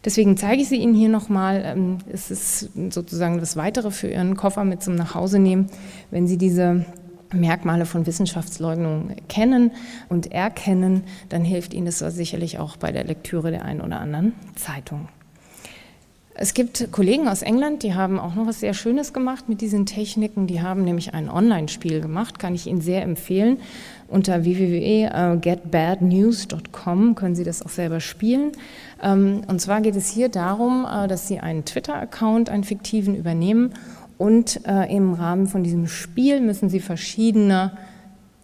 Deswegen 0.05 0.37
zeige 0.37 0.63
ich 0.63 0.69
sie 0.69 0.77
Ihnen 0.77 0.95
hier 0.95 1.09
nochmal. 1.09 1.63
Ähm, 1.65 1.99
es 2.13 2.31
ist 2.31 2.71
sozusagen 2.91 3.41
das 3.41 3.57
Weitere 3.57 3.91
für 3.91 4.09
Ihren 4.09 4.37
Koffer 4.37 4.65
mit 4.65 4.83
zum 4.83 4.95
Nachhause 4.95 5.41
Wenn 6.11 6.29
Sie 6.29 6.39
diese 6.39 6.87
Merkmale 7.33 7.87
von 7.87 8.07
Wissenschaftsleugnung 8.07 9.17
kennen 9.29 9.73
und 10.09 10.31
erkennen, 10.31 11.03
dann 11.29 11.43
hilft 11.43 11.75
Ihnen 11.75 11.87
das 11.87 11.99
sicherlich 11.99 12.59
auch 12.59 12.77
bei 12.77 12.93
der 12.93 13.03
Lektüre 13.03 13.51
der 13.51 13.65
einen 13.65 13.81
oder 13.81 13.99
anderen 13.99 14.35
Zeitung. 14.55 15.09
Es 16.39 16.53
gibt 16.53 16.93
Kollegen 16.93 17.29
aus 17.29 17.41
England, 17.41 17.83
die 17.83 17.95
haben 17.95 18.21
auch 18.21 18.35
noch 18.35 18.47
was 18.47 18.61
sehr 18.61 18.75
Schönes 18.75 19.15
gemacht 19.15 19.49
mit 19.49 19.63
diesen 19.63 19.87
Techniken. 19.87 20.47
Die 20.47 20.61
haben 20.61 20.85
nämlich 20.85 21.15
ein 21.15 21.31
Online-Spiel 21.31 22.03
gemacht, 22.03 22.39
kann 22.39 22.55
ich 22.55 22.67
Ihnen 22.67 22.83
sehr 22.83 23.01
empfehlen. 23.01 23.57
Unter 24.07 24.45
www.getbadnews.com 24.45 27.15
können 27.15 27.35
Sie 27.35 27.45
das 27.45 27.65
auch 27.65 27.71
selber 27.71 28.01
spielen. 28.01 28.53
Ähm, 29.03 29.45
und 29.49 29.63
zwar 29.63 29.81
geht 29.81 29.97
es 29.97 30.11
hier 30.11 30.29
darum, 30.29 30.85
äh, 30.85 31.09
dass 31.09 31.27
Sie 31.27 31.41
einen 31.41 31.65
Twitter-Account, 31.65 32.51
einen 32.51 32.65
fiktiven, 32.65 33.17
übernehmen 33.17 33.73
und 34.19 34.61
äh, 34.67 34.95
im 34.95 35.15
Rahmen 35.15 35.47
von 35.47 35.65
diesem 35.65 35.89
Spiel 35.89 36.43
müssen 36.43 36.69
Sie 36.69 36.81
verschiedene 36.81 37.79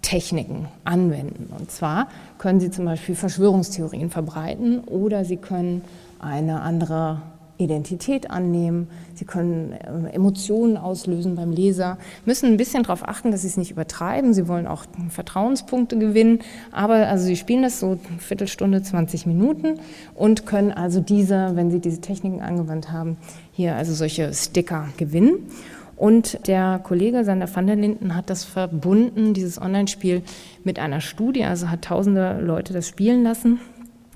Techniken 0.00 0.68
anwenden. 0.84 1.52
Und 1.58 1.70
zwar 1.70 2.08
können 2.38 2.58
Sie 2.58 2.70
zum 2.70 2.86
Beispiel 2.86 3.16
Verschwörungstheorien 3.16 4.08
verbreiten 4.08 4.80
oder 4.80 5.26
Sie 5.26 5.36
können 5.36 5.84
eine 6.18 6.62
andere 6.62 7.20
Identität 7.64 8.30
annehmen, 8.30 8.88
sie 9.14 9.24
können 9.24 9.72
äh, 9.72 10.10
Emotionen 10.14 10.76
auslösen 10.76 11.36
beim 11.36 11.50
Leser, 11.50 11.98
müssen 12.24 12.46
ein 12.46 12.56
bisschen 12.56 12.82
darauf 12.82 13.06
achten, 13.06 13.30
dass 13.30 13.42
sie 13.42 13.48
es 13.48 13.56
nicht 13.56 13.70
übertreiben. 13.70 14.34
Sie 14.34 14.48
wollen 14.48 14.66
auch 14.66 14.84
Vertrauenspunkte 15.08 15.98
gewinnen, 15.98 16.40
aber 16.70 17.08
also 17.08 17.24
sie 17.24 17.36
spielen 17.36 17.62
das 17.62 17.80
so 17.80 17.98
eine 18.08 18.18
Viertelstunde, 18.18 18.82
20 18.82 19.26
Minuten 19.26 19.80
und 20.14 20.46
können 20.46 20.72
also 20.72 21.00
diese, 21.00 21.52
wenn 21.54 21.70
sie 21.70 21.80
diese 21.80 22.00
Techniken 22.00 22.40
angewandt 22.40 22.92
haben, 22.92 23.16
hier 23.52 23.76
also 23.76 23.94
solche 23.94 24.32
Sticker 24.34 24.88
gewinnen. 24.96 25.48
Und 25.96 26.48
der 26.48 26.80
Kollege 26.82 27.24
Sander 27.24 27.46
van 27.54 27.68
der 27.68 27.76
Linden 27.76 28.16
hat 28.16 28.28
das 28.28 28.42
verbunden, 28.42 29.34
dieses 29.34 29.60
Online-Spiel, 29.60 30.22
mit 30.64 30.78
einer 30.78 31.00
Studie, 31.00 31.44
also 31.44 31.70
hat 31.70 31.82
tausende 31.82 32.40
Leute 32.40 32.72
das 32.72 32.88
spielen 32.88 33.22
lassen 33.22 33.60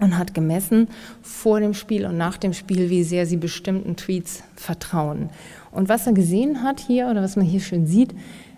und 0.00 0.18
hat 0.18 0.34
gemessen 0.34 0.88
vor 1.22 1.60
dem 1.60 1.74
Spiel 1.74 2.06
und 2.06 2.16
nach 2.16 2.36
dem 2.36 2.52
Spiel, 2.52 2.90
wie 2.90 3.02
sehr 3.02 3.26
sie 3.26 3.36
bestimmten 3.36 3.96
Tweets 3.96 4.42
vertrauen. 4.54 5.30
Und 5.72 5.88
was 5.88 6.06
er 6.06 6.12
gesehen 6.12 6.62
hat 6.62 6.80
hier 6.80 7.08
oder 7.08 7.22
was 7.22 7.36
man 7.36 7.46
hier 7.46 7.60
schön 7.60 7.86
sieht, 7.86 8.14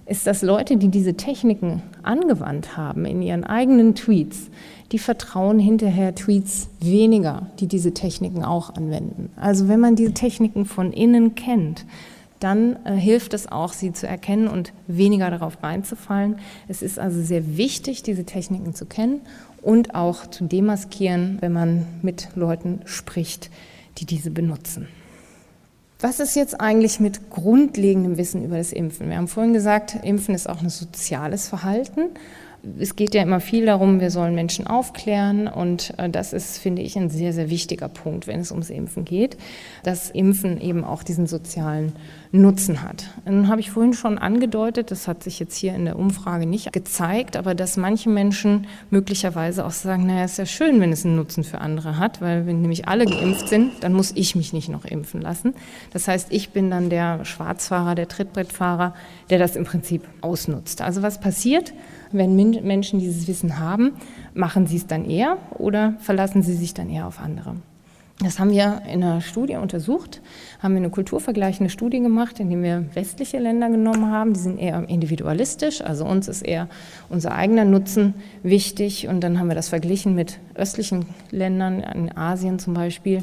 ist, 0.07 0.27
dass 0.27 0.43
Leute, 0.43 0.79
die 0.79 0.89
diese 0.89 1.15
Techniken 1.15 1.83
angewandt 2.03 2.77
haben 2.77 3.05
in 3.05 3.21
ihren 3.21 3.45
eigenen 3.45 3.95
Tweets, 3.95 4.51
die 4.91 4.99
vertrauen 4.99 5.59
hinterher 5.59 6.15
Tweets 6.15 6.71
weniger, 6.81 7.49
die 7.61 7.67
diese 7.67 7.93
Techniken 7.93 8.43
auch 8.43 8.75
anwenden. 8.75 9.31
Also 9.37 9.69
wenn 9.69 9.81
man 9.81 9.97
diese 9.97 10.15
Techniken 10.15 10.65
von 10.65 10.93
innen 10.93 11.35
kennt, 11.35 11.85
dann 12.41 12.77
äh, 12.85 12.95
hilft 12.95 13.35
es 13.35 13.51
auch, 13.51 13.73
sie 13.73 13.93
zu 13.93 14.07
erkennen 14.07 14.49
und 14.49 14.73
weniger 14.87 15.31
darauf 15.31 15.63
reinzufallen. 15.63 16.37
Es 16.69 16.83
ist 16.83 16.99
also 16.99 17.21
sehr 17.21 17.57
wichtig, 17.57 18.03
diese 18.03 18.25
Techniken 18.25 18.75
zu 18.75 18.87
kennen 18.87 19.21
und 19.69 19.95
auch 19.95 20.27
zu 20.27 20.45
demaskieren, 20.45 21.37
wenn 21.43 21.53
man 21.53 21.87
mit 22.01 22.29
Leuten 22.35 22.81
spricht, 22.87 23.51
die 23.99 24.07
diese 24.07 24.31
benutzen. 24.31 24.89
Was 26.01 26.21
ist 26.21 26.37
jetzt 26.37 26.59
eigentlich 26.59 27.01
mit 27.01 27.29
grundlegendem 27.29 28.17
Wissen 28.17 28.43
über 28.43 28.57
das 28.57 28.73
Impfen? 28.73 29.11
Wir 29.11 29.19
haben 29.19 29.29
vorhin 29.29 29.53
gesagt, 29.53 29.95
Impfen 30.05 30.35
ist 30.35 30.49
auch 30.49 30.63
ein 30.63 30.71
soziales 30.71 31.49
Verhalten 31.49 32.13
es 32.79 32.97
geht 32.97 33.15
ja 33.15 33.23
immer 33.23 33.41
viel 33.41 33.67
darum, 33.67 34.01
wir 34.01 34.11
sollen 34.11 34.35
Menschen 34.35 34.67
aufklären 34.67 35.47
und 35.47 35.95
äh, 35.97 36.11
das 36.11 36.33
ist, 36.33 36.59
finde 36.59 36.83
ich, 36.83 36.97
ein 36.97 37.09
sehr, 37.09 37.33
sehr 37.33 37.51
wichtiger 37.51 37.89
Punkt, 37.89 38.27
wenn 38.27 38.41
es 38.41 38.51
ums 38.51 38.71
Impfen 38.71 39.05
geht, 39.05 39.37
dass 39.85 40.11
Impfen 40.11 40.61
eben 40.61 40.85
auch 40.85 41.03
diesen 41.03 41.27
sozialen 41.27 41.93
Nutzen 42.31 42.83
hat. 42.83 43.07
Nun 43.25 43.49
habe 43.49 43.61
ich 43.61 43.71
vorhin 43.71 43.95
schon 43.95 44.19
angedeutet, 44.19 44.91
das 44.91 45.09
hat 45.09 45.23
sich 45.23 45.39
jetzt 45.39 45.57
hier 45.57 45.75
in 45.75 45.85
der 45.85 45.99
Umfrage 45.99 46.47
nicht 46.47 46.73
gezeigt, 46.73 47.37
aber 47.37 47.55
dass 47.55 47.77
manche 47.77 48.11
Menschen 48.11 48.67
möglicherweise 48.91 49.65
auch 49.65 49.71
sagen, 49.71 50.07
naja, 50.07 50.25
ist 50.25 50.39
ja 50.39 50.45
schön, 50.45 50.81
wenn 50.81 50.93
es 50.93 51.07
einen 51.07 51.17
Nutzen 51.17 51.45
für 51.45 51.61
andere 51.61 51.99
hat, 51.99 52.21
weil 52.21 52.47
wenn 52.47 52.61
nämlich 52.61 52.89
alle 52.89 53.07
geimpft 53.07 53.49
sind, 53.49 53.73
dann 53.83 53.95
muss 53.95 54.13
ich 54.15 54.35
mich 54.35 54.53
nicht 54.53 54.69
noch 54.69 54.85
impfen 54.85 55.23
lassen. 55.23 55.55
Das 55.93 56.09
heißt, 56.09 56.29
ich 56.31 56.51
bin 56.51 56.71
dann 56.71 56.91
der 56.91 57.25
Schwarzfahrer, 57.25 57.95
der 57.95 58.09
Trittbrettfahrer, 58.09 58.95
der 59.31 59.39
das 59.39 59.57
im 59.57 59.65
Prinzip 59.65 60.03
ausnutzt. 60.21 60.83
Also 60.83 61.03
was 61.03 61.21
passiert? 61.21 61.73
Wenn 62.13 62.37
Menschen 62.37 62.99
dieses 62.99 63.29
Wissen 63.29 63.59
haben, 63.59 63.93
machen 64.35 64.67
sie 64.67 64.77
es 64.77 64.87
dann 64.87 65.05
eher 65.05 65.39
oder 65.59 65.95
verlassen 66.01 66.43
sie 66.43 66.55
sich 66.55 66.75
dann 66.75 66.89
eher 66.89 67.07
auf 67.07 67.21
andere? 67.21 67.57
Das 68.21 68.41
haben 68.41 68.51
wir 68.51 68.83
in 68.93 69.05
einer 69.05 69.21
Studie 69.21 69.55
untersucht, 69.55 70.21
haben 70.61 70.75
wir 70.75 70.79
eine 70.79 70.91
kulturvergleichende 70.91 71.71
Studie 71.71 72.01
gemacht, 72.01 72.41
indem 72.41 72.65
wir 72.65 72.85
westliche 72.95 73.39
Länder 73.39 73.71
genommen 73.71 74.11
haben. 74.11 74.33
Die 74.33 74.41
sind 74.41 74.59
eher 74.59 74.89
individualistisch, 74.89 75.83
also 75.83 76.05
uns 76.05 76.27
ist 76.27 76.43
eher 76.43 76.69
unser 77.11 77.33
eigener 77.33 77.65
Nutzen 77.65 78.15
wichtig. 78.43 79.07
Und 79.07 79.21
dann 79.21 79.39
haben 79.39 79.47
wir 79.47 79.55
das 79.55 79.69
verglichen 79.69 80.17
mit 80.17 80.41
östlichen 80.57 81.07
Ländern, 81.31 81.79
in 81.79 82.17
Asien 82.17 82.59
zum 82.59 82.75
Beispiel. 82.75 83.23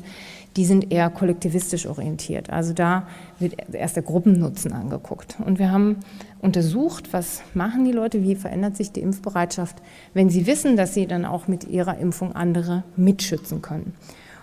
Die 0.56 0.66
sind 0.66 0.92
eher 0.92 1.10
kollektivistisch 1.10 1.86
orientiert. 1.86 2.50
Also 2.50 2.74
da 2.74 3.08
wird 3.40 3.56
erst 3.74 3.98
der 3.98 4.04
Gruppennutzen 4.04 4.72
angeguckt. 4.72 5.36
Und 5.46 5.60
wir 5.60 5.72
haben 5.72 5.98
untersucht, 6.40 7.12
was 7.12 7.42
machen 7.54 7.84
die 7.84 7.92
Leute, 7.92 8.24
wie 8.24 8.36
verändert 8.36 8.78
sich 8.78 8.92
die 8.92 9.02
Impfbereitschaft, 9.02 9.76
wenn 10.14 10.30
sie 10.30 10.48
wissen, 10.48 10.78
dass 10.78 10.94
sie 10.94 11.08
dann 11.08 11.26
auch 11.26 11.48
mit 11.48 11.66
ihrer 11.66 11.98
Impfung 11.98 12.34
andere 12.34 12.84
mitschützen 12.96 13.62
können. 13.62 13.96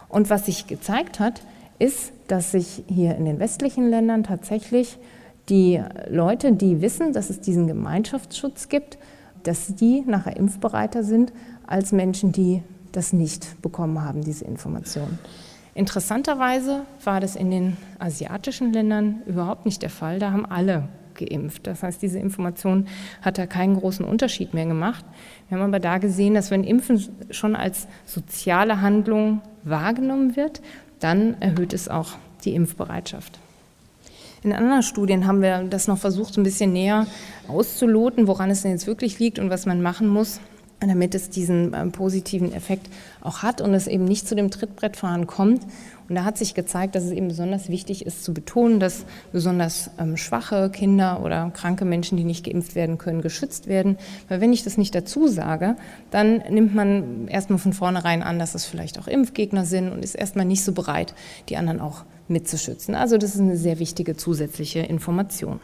Und 0.09 0.29
was 0.29 0.47
sich 0.47 0.67
gezeigt 0.67 1.19
hat, 1.19 1.41
ist, 1.79 2.13
dass 2.29 2.53
sich 2.53 2.85
hier 2.87 3.17
in 3.17 3.25
den 3.25 3.39
westlichen 3.39 3.89
Ländern 3.89 4.25
tatsächlich 4.25 4.99
die 5.49 5.83
Leute, 6.09 6.53
die 6.53 6.81
wissen, 6.81 7.13
dass 7.13 7.31
es 7.31 7.41
diesen 7.41 7.67
Gemeinschaftsschutz 7.67 8.69
gibt, 8.69 8.99
dass 9.43 9.75
die 9.75 10.03
nachher 10.03 10.37
impfbereiter 10.37 11.03
sind 11.03 11.33
als 11.67 11.93
Menschen, 11.93 12.33
die 12.33 12.63
das 12.93 13.13
nicht 13.13 13.61
bekommen 13.63 14.05
haben, 14.05 14.23
diese 14.23 14.45
Informationen. 14.45 15.19
Interessanterweise 15.75 16.85
war 17.03 17.21
das 17.21 17.35
in 17.35 17.51
den 17.51 17.77
asiatischen 17.99 18.73
Ländern 18.73 19.23
überhaupt 19.27 19.65
nicht 19.65 19.83
der 19.83 19.91
Fall. 19.91 20.19
Da 20.19 20.31
haben 20.31 20.45
alle 20.45 20.89
geimpft. 21.15 21.67
Das 21.67 21.83
heißt, 21.83 22.03
diese 22.03 22.19
Information 22.19 22.89
hat 23.23 23.39
da 23.39 23.47
keinen 23.47 23.77
großen 23.77 24.05
Unterschied 24.05 24.55
mehr 24.55 24.67
gemacht. 24.67 25.05
Wir 25.49 25.59
haben 25.59 25.65
aber 25.65 25.81
da 25.81 25.99
gesehen, 25.99 26.35
dass 26.35 26.51
wenn 26.51 26.65
Impfen 26.65 27.03
schon 27.31 27.57
als 27.57 27.87
soziale 28.07 28.81
Handlung 28.81 29.41
wahrgenommen 29.63 30.37
wird, 30.37 30.61
dann 31.01 31.41
erhöht 31.41 31.73
es 31.73 31.89
auch 31.89 32.13
die 32.45 32.55
Impfbereitschaft. 32.55 33.39
In 34.43 34.53
anderen 34.53 34.83
Studien 34.83 35.27
haben 35.27 35.41
wir 35.41 35.63
das 35.65 35.87
noch 35.87 35.99
versucht, 35.99 36.37
ein 36.37 36.43
bisschen 36.43 36.73
näher 36.73 37.07
auszuloten, 37.49 38.27
woran 38.27 38.51
es 38.51 38.63
denn 38.63 38.73
jetzt 38.73 38.87
wirklich 38.87 39.19
liegt 39.21 39.39
und 39.39 39.51
was 39.51 39.67
man 39.67 39.81
machen 39.81 40.09
muss 40.09 40.41
damit 40.89 41.15
es 41.15 41.31
diesen 41.31 41.75
ähm, 41.75 41.93
positiven 41.93 42.53
Effekt 42.53 42.89
auch 43.21 43.43
hat 43.43 43.61
und 43.61 43.75
es 43.75 43.87
eben 43.87 44.05
nicht 44.05 44.27
zu 44.27 44.35
dem 44.35 44.51
Trittbrettfahren 44.51 45.27
kommt. 45.27 45.63
Und 46.09 46.17
da 46.17 46.25
hat 46.25 46.37
sich 46.37 46.55
gezeigt, 46.55 46.95
dass 46.95 47.05
es 47.05 47.11
eben 47.11 47.29
besonders 47.29 47.69
wichtig 47.69 48.05
ist 48.05 48.25
zu 48.25 48.35
betonen, 48.35 48.81
dass 48.81 49.05
besonders 49.33 49.91
ähm, 49.99 50.17
schwache 50.17 50.69
Kinder 50.71 51.23
oder 51.25 51.51
kranke 51.55 51.85
Menschen, 51.85 52.19
die 52.19 52.25
nicht 52.25 52.45
geimpft 52.45 52.75
werden 52.75 52.99
können, 52.99 53.23
geschützt 53.23 53.67
werden. 53.67 53.97
Weil 54.29 54.41
wenn 54.41 54.53
ich 54.53 54.63
das 54.63 54.77
nicht 54.77 54.95
dazu 54.95 55.29
sage, 55.29 55.77
dann 56.11 56.43
nimmt 56.51 56.75
man 56.75 57.29
erstmal 57.29 57.59
von 57.59 57.73
vornherein 57.73 58.23
an, 58.23 58.39
dass 58.39 58.55
es 58.55 58.65
vielleicht 58.65 58.99
auch 58.99 59.07
Impfgegner 59.07 59.65
sind 59.65 59.91
und 59.91 60.05
ist 60.05 60.15
erstmal 60.15 60.45
nicht 60.45 60.65
so 60.65 60.73
bereit, 60.73 61.15
die 61.49 61.57
anderen 61.57 61.81
auch 61.81 62.05
mitzuschützen. 62.29 62.95
Also 62.95 63.19
das 63.19 63.35
ist 63.35 63.41
eine 63.41 63.57
sehr 63.57 63.79
wichtige 63.79 64.17
zusätzliche 64.17 64.81
Information. 64.81 65.61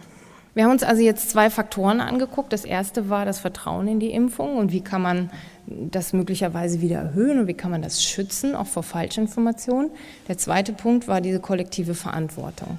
Wir 0.54 0.64
haben 0.64 0.72
uns 0.72 0.82
also 0.82 1.02
jetzt 1.02 1.30
zwei 1.30 1.50
Faktoren 1.50 2.00
angeguckt. 2.00 2.52
Das 2.52 2.64
erste 2.64 3.08
war 3.08 3.24
das 3.24 3.38
Vertrauen 3.38 3.86
in 3.88 4.00
die 4.00 4.10
Impfung 4.10 4.56
und 4.56 4.72
wie 4.72 4.80
kann 4.80 5.02
man 5.02 5.30
das 5.66 6.12
möglicherweise 6.12 6.80
wieder 6.80 6.96
erhöhen 6.96 7.40
und 7.40 7.46
wie 7.46 7.54
kann 7.54 7.70
man 7.70 7.82
das 7.82 8.02
schützen, 8.02 8.54
auch 8.54 8.66
vor 8.66 8.82
Falschinformationen. 8.82 9.90
Der 10.26 10.38
zweite 10.38 10.72
Punkt 10.72 11.08
war 11.08 11.20
diese 11.20 11.40
kollektive 11.40 11.94
Verantwortung. 11.94 12.78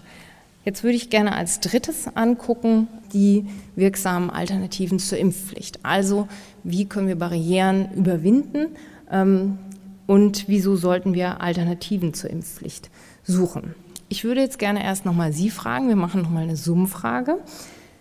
Jetzt 0.65 0.83
würde 0.83 0.97
ich 0.97 1.09
gerne 1.09 1.33
als 1.33 1.61
drittes 1.61 2.07
angucken 2.15 2.87
die 3.13 3.45
wirksamen 3.75 4.29
Alternativen 4.29 4.99
zur 4.99 5.17
Impfpflicht. 5.17 5.79
Also 5.83 6.27
wie 6.63 6.85
können 6.85 7.07
wir 7.07 7.17
Barrieren 7.17 7.89
überwinden 7.95 8.67
ähm, 9.11 9.57
und 10.05 10.47
wieso 10.47 10.75
sollten 10.75 11.13
wir 11.13 11.41
Alternativen 11.41 12.13
zur 12.13 12.29
Impfpflicht 12.29 12.89
suchen. 13.23 13.73
Ich 14.11 14.23
würde 14.23 14.41
jetzt 14.41 14.57
gerne 14.57 14.83
erst 14.83 15.05
nochmal 15.05 15.33
Sie 15.33 15.51
fragen, 15.51 15.87
wir 15.87 15.95
machen 15.95 16.23
nochmal 16.23 16.41
eine 16.41 16.55
Summfrage. 16.55 17.37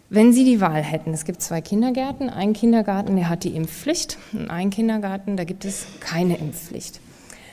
Wenn 0.08 0.32
Sie 0.32 0.46
die 0.46 0.58
Wahl 0.58 0.82
hätten, 0.82 1.12
es 1.12 1.26
gibt 1.26 1.42
zwei 1.42 1.60
Kindergärten, 1.60 2.30
ein 2.30 2.54
Kindergarten, 2.54 3.14
der 3.16 3.28
hat 3.28 3.44
die 3.44 3.54
Impfpflicht 3.54 4.16
und 4.32 4.50
ein 4.50 4.70
Kindergarten, 4.70 5.36
da 5.36 5.44
gibt 5.44 5.66
es 5.66 5.86
keine 6.00 6.38
Impfpflicht. 6.38 7.00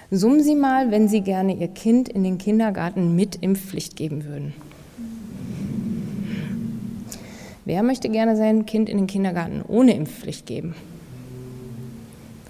Summen 0.10 0.41
Sie 0.41 0.56
mal, 0.56 0.89
wenn 0.89 1.10
Sie 1.10 1.20
gerne 1.20 1.53
Ihr 1.53 1.68
Kind 1.68 2.08
in 2.08 2.24
den 2.24 2.38
Kindergarten 2.38 3.14
mit 3.14 3.36
Impfpflicht 3.36 3.97
geben 3.97 4.24
würden. 4.24 4.53
Wer 7.66 7.84
möchte 7.84 8.08
gerne 8.08 8.38
sein 8.38 8.66
Kind 8.66 8.88
in 8.88 8.95
den 8.95 9.08
Kindergarten 9.08 9.64
ohne 9.68 9.93
Impfpflicht 9.95 10.45
geben? 10.45 10.76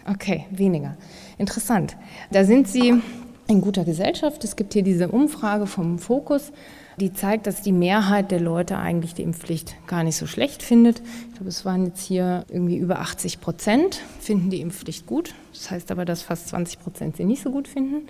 Okay, 0.07 0.45
weniger. 0.51 0.97
Interessant. 1.39 1.97
Da 2.29 2.43
sind 2.43 2.67
Sie 2.67 3.01
in 3.47 3.61
guter 3.61 3.85
Gesellschaft. 3.85 4.43
Es 4.43 4.55
gibt 4.55 4.73
hier 4.73 4.83
diese 4.83 5.09
Umfrage 5.09 5.67
vom 5.67 5.99
Fokus, 5.99 6.51
die 6.97 7.13
zeigt, 7.13 7.45
dass 7.45 7.61
die 7.61 7.71
Mehrheit 7.71 8.31
der 8.31 8.39
Leute 8.39 8.77
eigentlich 8.77 9.13
die 9.13 9.23
Impfpflicht 9.23 9.75
gar 9.85 10.03
nicht 10.03 10.15
so 10.15 10.27
schlecht 10.27 10.63
findet. 10.63 11.01
Ich 11.29 11.35
glaube, 11.35 11.49
es 11.49 11.65
waren 11.65 11.85
jetzt 11.85 12.01
hier 12.01 12.45
irgendwie 12.49 12.77
über 12.77 12.99
80 12.99 13.41
Prozent 13.41 14.01
finden 14.19 14.49
die 14.49 14.61
Impfpflicht 14.61 15.05
gut. 15.05 15.35
Das 15.53 15.71
heißt 15.71 15.91
aber, 15.91 16.05
dass 16.05 16.21
fast 16.21 16.47
20 16.49 16.79
Prozent 16.79 17.17
sie 17.17 17.25
nicht 17.25 17.43
so 17.43 17.51
gut 17.51 17.67
finden. 17.67 18.07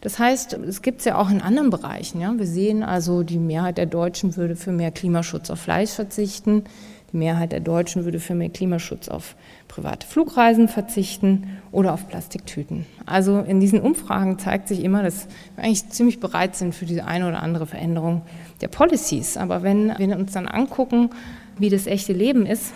Das 0.00 0.18
heißt, 0.18 0.52
es 0.52 0.82
gibt 0.82 1.00
es 1.00 1.06
ja 1.06 1.18
auch 1.18 1.30
in 1.30 1.40
anderen 1.40 1.70
Bereichen. 1.70 2.20
Ja? 2.20 2.32
Wir 2.36 2.46
sehen 2.46 2.82
also, 2.82 3.22
die 3.22 3.38
Mehrheit 3.38 3.78
der 3.78 3.86
Deutschen 3.86 4.36
würde 4.36 4.54
für 4.54 4.72
mehr 4.72 4.92
Klimaschutz 4.92 5.50
auf 5.50 5.60
Fleisch 5.60 5.90
verzichten. 5.90 6.64
Die 7.12 7.16
Mehrheit 7.16 7.52
der 7.52 7.60
Deutschen 7.60 8.04
würde 8.04 8.20
für 8.20 8.34
mehr 8.34 8.50
Klimaschutz 8.50 9.08
auf 9.08 9.34
private 9.66 10.06
Flugreisen 10.06 10.68
verzichten 10.68 11.58
oder 11.72 11.94
auf 11.94 12.06
Plastiktüten. 12.08 12.84
Also 13.06 13.40
in 13.40 13.60
diesen 13.60 13.80
Umfragen 13.80 14.38
zeigt 14.38 14.68
sich 14.68 14.84
immer, 14.84 15.02
dass 15.02 15.26
wir 15.56 15.64
eigentlich 15.64 15.88
ziemlich 15.88 16.20
bereit 16.20 16.54
sind 16.54 16.74
für 16.74 16.84
diese 16.84 17.06
eine 17.06 17.26
oder 17.26 17.42
andere 17.42 17.66
Veränderung 17.66 18.22
der 18.60 18.68
Policies. 18.68 19.36
Aber 19.38 19.62
wenn 19.62 19.96
wir 19.98 20.18
uns 20.18 20.32
dann 20.32 20.46
angucken, 20.46 21.10
wie 21.58 21.70
das 21.70 21.86
echte 21.86 22.12
Leben 22.12 22.44
ist, 22.44 22.74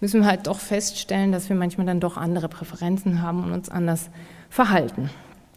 müssen 0.00 0.20
wir 0.20 0.28
halt 0.28 0.46
doch 0.46 0.58
feststellen, 0.58 1.32
dass 1.32 1.48
wir 1.48 1.56
manchmal 1.56 1.86
dann 1.86 2.00
doch 2.00 2.18
andere 2.18 2.48
Präferenzen 2.48 3.22
haben 3.22 3.44
und 3.44 3.52
uns 3.52 3.70
anders 3.70 4.10
verhalten. 4.50 5.08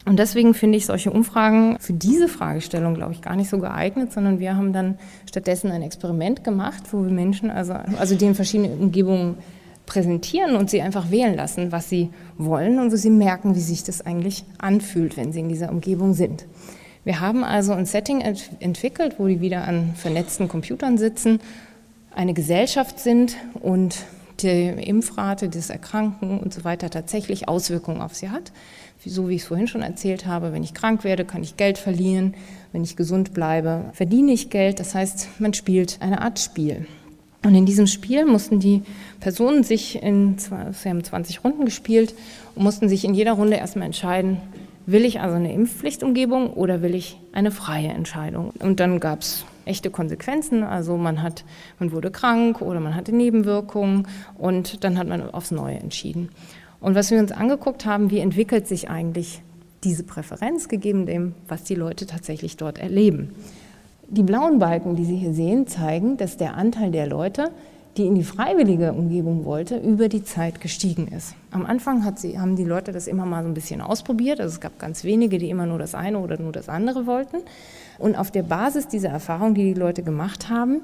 Und 0.07 0.19
deswegen 0.19 0.53
finde 0.53 0.77
ich 0.77 0.85
solche 0.85 1.11
Umfragen 1.11 1.77
für 1.81 1.91
diese 1.91 2.29
Fragestellung, 2.29 2.93
glaube 2.93 3.11
ich, 3.11 3.21
gar 3.21 3.35
nicht 3.35 3.49
so 3.49 3.57
geeignet, 3.57 4.13
sondern 4.13 4.39
wir 4.39 4.55
haben 4.55 4.71
dann 4.71 4.97
stattdessen 5.27 5.69
ein 5.69 5.81
Experiment 5.81 6.45
gemacht, 6.45 6.81
wo 6.91 7.03
wir 7.03 7.11
Menschen, 7.11 7.51
also, 7.51 7.73
also 7.73 8.15
die 8.15 8.23
in 8.23 8.33
verschiedenen 8.33 8.79
Umgebungen 8.79 9.37
präsentieren 9.85 10.55
und 10.55 10.69
sie 10.69 10.81
einfach 10.81 11.11
wählen 11.11 11.35
lassen, 11.35 11.73
was 11.73 11.89
sie 11.89 12.09
wollen 12.37 12.79
und 12.79 12.93
wo 12.93 12.95
sie 12.95 13.09
merken, 13.09 13.53
wie 13.55 13.59
sich 13.59 13.83
das 13.83 13.99
eigentlich 13.99 14.45
anfühlt, 14.59 15.17
wenn 15.17 15.33
sie 15.33 15.41
in 15.41 15.49
dieser 15.49 15.71
Umgebung 15.71 16.13
sind. 16.13 16.45
Wir 17.03 17.19
haben 17.19 17.43
also 17.43 17.73
ein 17.73 17.85
Setting 17.85 18.21
ent 18.21 18.49
entwickelt, 18.61 19.15
wo 19.17 19.27
die 19.27 19.41
wieder 19.41 19.67
an 19.67 19.91
vernetzten 19.95 20.47
Computern 20.47 20.97
sitzen, 20.97 21.41
eine 22.15 22.33
Gesellschaft 22.33 23.01
sind 23.01 23.35
und 23.55 23.97
die 24.39 24.67
Impfrate, 24.67 25.49
das 25.49 25.69
Erkranken 25.69 26.39
und 26.39 26.53
so 26.53 26.63
weiter 26.63 26.89
tatsächlich 26.89 27.49
Auswirkungen 27.49 27.99
auf 27.99 28.15
sie 28.15 28.29
hat 28.29 28.53
so 29.07 29.29
wie 29.29 29.35
ich 29.35 29.41
es 29.41 29.47
vorhin 29.47 29.67
schon 29.67 29.81
erzählt 29.81 30.25
habe, 30.25 30.53
wenn 30.53 30.63
ich 30.63 30.73
krank 30.73 31.03
werde, 31.03 31.25
kann 31.25 31.43
ich 31.43 31.57
Geld 31.57 31.77
verlieren. 31.77 32.33
Wenn 32.71 32.83
ich 32.83 32.95
gesund 32.95 33.33
bleibe, 33.33 33.85
verdiene 33.93 34.33
ich 34.33 34.49
Geld. 34.49 34.79
Das 34.79 34.93
heißt, 34.93 35.39
man 35.39 35.53
spielt 35.53 35.97
eine 36.01 36.21
Art 36.21 36.39
Spiel. 36.39 36.85
Und 37.43 37.55
in 37.55 37.65
diesem 37.65 37.87
Spiel 37.87 38.25
mussten 38.25 38.59
die 38.59 38.83
Personen 39.19 39.63
sich 39.63 40.01
in, 40.01 40.37
sie 40.37 40.89
haben 40.89 41.03
20 41.03 41.43
Runden 41.43 41.65
gespielt 41.65 42.13
und 42.55 42.63
mussten 42.63 42.89
sich 42.89 43.05
in 43.05 43.13
jeder 43.13 43.33
Runde 43.33 43.57
erstmal 43.57 43.85
entscheiden, 43.85 44.37
will 44.85 45.05
ich 45.05 45.21
also 45.21 45.35
eine 45.35 45.53
Impfpflichtumgebung 45.53 46.51
oder 46.53 46.81
will 46.81 46.95
ich 46.95 47.17
eine 47.33 47.51
freie 47.51 47.89
Entscheidung? 47.89 48.51
Und 48.59 48.79
dann 48.79 48.99
gab 48.99 49.21
es 49.21 49.45
echte 49.65 49.89
Konsequenzen. 49.91 50.63
Also 50.63 50.97
man 50.97 51.21
hat, 51.21 51.43
man 51.79 51.91
wurde 51.91 52.09
krank 52.09 52.61
oder 52.61 52.79
man 52.79 52.95
hatte 52.95 53.13
Nebenwirkungen 53.13 54.07
und 54.37 54.83
dann 54.83 54.97
hat 54.97 55.07
man 55.07 55.29
aufs 55.29 55.51
Neue 55.51 55.77
entschieden. 55.77 56.29
Und 56.79 56.95
was 56.95 57.11
wir 57.11 57.19
uns 57.19 57.31
angeguckt 57.31 57.85
haben, 57.85 58.11
wie 58.11 58.19
entwickelt 58.19 58.67
sich 58.67 58.89
eigentlich 58.89 59.41
diese 59.83 60.03
Präferenz 60.03 60.69
gegeben 60.69 61.05
dem, 61.05 61.33
was 61.47 61.63
die 61.63 61.75
Leute 61.75 62.05
tatsächlich 62.05 62.57
dort 62.57 62.77
erleben. 62.77 63.33
Die 64.09 64.23
blauen 64.23 64.59
Balken, 64.59 64.95
die 64.95 65.05
Sie 65.05 65.17
hier 65.17 65.33
sehen, 65.33 65.67
zeigen, 65.67 66.17
dass 66.17 66.37
der 66.37 66.55
Anteil 66.55 66.91
der 66.91 67.07
Leute, 67.07 67.51
die 67.97 68.05
in 68.05 68.15
die 68.15 68.23
freiwillige 68.23 68.93
Umgebung 68.93 69.43
wollte, 69.43 69.77
über 69.77 70.07
die 70.07 70.23
Zeit 70.23 70.61
gestiegen 70.61 71.07
ist. 71.07 71.35
Am 71.51 71.65
Anfang 71.65 72.05
sie, 72.15 72.39
haben 72.39 72.55
die 72.55 72.63
Leute 72.63 72.91
das 72.91 73.07
immer 73.07 73.25
mal 73.25 73.43
so 73.43 73.49
ein 73.49 73.53
bisschen 73.53 73.81
ausprobiert. 73.81 74.39
Also 74.39 74.53
es 74.53 74.61
gab 74.61 74.79
ganz 74.79 75.03
wenige, 75.03 75.39
die 75.39 75.49
immer 75.49 75.65
nur 75.65 75.79
das 75.79 75.95
eine 75.95 76.19
oder 76.19 76.39
nur 76.39 76.51
das 76.51 76.69
andere 76.69 77.05
wollten. 77.05 77.37
Und 77.97 78.15
auf 78.15 78.31
der 78.31 78.43
Basis 78.43 78.87
dieser 78.87 79.09
Erfahrung, 79.09 79.55
die 79.55 79.73
die 79.73 79.79
Leute 79.79 80.03
gemacht 80.03 80.49
haben, 80.49 80.81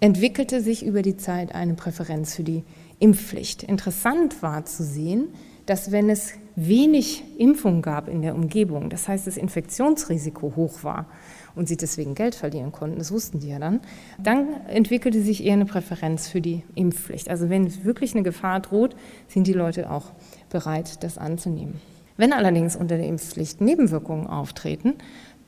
entwickelte 0.00 0.60
sich 0.60 0.84
über 0.84 1.02
die 1.02 1.16
Zeit 1.16 1.54
eine 1.54 1.74
Präferenz 1.74 2.34
für 2.34 2.42
die 2.42 2.64
Impfpflicht. 2.98 3.62
Interessant 3.62 4.42
war 4.42 4.64
zu 4.64 4.82
sehen, 4.82 5.28
dass 5.66 5.90
wenn 5.90 6.08
es 6.08 6.32
wenig 6.54 7.24
Impfung 7.38 7.82
gab 7.82 8.08
in 8.08 8.22
der 8.22 8.34
Umgebung, 8.34 8.88
das 8.88 9.08
heißt 9.08 9.26
das 9.26 9.36
Infektionsrisiko 9.36 10.54
hoch 10.56 10.84
war 10.84 11.06
und 11.54 11.68
sie 11.68 11.76
deswegen 11.76 12.14
Geld 12.14 12.34
verlieren 12.34 12.72
konnten, 12.72 12.98
das 12.98 13.12
wussten 13.12 13.40
die 13.40 13.48
ja 13.48 13.58
dann, 13.58 13.80
dann 14.22 14.48
entwickelte 14.68 15.20
sich 15.20 15.44
eher 15.44 15.54
eine 15.54 15.66
Präferenz 15.66 16.28
für 16.28 16.40
die 16.40 16.62
Impfpflicht. 16.74 17.28
Also 17.28 17.50
wenn 17.50 17.84
wirklich 17.84 18.14
eine 18.14 18.22
Gefahr 18.22 18.60
droht, 18.60 18.96
sind 19.28 19.46
die 19.46 19.52
Leute 19.52 19.90
auch 19.90 20.12
bereit, 20.48 21.02
das 21.02 21.18
anzunehmen. 21.18 21.80
Wenn 22.16 22.32
allerdings 22.32 22.76
unter 22.76 22.96
der 22.96 23.06
Impfpflicht 23.06 23.60
Nebenwirkungen 23.60 24.26
auftreten, 24.26 24.94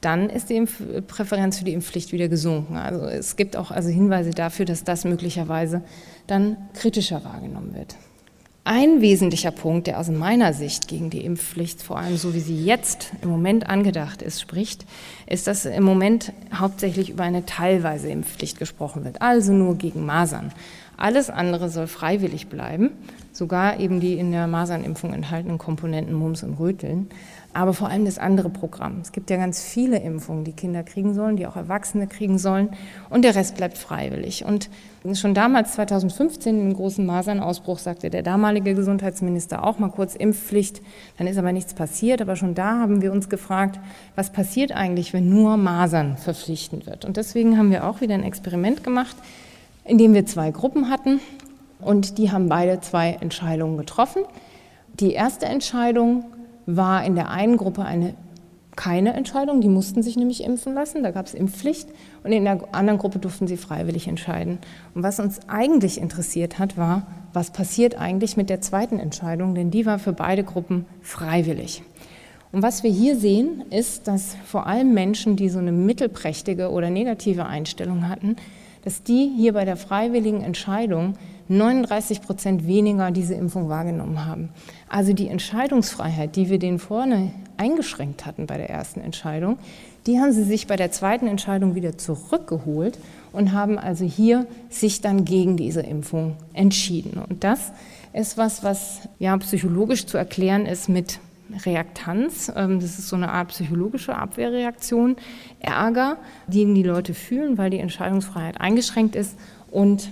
dann 0.01 0.31
ist 0.31 0.49
die 0.51 0.57
Impf 0.57 0.81
Präferenz 1.09 1.59
für 1.59 1.65
die 1.65 1.73
Impfpflicht 1.73 2.13
wieder 2.13 2.29
gesunken. 2.29 2.77
Also 2.77 3.07
es 3.07 3.37
gibt 3.37 3.57
auch 3.57 3.71
also 3.71 3.89
Hinweise 3.89 4.31
dafür, 4.31 4.65
dass 4.65 4.85
das 4.85 5.05
möglicherweise 5.05 5.83
dann 6.29 6.57
kritischer 6.75 7.25
wahrgenommen 7.25 7.75
wird. 7.75 7.97
Ein 8.71 9.01
wesentlicher 9.01 9.51
Punkt, 9.51 9.87
der 9.87 9.99
aus 9.99 10.11
meiner 10.11 10.53
Sicht 10.53 10.89
gegen 10.89 11.09
die 11.09 11.25
Impfpflicht, 11.25 11.83
vor 11.83 11.99
allem 11.99 12.19
so 12.19 12.35
wie 12.35 12.41
sie 12.41 12.67
jetzt 12.67 13.13
im 13.23 13.31
Moment 13.31 13.67
angedacht 13.67 14.21
ist, 14.21 14.43
spricht, 14.43 14.85
ist, 15.27 15.47
dass 15.47 15.65
im 15.65 15.85
Moment 15.85 16.35
hauptsächlich 16.53 17.09
über 17.09 17.23
eine 17.25 17.47
teilweise 17.47 18.11
Impfpflicht 18.11 18.59
gesprochen 18.59 19.05
wird, 19.05 19.23
also 19.23 19.55
nur 19.55 19.77
gegen 19.77 20.05
Masern. 20.05 20.53
Alles 20.99 21.31
andere 21.31 21.71
soll 21.71 21.87
freiwillig 21.87 22.49
bleiben, 22.49 22.91
sogar 23.33 23.81
eben 23.81 24.01
die 24.01 24.19
in 24.19 24.33
der 24.33 24.47
Masernimpfung 24.47 25.15
enthaltenen 25.15 25.57
Komponenten 25.57 26.13
Mumps 26.13 26.43
und 26.43 26.59
Röteln 26.59 27.09
aber 27.55 27.73
vor 27.73 27.89
allem 27.89 28.05
das 28.05 28.19
andere 28.19 28.51
Programm. 28.51 28.99
Es 29.03 29.13
gibt 29.13 29.31
ja 29.31 29.37
ganz 29.37 29.63
viele 29.63 29.99
Impfungen, 29.99 30.45
die 30.45 30.53
Kinder 30.53 30.83
kriegen 30.83 31.15
sollen, 31.15 31.37
die 31.37 31.47
auch 31.47 31.57
Erwachsene 31.57 32.07
kriegen 32.07 32.39
sollen 32.39 32.71
und 33.11 33.23
der 33.23 33.35
Rest 33.35 33.57
bleibt 33.57 33.79
freiwillig. 33.79 34.45
Und 34.45 34.69
schon 35.15 35.35
damals, 35.35 35.73
2015, 35.73 36.61
im 36.61 36.75
großen 36.75 37.05
Masernausbruch, 37.05 37.79
sagte 37.79 38.11
der 38.11 38.23
damalige 38.23 38.75
Gesundheitsminister 38.75 39.65
auch 39.65 39.79
mal 39.79 39.91
kurz 39.91 40.15
Impfpflicht, 40.15 40.83
dann 41.17 41.27
ist 41.27 41.39
aber 41.39 41.53
nichts 41.53 41.75
passiert. 41.75 42.21
Aber 42.21 42.37
schon 42.37 42.55
da 42.55 42.79
haben 42.79 43.01
wir 43.01 43.13
uns 43.13 43.29
gefragt, 43.29 43.81
was 44.15 44.31
passiert 44.31 44.73
eigentlich, 44.73 45.13
wenn 45.13 45.31
nur 45.31 45.57
Masern 45.57 46.17
verpflichtend 46.17 46.87
wird. 46.87 47.05
Und 47.05 47.17
deswegen 47.17 47.57
haben 47.57 47.71
wir 47.71 47.89
auch 47.89 48.01
wieder 48.01 48.15
ein 48.15 48.25
Experiment 48.25 48.85
gemacht, 48.85 49.17
in 49.85 49.97
dem 49.97 50.13
wir 50.13 50.27
zwei 50.27 50.51
Gruppen 50.51 50.91
hatten 50.91 51.21
und 51.81 52.19
die 52.19 52.31
haben 52.31 52.49
beide 52.49 52.81
zwei 52.81 53.17
Entscheidungen 53.21 53.77
getroffen. 53.77 54.23
Die 55.01 55.13
erste 55.13 55.47
Entscheidung 55.47 56.25
war 56.77 57.03
in 57.05 57.15
der 57.15 57.31
einen 57.31 57.57
Gruppe 57.57 57.85
eine 57.85 58.15
keine 58.77 59.15
Entscheidung, 59.15 59.61
die 59.61 59.69
mussten 59.69 60.05
sich 60.05 60.17
nämlich 60.17 60.45
impfen 60.45 60.73
lassen, 60.73 61.03
da 61.03 61.11
gab 61.11 61.27
es 61.27 61.35
Impfpflicht 61.35 61.89
und 62.23 62.31
in 62.31 62.45
der 62.45 62.63
anderen 62.71 63.01
Gruppe 63.01 63.19
durften 63.19 63.49
sie 63.49 63.57
freiwillig 63.57 64.07
entscheiden. 64.07 64.59
Und 64.95 65.03
was 65.03 65.19
uns 65.19 65.41
eigentlich 65.49 66.01
interessiert 66.01 66.61
hat, 66.61 66.77
war, 66.77 67.09
was 67.33 67.51
passiert 67.51 67.99
eigentlich 67.99 68.37
mit 68.37 68.51
der 68.51 68.61
zweiten 68.61 69.01
Entscheidung, 69.01 69.57
denn 69.57 69.73
die 69.73 69.85
war 69.85 69.99
für 69.99 70.13
beide 70.13 70.45
Gruppen 70.45 70.87
freiwillig. 71.03 71.83
Und 72.53 72.63
was 72.63 72.85
wir 72.85 72.91
hier 72.93 73.17
sehen, 73.17 73.65
ist, 73.71 74.07
dass 74.07 74.37
vor 74.47 74.69
allem 74.69 74.95
Menschen, 74.95 75.35
die 75.35 75.49
so 75.49 75.59
eine 75.59 75.73
mittelprächtige 75.73 76.71
oder 76.71 76.89
negative 76.89 77.47
Einstellung 77.47 78.09
hatten, 78.09 78.37
dass 78.85 79.03
die 79.03 79.33
hier 79.37 79.55
bei 79.55 79.65
der 79.65 79.77
freiwilligen 79.77 80.43
Entscheidung 80.43 81.15
39 81.49 82.23
Prozent 82.23 82.67
weniger 82.67 83.11
diese 83.11 83.35
Impfung 83.35 83.69
wahrgenommen 83.69 84.25
haben. 84.25 84.51
Also 84.89 85.13
die 85.13 85.29
Entscheidungsfreiheit, 85.29 86.37
die 86.37 86.49
wir 86.49 86.59
denen 86.59 86.79
vorne 86.79 87.33
eingeschränkt 87.57 88.27
hatten 88.27 88.47
bei 88.47 88.57
der 88.57 88.71
ersten 88.71 89.01
Entscheidung, 89.01 89.59
die 90.07 90.19
haben 90.19 90.33
sie 90.33 90.45
sich 90.45 90.67
bei 90.67 90.77
der 90.77 90.91
zweiten 90.91 91.27
Entscheidung 91.27 91.75
wieder 91.75 91.99
zurückgeholt 91.99 92.99
und 93.33 93.53
haben 93.53 93.79
also 93.79 94.05
hier 94.05 94.47
sich 94.71 95.01
dann 95.01 95.25
gegen 95.25 95.57
diese 95.57 95.83
Impfung 95.83 96.37
entschieden. 96.55 97.23
Und 97.29 97.45
das 97.45 97.73
ist 98.15 98.39
was, 98.39 98.65
was 98.65 99.01
ja 99.19 99.37
psychologisch 99.37 100.07
zu 100.07 100.17
erklären 100.17 100.65
ist 100.65 100.89
mit 100.89 101.21
Reaktanz. 101.65 102.51
Ähm, 102.55 102.81
das 102.81 102.99
ist 102.99 103.09
so 103.09 103.17
eine 103.17 103.31
Art 103.31 103.49
psychologische 103.49 104.17
Abwehrreaktion, 104.17 105.17
Ärger, 105.61 106.17
den 106.47 106.75
die 106.75 106.83
Leute 106.83 107.13
fühlen, 107.13 107.59
weil 107.59 107.71
die 107.71 107.79
Entscheidungsfreiheit 107.79 108.61
eingeschränkt 108.61 109.15
ist 109.15 109.37
und 109.71 110.09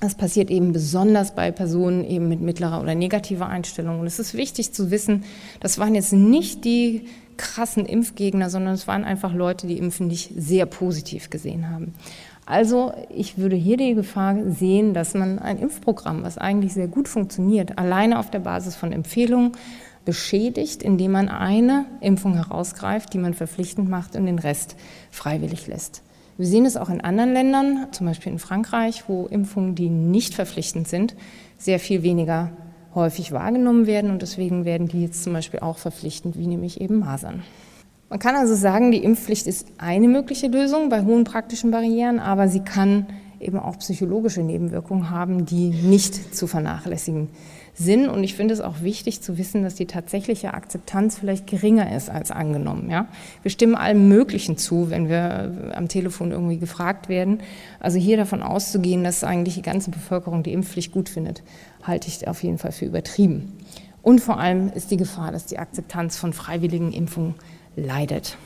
das 0.00 0.14
passiert 0.14 0.50
eben 0.50 0.72
besonders 0.72 1.34
bei 1.34 1.50
Personen 1.50 2.04
eben 2.04 2.28
mit 2.28 2.40
mittlerer 2.40 2.80
oder 2.80 2.94
negativer 2.94 3.48
Einstellung. 3.48 4.00
Und 4.00 4.06
es 4.06 4.18
ist 4.18 4.34
wichtig 4.34 4.72
zu 4.72 4.90
wissen, 4.90 5.24
das 5.60 5.78
waren 5.78 5.94
jetzt 5.94 6.12
nicht 6.12 6.64
die 6.64 7.04
krassen 7.36 7.86
Impfgegner, 7.86 8.50
sondern 8.50 8.74
es 8.74 8.88
waren 8.88 9.04
einfach 9.04 9.32
Leute, 9.34 9.66
die 9.66 9.78
Impfen 9.78 10.08
nicht 10.08 10.32
sehr 10.36 10.66
positiv 10.66 11.30
gesehen 11.30 11.70
haben. 11.70 11.94
Also 12.46 12.92
ich 13.14 13.38
würde 13.38 13.56
hier 13.56 13.76
die 13.76 13.94
Gefahr 13.94 14.36
sehen, 14.50 14.92
dass 14.92 15.14
man 15.14 15.38
ein 15.38 15.58
Impfprogramm, 15.58 16.22
was 16.22 16.36
eigentlich 16.36 16.72
sehr 16.72 16.88
gut 16.88 17.06
funktioniert, 17.06 17.78
alleine 17.78 18.18
auf 18.18 18.30
der 18.30 18.40
Basis 18.40 18.74
von 18.74 18.92
Empfehlungen 18.92 19.52
beschädigt, 20.04 20.82
indem 20.82 21.12
man 21.12 21.28
eine 21.28 21.86
Impfung 22.00 22.34
herausgreift, 22.34 23.12
die 23.12 23.18
man 23.18 23.34
verpflichtend 23.34 23.88
macht 23.88 24.16
und 24.16 24.26
den 24.26 24.38
Rest 24.38 24.76
freiwillig 25.10 25.66
lässt. 25.66 26.02
Wir 26.40 26.46
sehen 26.46 26.64
es 26.64 26.78
auch 26.78 26.88
in 26.88 27.02
anderen 27.02 27.34
Ländern, 27.34 27.88
zum 27.90 28.06
Beispiel 28.06 28.32
in 28.32 28.38
Frankreich, 28.38 29.04
wo 29.08 29.26
Impfungen, 29.26 29.74
die 29.74 29.90
nicht 29.90 30.32
verpflichtend 30.32 30.88
sind, 30.88 31.14
sehr 31.58 31.78
viel 31.78 32.02
weniger 32.02 32.50
häufig 32.94 33.32
wahrgenommen 33.32 33.86
werden 33.86 34.10
und 34.10 34.22
deswegen 34.22 34.64
werden 34.64 34.88
die 34.88 35.02
jetzt 35.02 35.22
zum 35.22 35.34
Beispiel 35.34 35.60
auch 35.60 35.76
verpflichtend, 35.76 36.38
wie 36.38 36.46
nämlich 36.46 36.80
eben 36.80 37.00
Masern. 37.00 37.42
Man 38.08 38.20
kann 38.20 38.36
also 38.36 38.54
sagen, 38.54 38.90
die 38.90 39.04
Impfpflicht 39.04 39.46
ist 39.46 39.66
eine 39.76 40.08
mögliche 40.08 40.46
Lösung 40.46 40.88
bei 40.88 41.04
hohen 41.04 41.24
praktischen 41.24 41.72
Barrieren, 41.72 42.18
aber 42.18 42.48
sie 42.48 42.60
kann 42.60 43.04
eben 43.38 43.58
auch 43.58 43.78
psychologische 43.78 44.40
Nebenwirkungen 44.40 45.10
haben, 45.10 45.44
die 45.44 45.68
nicht 45.68 46.34
zu 46.34 46.46
vernachlässigen 46.46 47.28
Sinn. 47.74 48.08
Und 48.08 48.24
ich 48.24 48.34
finde 48.34 48.54
es 48.54 48.60
auch 48.60 48.82
wichtig 48.82 49.22
zu 49.22 49.38
wissen, 49.38 49.62
dass 49.62 49.74
die 49.74 49.86
tatsächliche 49.86 50.54
Akzeptanz 50.54 51.18
vielleicht 51.18 51.46
geringer 51.46 51.94
ist 51.94 52.10
als 52.10 52.30
angenommen. 52.30 52.90
Ja? 52.90 53.08
Wir 53.42 53.50
stimmen 53.50 53.74
allem 53.74 54.08
Möglichen 54.08 54.56
zu, 54.56 54.90
wenn 54.90 55.08
wir 55.08 55.72
am 55.74 55.88
Telefon 55.88 56.30
irgendwie 56.30 56.58
gefragt 56.58 57.08
werden. 57.08 57.40
Also 57.78 57.98
hier 57.98 58.16
davon 58.16 58.42
auszugehen, 58.42 59.04
dass 59.04 59.24
eigentlich 59.24 59.54
die 59.54 59.62
ganze 59.62 59.90
Bevölkerung 59.90 60.42
die 60.42 60.52
Impfpflicht 60.52 60.92
gut 60.92 61.08
findet, 61.08 61.42
halte 61.82 62.08
ich 62.08 62.26
auf 62.28 62.42
jeden 62.42 62.58
Fall 62.58 62.72
für 62.72 62.84
übertrieben. 62.84 63.56
Und 64.02 64.20
vor 64.20 64.38
allem 64.38 64.70
ist 64.72 64.90
die 64.90 64.96
Gefahr, 64.96 65.32
dass 65.32 65.46
die 65.46 65.58
Akzeptanz 65.58 66.16
von 66.16 66.32
freiwilligen 66.32 66.92
Impfungen 66.92 67.34
leidet. 67.76 68.36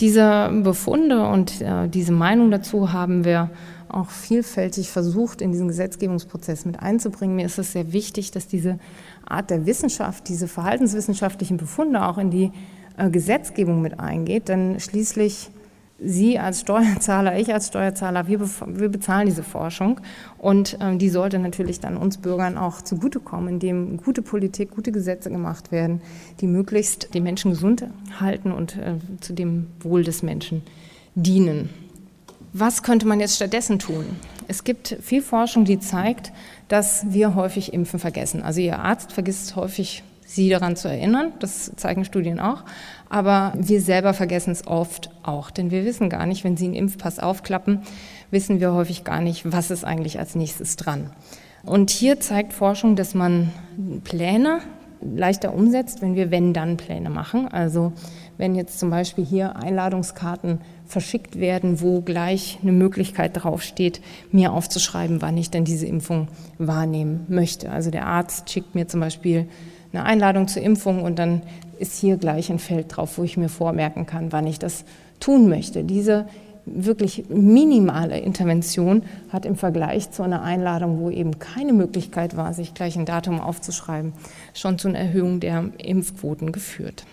Diese 0.00 0.50
Befunde 0.62 1.26
und 1.26 1.60
äh, 1.60 1.88
diese 1.88 2.12
Meinung 2.12 2.52
dazu 2.52 2.92
haben 2.92 3.24
wir 3.24 3.50
auch 3.90 4.10
vielfältig 4.10 4.90
versucht, 4.90 5.40
in 5.40 5.52
diesen 5.52 5.68
Gesetzgebungsprozess 5.68 6.64
mit 6.64 6.80
einzubringen. 6.80 7.36
Mir 7.36 7.46
ist 7.46 7.58
es 7.58 7.72
sehr 7.72 7.92
wichtig, 7.92 8.30
dass 8.30 8.46
diese 8.46 8.78
Art 9.26 9.50
der 9.50 9.66
Wissenschaft, 9.66 10.28
diese 10.28 10.48
verhaltenswissenschaftlichen 10.48 11.56
Befunde 11.56 12.06
auch 12.06 12.18
in 12.18 12.30
die 12.30 12.52
äh, 12.96 13.10
Gesetzgebung 13.10 13.82
mit 13.82 14.00
eingeht, 14.00 14.48
denn 14.48 14.80
schließlich 14.80 15.50
Sie 16.00 16.38
als 16.38 16.60
Steuerzahler, 16.60 17.38
ich 17.38 17.52
als 17.52 17.66
Steuerzahler, 17.66 18.28
wir, 18.28 18.40
wir 18.40 18.88
bezahlen 18.88 19.26
diese 19.26 19.42
Forschung 19.42 20.00
und 20.38 20.78
ähm, 20.80 21.00
die 21.00 21.08
sollte 21.08 21.40
natürlich 21.40 21.80
dann 21.80 21.96
uns 21.96 22.18
Bürgern 22.18 22.56
auch 22.56 22.82
zugutekommen, 22.82 23.48
indem 23.48 23.96
gute 23.96 24.22
Politik, 24.22 24.70
gute 24.70 24.92
Gesetze 24.92 25.28
gemacht 25.28 25.72
werden, 25.72 26.00
die 26.40 26.46
möglichst 26.46 27.14
die 27.14 27.20
Menschen 27.20 27.50
gesund 27.50 27.84
halten 28.20 28.52
und 28.52 28.76
äh, 28.76 28.94
zu 29.20 29.32
dem 29.32 29.66
Wohl 29.80 30.04
des 30.04 30.22
Menschen 30.22 30.62
dienen. 31.16 31.68
Was 32.52 32.82
könnte 32.82 33.06
man 33.06 33.20
jetzt 33.20 33.36
stattdessen 33.36 33.78
tun? 33.78 34.16
Es 34.46 34.64
gibt 34.64 34.96
viel 35.02 35.22
Forschung, 35.22 35.64
die 35.64 35.78
zeigt, 35.78 36.32
dass 36.68 37.04
wir 37.10 37.34
häufig 37.34 37.72
Impfen 37.72 37.98
vergessen. 37.98 38.42
Also 38.42 38.60
Ihr 38.60 38.78
Arzt 38.78 39.12
vergisst 39.12 39.56
häufig, 39.56 40.02
Sie 40.24 40.48
daran 40.50 40.76
zu 40.76 40.88
erinnern. 40.88 41.32
Das 41.40 41.72
zeigen 41.76 42.04
Studien 42.04 42.38
auch. 42.40 42.64
Aber 43.08 43.52
wir 43.56 43.80
selber 43.80 44.12
vergessen 44.12 44.50
es 44.50 44.66
oft 44.66 45.10
auch. 45.22 45.50
Denn 45.50 45.70
wir 45.70 45.84
wissen 45.84 46.10
gar 46.10 46.26
nicht, 46.26 46.44
wenn 46.44 46.56
Sie 46.56 46.66
einen 46.66 46.74
Impfpass 46.74 47.18
aufklappen, 47.18 47.82
wissen 48.30 48.60
wir 48.60 48.72
häufig 48.72 49.04
gar 49.04 49.20
nicht, 49.20 49.50
was 49.50 49.70
ist 49.70 49.84
eigentlich 49.84 50.18
als 50.18 50.34
nächstes 50.34 50.76
dran. 50.76 51.10
Und 51.64 51.90
hier 51.90 52.20
zeigt 52.20 52.52
Forschung, 52.52 52.96
dass 52.96 53.14
man 53.14 53.52
Pläne 54.04 54.60
leichter 55.00 55.54
umsetzt, 55.54 56.02
wenn 56.02 56.14
wir 56.14 56.30
Wenn-Dann-Pläne 56.30 57.10
machen. 57.10 57.48
Also 57.48 57.92
wenn 58.36 58.54
jetzt 58.54 58.78
zum 58.78 58.90
Beispiel 58.90 59.24
hier 59.24 59.56
Einladungskarten 59.56 60.60
verschickt 60.86 61.38
werden, 61.38 61.80
wo 61.80 62.00
gleich 62.00 62.58
eine 62.62 62.72
Möglichkeit 62.72 63.32
draufsteht, 63.34 64.00
mir 64.32 64.52
aufzuschreiben, 64.52 65.22
wann 65.22 65.36
ich 65.36 65.50
denn 65.50 65.64
diese 65.64 65.86
Impfung 65.86 66.28
wahrnehmen 66.58 67.26
möchte. 67.28 67.70
Also 67.70 67.90
der 67.90 68.06
Arzt 68.06 68.50
schickt 68.50 68.74
mir 68.74 68.88
zum 68.88 69.00
Beispiel 69.00 69.48
eine 69.92 70.04
Einladung 70.04 70.48
zur 70.48 70.62
Impfung 70.62 71.02
und 71.02 71.18
dann 71.18 71.42
ist 71.78 71.98
hier 71.98 72.16
gleich 72.16 72.50
ein 72.50 72.58
Feld 72.58 72.96
drauf, 72.96 73.18
wo 73.18 73.22
ich 73.22 73.36
mir 73.36 73.48
vormerken 73.48 74.06
kann, 74.06 74.32
wann 74.32 74.46
ich 74.46 74.58
das 74.58 74.84
tun 75.20 75.48
möchte. 75.48 75.84
Diese 75.84 76.26
wirklich 76.74 77.24
minimale 77.28 78.18
Intervention 78.18 79.02
hat 79.30 79.44
im 79.44 79.56
Vergleich 79.56 80.10
zu 80.10 80.22
einer 80.22 80.42
Einladung, 80.42 81.00
wo 81.00 81.10
eben 81.10 81.38
keine 81.38 81.72
Möglichkeit 81.72 82.36
war, 82.36 82.52
sich 82.54 82.74
gleich 82.74 82.96
ein 82.96 83.06
Datum 83.06 83.40
aufzuschreiben, 83.40 84.12
schon 84.54 84.78
zu 84.78 84.88
einer 84.88 84.98
Erhöhung 84.98 85.40
der 85.40 85.70
Impfquoten 85.78 86.52
geführt. 86.52 87.04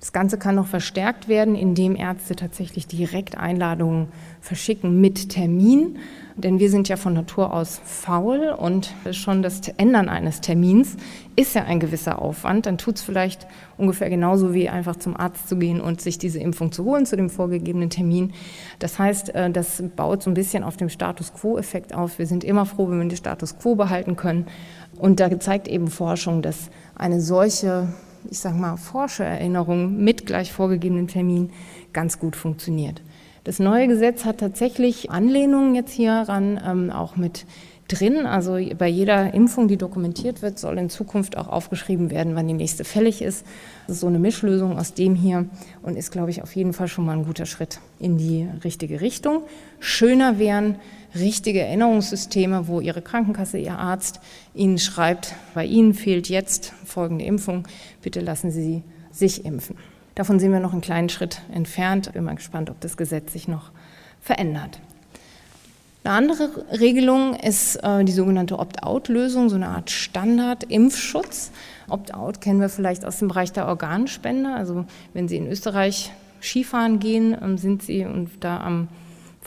Das 0.00 0.12
Ganze 0.12 0.38
kann 0.38 0.54
noch 0.54 0.68
verstärkt 0.68 1.26
werden, 1.26 1.56
indem 1.56 1.96
Ärzte 1.96 2.36
tatsächlich 2.36 2.86
direkt 2.86 3.36
Einladungen 3.36 4.08
verschicken 4.40 5.00
mit 5.00 5.28
Termin. 5.30 5.98
Denn 6.36 6.60
wir 6.60 6.70
sind 6.70 6.88
ja 6.88 6.96
von 6.96 7.14
Natur 7.14 7.52
aus 7.52 7.80
faul 7.84 8.54
und 8.56 8.94
schon 9.10 9.42
das 9.42 9.60
Ändern 9.76 10.08
eines 10.08 10.40
Termins 10.40 10.96
ist 11.34 11.56
ja 11.56 11.64
ein 11.64 11.80
gewisser 11.80 12.22
Aufwand. 12.22 12.66
Dann 12.66 12.78
tut 12.78 12.94
es 12.94 13.02
vielleicht 13.02 13.48
ungefähr 13.76 14.08
genauso 14.08 14.54
wie 14.54 14.68
einfach 14.68 14.94
zum 14.94 15.16
Arzt 15.16 15.48
zu 15.48 15.56
gehen 15.56 15.80
und 15.80 16.00
sich 16.00 16.16
diese 16.16 16.38
Impfung 16.38 16.70
zu 16.70 16.84
holen 16.84 17.04
zu 17.04 17.16
dem 17.16 17.28
vorgegebenen 17.28 17.90
Termin. 17.90 18.34
Das 18.78 19.00
heißt, 19.00 19.34
äh, 19.34 19.50
das 19.50 19.82
baut 19.96 20.22
so 20.22 20.30
ein 20.30 20.34
bisschen 20.34 20.62
auf 20.62 20.76
dem 20.76 20.90
Status 20.90 21.34
quo-Effekt 21.34 21.92
auf. 21.92 22.20
Wir 22.20 22.26
sind 22.28 22.44
immer 22.44 22.66
froh, 22.66 22.88
wenn 22.88 23.00
wir 23.00 23.08
den 23.08 23.16
Status 23.16 23.58
quo 23.58 23.74
behalten 23.74 24.14
können. 24.14 24.46
Und 24.96 25.18
da 25.18 25.40
zeigt 25.40 25.66
eben 25.66 25.88
Forschung, 25.88 26.40
dass 26.40 26.70
eine 26.94 27.20
solche 27.20 27.88
ich 28.30 28.38
sage 28.38 28.56
mal, 28.56 28.76
Forschererinnerung 28.76 29.96
mit 30.02 30.26
gleich 30.26 30.52
vorgegebenen 30.52 31.08
Termin 31.08 31.50
ganz 31.92 32.18
gut 32.18 32.36
funktioniert. 32.36 33.02
Das 33.44 33.58
neue 33.58 33.88
Gesetz 33.88 34.24
hat 34.24 34.38
tatsächlich 34.38 35.10
Anlehnungen 35.10 35.74
jetzt 35.74 35.92
hieran, 35.92 36.60
ähm, 36.64 36.90
auch 36.90 37.16
mit 37.16 37.46
drin. 37.88 38.26
Also 38.26 38.58
bei 38.76 38.88
jeder 38.88 39.32
Impfung, 39.32 39.68
die 39.68 39.78
dokumentiert 39.78 40.42
wird, 40.42 40.58
soll 40.58 40.78
in 40.78 40.90
Zukunft 40.90 41.36
auch 41.36 41.48
aufgeschrieben 41.48 42.10
werden, 42.10 42.34
wann 42.34 42.46
die 42.46 42.54
nächste 42.54 42.84
fällig 42.84 43.22
ist. 43.22 43.46
Das 43.86 43.96
ist 43.96 44.00
so 44.00 44.06
eine 44.06 44.18
Mischlösung 44.18 44.78
aus 44.78 44.94
dem 44.94 45.14
hier 45.14 45.46
und 45.82 45.96
ist, 45.96 46.12
glaube 46.12 46.30
ich, 46.30 46.42
auf 46.42 46.54
jeden 46.54 46.74
Fall 46.74 46.88
schon 46.88 47.06
mal 47.06 47.16
ein 47.16 47.24
guter 47.24 47.46
Schritt 47.46 47.80
in 47.98 48.18
die 48.18 48.46
richtige 48.62 49.00
Richtung. 49.00 49.44
Schöner 49.80 50.38
wären 50.38 50.76
richtige 51.14 51.60
Erinnerungssysteme, 51.60 52.68
wo 52.68 52.80
Ihre 52.80 53.02
Krankenkasse, 53.02 53.58
Ihr 53.58 53.78
Arzt 53.78 54.20
Ihnen 54.54 54.78
schreibt, 54.78 55.34
bei 55.54 55.64
Ihnen 55.64 55.94
fehlt 55.94 56.28
jetzt 56.28 56.72
folgende 56.84 57.24
Impfung, 57.24 57.66
bitte 58.02 58.20
lassen 58.20 58.50
Sie 58.50 58.82
sich 59.10 59.44
impfen. 59.44 59.76
Davon 60.14 60.40
sind 60.40 60.52
wir 60.52 60.60
noch 60.60 60.72
einen 60.72 60.80
kleinen 60.80 61.08
Schritt 61.08 61.42
entfernt. 61.52 62.12
Bin 62.12 62.24
mal 62.24 62.34
gespannt, 62.34 62.70
ob 62.70 62.80
das 62.80 62.96
Gesetz 62.96 63.32
sich 63.32 63.46
noch 63.46 63.70
verändert. 64.20 64.80
Eine 66.02 66.14
andere 66.14 66.64
Regelung 66.80 67.34
ist 67.34 67.76
äh, 67.76 68.02
die 68.04 68.12
sogenannte 68.12 68.58
Opt-out-Lösung, 68.58 69.48
so 69.48 69.56
eine 69.56 69.68
Art 69.68 69.90
Standard-Impfschutz. 69.90 71.50
Opt-out 71.88 72.40
kennen 72.40 72.60
wir 72.60 72.68
vielleicht 72.68 73.04
aus 73.04 73.18
dem 73.18 73.28
Bereich 73.28 73.52
der 73.52 73.68
Organspende. 73.68 74.54
Also 74.54 74.86
wenn 75.12 75.28
Sie 75.28 75.36
in 75.36 75.46
Österreich 75.46 76.10
Skifahren 76.40 76.98
gehen, 76.98 77.36
ähm, 77.40 77.58
sind 77.58 77.82
Sie 77.82 78.04
und 78.04 78.30
da 78.40 78.60
am 78.60 78.88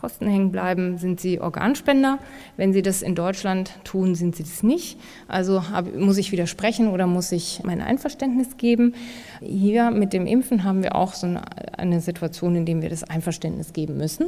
Pfosten 0.01 0.27
hängen 0.27 0.51
bleiben, 0.51 0.97
sind 0.97 1.19
sie 1.19 1.39
Organspender. 1.39 2.17
Wenn 2.57 2.73
sie 2.73 2.81
das 2.81 3.03
in 3.03 3.13
Deutschland 3.13 3.71
tun, 3.83 4.15
sind 4.15 4.35
sie 4.35 4.41
das 4.41 4.63
nicht. 4.63 4.99
Also 5.27 5.63
muss 5.95 6.17
ich 6.17 6.31
widersprechen 6.31 6.87
oder 6.87 7.05
muss 7.05 7.31
ich 7.31 7.61
mein 7.63 7.81
Einverständnis 7.81 8.57
geben. 8.57 8.95
Hier 9.41 9.91
mit 9.91 10.11
dem 10.11 10.25
Impfen 10.25 10.63
haben 10.63 10.81
wir 10.81 10.95
auch 10.95 11.13
so 11.13 11.27
eine 11.77 12.01
Situation, 12.01 12.55
in 12.55 12.65
der 12.65 12.81
wir 12.81 12.89
das 12.89 13.03
Einverständnis 13.03 13.73
geben 13.73 13.97
müssen. 13.97 14.27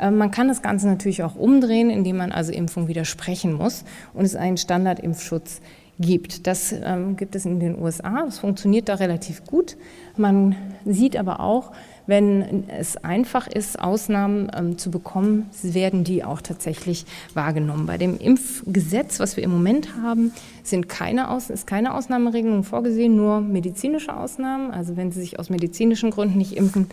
Ähm, 0.00 0.16
man 0.16 0.32
kann 0.32 0.48
das 0.48 0.60
Ganze 0.60 0.88
natürlich 0.88 1.22
auch 1.22 1.36
umdrehen, 1.36 1.88
indem 1.90 2.16
man 2.16 2.32
also 2.32 2.50
Impfung 2.50 2.88
widersprechen 2.88 3.52
muss 3.52 3.84
und 4.14 4.24
es 4.24 4.34
einen 4.34 4.56
Standardimpfschutz 4.56 5.60
gibt. 6.00 6.46
Das 6.46 6.72
ähm, 6.72 7.16
gibt 7.16 7.36
es 7.36 7.46
in 7.46 7.60
den 7.60 7.80
USA. 7.80 8.24
Das 8.24 8.38
funktioniert 8.38 8.88
da 8.88 8.94
relativ 8.94 9.44
gut. 9.44 9.76
Man 10.16 10.56
sieht 10.84 11.16
aber 11.16 11.40
auch, 11.40 11.72
wenn 12.06 12.68
es 12.68 12.96
einfach 12.96 13.46
ist, 13.46 13.78
Ausnahmen 13.78 14.50
ähm, 14.56 14.78
zu 14.78 14.90
bekommen, 14.90 15.48
werden 15.62 16.04
die 16.04 16.24
auch 16.24 16.40
tatsächlich 16.40 17.04
wahrgenommen. 17.34 17.86
Bei 17.86 17.98
dem 17.98 18.18
Impfgesetz, 18.18 19.20
was 19.20 19.36
wir 19.36 19.44
im 19.44 19.50
Moment 19.50 19.96
haben, 20.02 20.32
sind 20.62 20.88
keine 20.88 21.30
Aus 21.30 21.50
ist 21.50 21.66
keine 21.66 21.94
Ausnahmeregelung 21.94 22.64
vorgesehen, 22.64 23.16
nur 23.16 23.40
medizinische 23.40 24.16
Ausnahmen. 24.16 24.70
Also 24.70 24.96
wenn 24.96 25.12
Sie 25.12 25.20
sich 25.20 25.38
aus 25.38 25.50
medizinischen 25.50 26.10
Gründen 26.10 26.38
nicht 26.38 26.56
impfen 26.56 26.88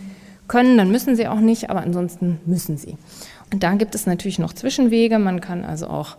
können, 0.47 0.77
dann 0.77 0.91
müssen 0.91 1.15
Sie 1.15 1.27
auch 1.27 1.39
nicht, 1.39 1.69
aber 1.69 1.81
ansonsten 1.81 2.39
müssen 2.45 2.77
Sie. 2.77 2.97
Da 3.51 3.73
gibt 3.75 3.95
es 3.95 4.05
natürlich 4.05 4.39
noch 4.39 4.53
Zwischenwege. 4.53 5.17
Man 5.17 5.41
kann 5.41 5.65
also 5.65 5.87
auch 5.87 6.17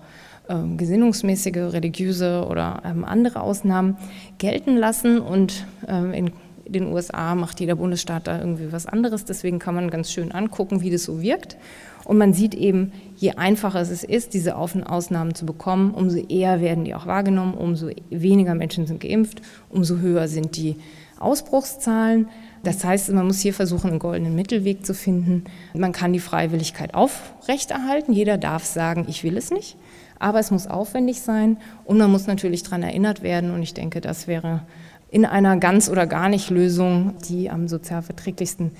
ähm, 0.48 0.76
gesinnungsmäßige, 0.76 1.72
religiöse 1.72 2.44
oder 2.48 2.82
ähm, 2.84 3.04
andere 3.04 3.40
Ausnahmen 3.40 3.96
gelten 4.38 4.76
lassen. 4.76 5.20
Und 5.20 5.64
ähm, 5.86 6.12
in 6.12 6.32
den 6.72 6.92
USA 6.92 7.34
macht 7.34 7.60
jeder 7.60 7.76
Bundesstaat 7.76 8.26
da 8.26 8.38
irgendwie 8.38 8.72
was 8.72 8.86
anderes. 8.86 9.24
Deswegen 9.24 9.58
kann 9.58 9.74
man 9.74 9.90
ganz 9.90 10.12
schön 10.12 10.32
angucken, 10.32 10.80
wie 10.80 10.90
das 10.90 11.04
so 11.04 11.20
wirkt. 11.20 11.56
Und 12.04 12.18
man 12.18 12.32
sieht 12.32 12.54
eben, 12.54 12.92
je 13.16 13.32
einfacher 13.32 13.80
es 13.80 14.02
ist, 14.02 14.34
diese 14.34 14.56
Ausnahmen 14.56 15.34
zu 15.34 15.46
bekommen, 15.46 15.92
umso 15.92 16.18
eher 16.18 16.60
werden 16.60 16.84
die 16.84 16.94
auch 16.94 17.06
wahrgenommen, 17.06 17.54
umso 17.54 17.90
weniger 18.08 18.54
Menschen 18.54 18.86
sind 18.86 19.00
geimpft, 19.00 19.42
umso 19.68 19.98
höher 19.98 20.26
sind 20.26 20.56
die 20.56 20.76
Ausbruchszahlen. 21.18 22.28
Das 22.62 22.84
heißt, 22.84 23.10
man 23.12 23.26
muss 23.26 23.40
hier 23.40 23.54
versuchen, 23.54 23.90
einen 23.90 23.98
goldenen 23.98 24.34
Mittelweg 24.34 24.84
zu 24.84 24.94
finden. 24.94 25.44
Man 25.74 25.92
kann 25.92 26.12
die 26.12 26.20
Freiwilligkeit 26.20 26.94
aufrechterhalten. 26.94 28.12
Jeder 28.12 28.38
darf 28.38 28.64
sagen, 28.64 29.06
ich 29.08 29.22
will 29.22 29.36
es 29.36 29.50
nicht. 29.50 29.76
Aber 30.18 30.38
es 30.38 30.50
muss 30.50 30.66
aufwendig 30.66 31.22
sein 31.22 31.56
und 31.84 31.96
man 31.96 32.10
muss 32.10 32.26
natürlich 32.26 32.62
daran 32.62 32.82
erinnert 32.82 33.22
werden. 33.22 33.50
Und 33.52 33.62
ich 33.62 33.72
denke, 33.72 34.00
das 34.02 34.26
wäre 34.26 34.62
in 35.10 35.24
einer 35.24 35.56
ganz 35.56 35.88
oder 35.88 36.06
gar 36.06 36.28
nicht 36.28 36.50
Lösung 36.50 37.14
die 37.28 37.50
am 37.50 37.68
sozialverträglichsten 37.68 38.72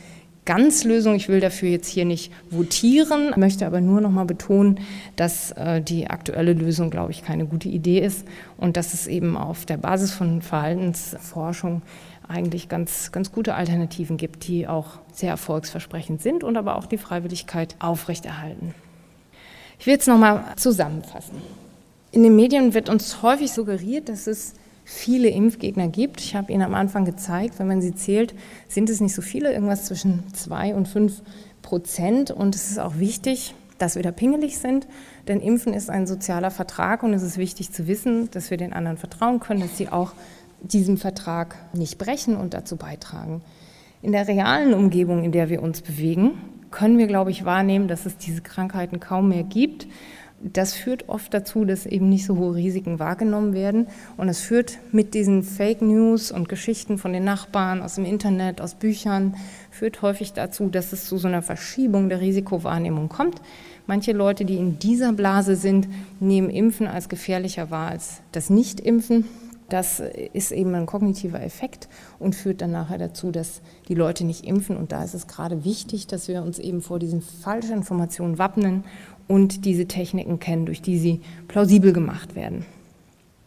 Ganzlösung. 0.45 1.14
Ich 1.14 1.28
will 1.28 1.41
dafür 1.41 1.68
jetzt 1.68 1.89
hier 1.89 2.05
nicht 2.05 2.33
votieren, 2.51 3.33
möchte 3.37 3.66
aber 3.66 3.81
nur 3.81 4.01
noch 4.01 4.11
mal 4.11 4.24
betonen, 4.24 4.81
dass 5.16 5.53
äh, 5.53 5.81
die 5.83 6.09
aktuelle 6.09 6.55
Lösung, 6.55 6.91
glaube 6.91 7.12
ich, 7.12 7.22
keine 7.22 7.47
gute 7.47 7.68
Idee 7.68 8.01
ist 8.01 8.26
und 8.57 8.76
dass 8.76 8.95
es 8.95 9.07
eben 9.07 9.37
auf 9.37 9.66
der 9.66 9.76
Basis 9.76 10.12
von 10.12 10.43
Verhaltensforschung 10.43 11.83
eigentlich 12.26 12.68
ganz, 12.68 13.12
ganz 13.12 13.33
gute 13.33 13.55
Alternativen 13.55 14.16
gibt, 14.16 14.47
die 14.47 14.66
auch 14.66 14.99
sehr 15.12 15.31
erfolgsversprechend 15.31 16.22
sind 16.22 16.45
und 16.45 16.57
aber 16.57 16.76
auch 16.76 16.87
die 16.87 16.99
Freiwilligkeit 16.99 17.74
aufrechterhalten. 17.81 18.74
Ich 19.78 19.87
will 19.87 19.95
jetzt 19.95 20.09
noch 20.09 20.18
mal 20.18 20.45
zusammenfassen. 20.57 21.37
In 22.12 22.22
den 22.22 22.37
Medien 22.37 22.74
wird 22.74 22.89
uns 22.89 23.22
häufig 23.22 23.53
suggeriert, 23.53 24.09
dass 24.09 24.26
es 24.26 24.55
viele 24.91 25.28
Impfgegner 25.28 25.86
gibt. 25.86 26.20
Ich 26.20 26.34
habe 26.34 26.53
Ihnen 26.53 26.62
am 26.62 26.74
Anfang 26.74 27.05
gezeigt, 27.05 27.59
wenn 27.59 27.68
man 27.68 27.80
sie 27.80 27.95
zählt, 27.95 28.34
sind 28.66 28.91
es 28.91 29.01
nicht 29.01 29.14
so 29.14 29.22
viele, 29.22 29.53
irgendwas 29.53 29.84
zwischen 29.84 30.24
zwei 30.34 30.74
und 30.74 30.88
fünf 30.88 31.22
Prozent. 31.62 32.32
Und 32.32 32.57
es 32.57 32.72
ist 32.72 32.80
auch 32.80 32.99
wichtig, 32.99 33.55
dass 33.78 33.95
wir 33.95 34.03
da 34.03 34.11
pingelig 34.11 34.59
sind, 34.59 34.88
denn 35.28 35.41
Impfen 35.41 35.74
ist 35.74 35.91
ein 35.91 36.09
sozialer 36.09 36.51
Vertrag 36.51 37.05
und 37.05 37.14
es 37.14 37.22
ist 37.22 37.38
wichtig 37.38 37.70
zu 37.70 37.86
wissen, 37.86 38.30
dass 38.32 38.51
wir 38.51 38.57
den 38.59 38.72
anderen 38.72 38.99
vertrauen 38.99 39.38
können, 39.38 39.61
dass 39.61 39.78
sie 39.78 39.88
auch 39.88 40.12
diesem 40.61 40.99
Vertrag 40.99 41.57
nicht 41.72 41.97
brechen 41.97 42.36
und 42.36 42.53
dazu 42.53 42.76
beitragen. 42.76 43.43
In 44.03 44.11
der 44.11 44.26
realen 44.26 44.74
Umgebung, 44.74 45.22
in 45.22 45.30
der 45.30 45.51
wir 45.51 45.62
uns 45.62 45.82
bewegen, 45.82 46.32
können 46.72 46.99
wir, 46.99 47.07
glaube 47.07 47.30
ich, 47.30 47.45
wahrnehmen, 47.45 47.86
dass 47.86 48.07
es 48.07 48.18
diese 48.18 48.43
Krankheiten 48.43 48.99
kaum 48.99 49.28
mehr 49.28 49.45
gibt 49.45 49.86
das 50.43 50.72
führt 50.72 51.09
oft 51.09 51.34
dazu, 51.34 51.66
dass 51.66 51.84
eben 51.84 52.09
nicht 52.09 52.24
so 52.24 52.36
hohe 52.36 52.55
Risiken 52.55 52.99
wahrgenommen 52.99 53.53
werden. 53.53 53.88
Und 54.16 54.28
es 54.28 54.41
führt 54.41 54.78
mit 54.91 55.12
diesen 55.12 55.43
Fake 55.43 55.82
News 55.82 56.32
und 56.32 56.49
Geschichten 56.49 56.97
von 56.97 57.12
den 57.12 57.24
Nachbarn 57.24 57.82
aus 57.82 57.97
dem 57.97 58.07
Internet, 58.07 58.61
aus 58.61 58.74
Büchern, 58.74 59.36
führt 59.70 60.01
häufig 60.01 60.32
dazu, 60.32 60.68
dass 60.68 60.93
es 60.93 61.05
zu 61.05 61.18
so 61.18 61.28
einer 61.28 61.43
Verschiebung 61.43 62.09
der 62.09 62.20
Risikowahrnehmung 62.20 63.11
kommt. 63.11 63.43
Manche 63.86 64.12
Leute, 64.12 64.45
die 64.47 64.57
in 64.57 64.78
dieser 64.78 65.12
Blase 65.12 65.57
sind, 65.57 65.88
nehmen 66.20 66.49
Impfen 66.49 66.86
als 66.86 67.09
gefährlicher 67.09 67.70
wahr 67.70 67.91
als 67.91 68.22
das 68.32 68.49
Nicht-Impfen. 68.49 69.26
Das 69.70 70.03
ist 70.32 70.51
eben 70.51 70.74
ein 70.74 70.84
kognitiver 70.84 71.41
Effekt 71.41 71.88
und 72.18 72.34
führt 72.34 72.61
dann 72.61 72.72
nachher 72.72 72.99
dazu, 72.99 73.30
dass 73.30 73.62
die 73.88 73.95
Leute 73.95 74.24
nicht 74.24 74.45
impfen. 74.45 74.76
Und 74.76 74.91
da 74.91 75.05
ist 75.05 75.14
es 75.14 75.28
gerade 75.28 75.64
wichtig, 75.64 76.09
dass 76.09 76.26
wir 76.26 76.43
uns 76.43 76.59
eben 76.59 76.82
vor 76.82 76.99
diesen 76.99 77.22
falschen 77.22 77.74
Informationen 77.74 78.38
wappnen 78.38 78.84
und 79.31 79.64
diese 79.64 79.87
Techniken 79.87 80.41
kennen, 80.41 80.66
durch 80.66 80.83
die 80.83 80.99
sie 80.99 81.20
plausibel 81.47 81.93
gemacht 81.93 82.35
werden. 82.35 82.66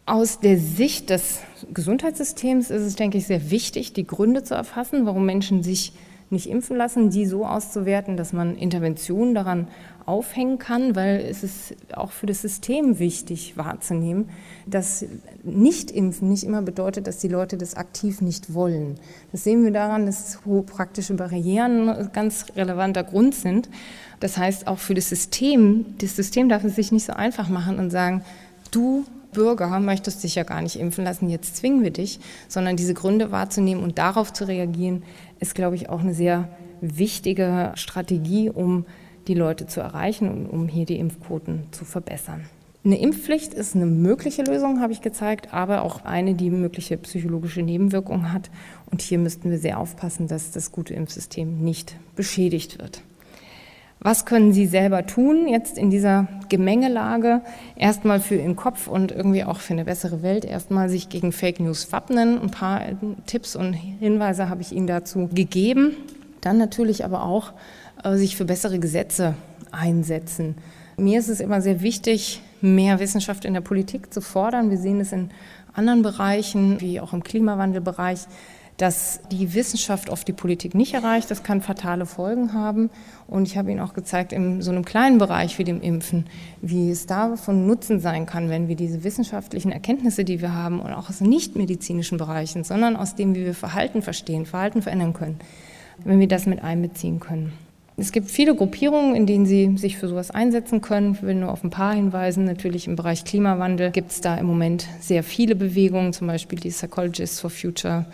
Aus 0.05 0.39
der 0.39 0.57
Sicht 0.57 1.09
des 1.09 1.41
Gesundheitssystems 1.73 2.69
ist 2.69 2.81
es, 2.81 2.95
denke 2.95 3.17
ich, 3.17 3.27
sehr 3.27 3.51
wichtig, 3.51 3.91
die 3.91 4.07
Gründe 4.07 4.43
zu 4.43 4.55
erfassen, 4.55 5.05
warum 5.05 5.25
Menschen 5.25 5.61
sich 5.61 5.91
nicht 6.29 6.47
impfen 6.47 6.77
lassen, 6.77 7.09
die 7.09 7.25
so 7.25 7.45
auszuwerten, 7.45 8.17
dass 8.17 8.33
man 8.33 8.55
Interventionen 8.55 9.35
daran 9.35 9.67
aufhängen 10.05 10.57
kann, 10.57 10.95
weil 10.95 11.19
es 11.21 11.43
ist 11.43 11.75
auch 11.93 12.11
für 12.11 12.25
das 12.25 12.41
System 12.41 12.99
wichtig 12.99 13.55
wahrzunehmen, 13.55 14.29
dass 14.65 15.05
Nicht-Impfen 15.43 16.29
nicht 16.29 16.43
immer 16.43 16.61
bedeutet, 16.61 17.07
dass 17.07 17.19
die 17.19 17.29
Leute 17.29 17.57
das 17.57 17.75
aktiv 17.75 18.19
nicht 18.21 18.53
wollen. 18.53 18.95
Das 19.31 19.43
sehen 19.43 19.63
wir 19.63 19.71
daran, 19.71 20.05
dass 20.05 20.39
hohe 20.45 20.63
praktische 20.63 21.13
Barrieren 21.13 21.87
ein 21.87 22.09
ganz 22.11 22.47
relevanter 22.55 23.03
Grund 23.03 23.35
sind. 23.35 23.69
Das 24.19 24.37
heißt, 24.37 24.67
auch 24.67 24.79
für 24.79 24.93
das 24.93 25.09
System, 25.09 25.85
das 25.99 26.15
System 26.15 26.49
darf 26.49 26.63
es 26.63 26.75
sich 26.75 26.91
nicht 26.91 27.05
so 27.05 27.13
einfach 27.13 27.49
machen 27.49 27.79
und 27.79 27.89
sagen, 27.89 28.23
du 28.71 29.05
Bürger 29.33 29.79
möchtest 29.79 30.23
dich 30.23 30.35
ja 30.35 30.43
gar 30.43 30.61
nicht 30.61 30.79
impfen 30.79 31.03
lassen, 31.03 31.27
jetzt 31.27 31.57
zwingen 31.57 31.83
wir 31.83 31.91
dich, 31.91 32.19
sondern 32.47 32.77
diese 32.77 32.93
Gründe 32.93 33.31
wahrzunehmen 33.31 33.83
und 33.83 33.97
darauf 33.97 34.31
zu 34.31 34.47
reagieren, 34.47 35.03
ist, 35.39 35.55
glaube 35.55 35.75
ich, 35.75 35.89
auch 35.89 35.99
eine 36.01 36.13
sehr 36.13 36.49
wichtige 36.81 37.71
Strategie, 37.75 38.49
um 38.49 38.85
die 39.27 39.33
Leute 39.33 39.67
zu 39.67 39.81
erreichen 39.81 40.29
und 40.29 40.45
um 40.47 40.67
hier 40.67 40.85
die 40.85 40.99
Impfquoten 40.99 41.63
zu 41.71 41.85
verbessern. 41.85 42.45
Eine 42.85 42.99
Impfpflicht 42.99 43.53
ist 43.53 43.75
eine 43.75 43.85
mögliche 43.85 44.43
Lösung, 44.43 44.81
habe 44.81 44.91
ich 44.91 44.99
gezeigt, 44.99 45.53
aber 45.53 45.83
auch 45.83 46.03
eine, 46.03 46.33
die 46.35 46.49
mögliche 46.49 46.97
psychologische 46.97 47.61
Nebenwirkungen 47.61 48.33
hat. 48.33 48.51
Und 48.91 49.01
hier 49.01 49.19
müssten 49.19 49.49
wir 49.49 49.57
sehr 49.57 49.79
aufpassen, 49.79 50.27
dass 50.27 50.51
das 50.51 50.73
gute 50.73 50.93
Impfsystem 50.93 51.61
nicht 51.61 51.95
beschädigt 52.17 52.79
wird. 52.79 53.01
Was 54.03 54.25
können 54.25 54.51
Sie 54.51 54.67
selber 54.67 55.05
tun 55.05 55.47
jetzt 55.47 55.77
in 55.77 55.89
dieser 55.89 56.27
Gemengelage? 56.49 57.39
Erstmal 57.77 58.19
für 58.19 58.35
Ihren 58.35 58.57
Kopf 58.57 58.87
und 58.87 59.13
irgendwie 59.13 59.45
auch 59.45 59.59
für 59.59 59.71
eine 59.71 59.85
bessere 59.85 60.21
Welt. 60.21 60.43
Erstmal 60.43 60.89
sich 60.89 61.07
gegen 61.07 61.31
Fake 61.31 61.61
News 61.61 61.89
wappnen. 61.93 62.41
Ein 62.41 62.51
paar 62.51 62.81
Tipps 63.27 63.55
und 63.55 63.71
Hinweise 63.71 64.49
habe 64.49 64.61
ich 64.61 64.73
Ihnen 64.73 64.87
dazu 64.87 65.29
gegeben. 65.33 65.95
Dann 66.41 66.57
natürlich 66.57 67.05
aber 67.05 67.23
auch 67.23 67.53
äh, 68.03 68.17
sich 68.17 68.35
für 68.35 68.43
bessere 68.43 68.77
Gesetze 68.77 69.35
einsetzen. 69.71 70.55
Mir 70.97 71.17
ist 71.17 71.29
es 71.29 71.39
immer 71.39 71.61
sehr 71.61 71.81
wichtig, 71.81 72.41
mehr 72.59 72.99
Wissenschaft 72.99 73.45
in 73.45 73.53
der 73.53 73.61
Politik 73.61 74.13
zu 74.13 74.19
fordern. 74.19 74.69
Wir 74.69 74.77
sehen 74.77 74.99
es 74.99 75.13
in 75.13 75.29
anderen 75.73 76.01
Bereichen, 76.01 76.81
wie 76.81 76.99
auch 76.99 77.13
im 77.13 77.23
Klimawandelbereich, 77.23 78.19
dass 78.77 79.21
die 79.31 79.53
Wissenschaft 79.53 80.09
oft 80.09 80.27
die 80.27 80.33
Politik 80.33 80.73
nicht 80.75 80.93
erreicht. 80.93 81.29
Das 81.29 81.43
kann 81.43 81.61
fatale 81.61 82.05
Folgen 82.05 82.53
haben. 82.53 82.89
Und 83.27 83.47
ich 83.47 83.57
habe 83.57 83.71
Ihnen 83.71 83.79
auch 83.79 83.93
gezeigt, 83.93 84.33
in 84.33 84.61
so 84.61 84.71
einem 84.71 84.83
kleinen 84.83 85.17
Bereich 85.17 85.59
wie 85.59 85.63
dem 85.63 85.81
Impfen, 85.81 86.25
wie 86.61 86.89
es 86.89 87.05
da 87.05 87.35
von 87.35 87.67
Nutzen 87.67 87.99
sein 87.99 88.25
kann, 88.25 88.49
wenn 88.49 88.67
wir 88.67 88.75
diese 88.75 89.03
wissenschaftlichen 89.03 89.71
Erkenntnisse, 89.71 90.23
die 90.23 90.41
wir 90.41 90.53
haben, 90.53 90.79
und 90.79 90.93
auch 90.93 91.09
aus 91.09 91.21
nicht-medizinischen 91.21 92.17
Bereichen, 92.17 92.63
sondern 92.63 92.95
aus 92.95 93.15
dem, 93.15 93.35
wie 93.35 93.45
wir 93.45 93.53
Verhalten 93.53 94.01
verstehen, 94.01 94.45
Verhalten 94.45 94.81
verändern 94.81 95.13
können, 95.13 95.39
wenn 96.03 96.19
wir 96.19 96.27
das 96.27 96.45
mit 96.45 96.63
einbeziehen 96.63 97.19
können. 97.19 97.53
Es 97.95 98.11
gibt 98.11 98.31
viele 98.31 98.55
Gruppierungen, 98.55 99.15
in 99.15 99.27
denen 99.27 99.45
Sie 99.45 99.77
sich 99.77 99.97
für 99.97 100.07
sowas 100.07 100.31
einsetzen 100.31 100.81
können. 100.81 101.13
Ich 101.13 101.21
will 101.21 101.35
nur 101.35 101.51
auf 101.51 101.63
ein 101.63 101.69
paar 101.69 101.93
hinweisen. 101.93 102.43
Natürlich 102.43 102.87
im 102.87 102.95
Bereich 102.95 103.23
Klimawandel 103.23 103.91
gibt 103.91 104.11
es 104.11 104.19
da 104.19 104.35
im 104.35 104.47
Moment 104.47 104.87
sehr 104.99 105.21
viele 105.23 105.55
Bewegungen, 105.55 106.11
zum 106.11 106.25
Beispiel 106.25 106.59
die 106.59 106.69
Psychologists 106.69 107.39
for 107.39 107.51
Future 107.51 108.05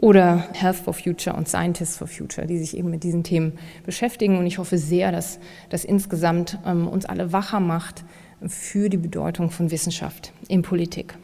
oder 0.00 0.44
Health 0.52 0.76
for 0.76 0.94
Future 0.94 1.36
und 1.36 1.48
Scientists 1.48 1.96
for 1.96 2.06
Future, 2.06 2.46
die 2.46 2.58
sich 2.58 2.76
eben 2.76 2.90
mit 2.90 3.02
diesen 3.02 3.24
Themen 3.24 3.52
beschäftigen. 3.84 4.38
Und 4.38 4.46
ich 4.46 4.58
hoffe 4.58 4.78
sehr, 4.78 5.12
dass 5.12 5.40
das 5.70 5.84
insgesamt 5.84 6.58
ähm, 6.64 6.86
uns 6.86 7.04
alle 7.04 7.32
wacher 7.32 7.60
macht 7.60 8.04
für 8.46 8.88
die 8.88 8.96
Bedeutung 8.96 9.50
von 9.50 9.70
Wissenschaft 9.70 10.32
in 10.48 10.62
Politik. 10.62 11.14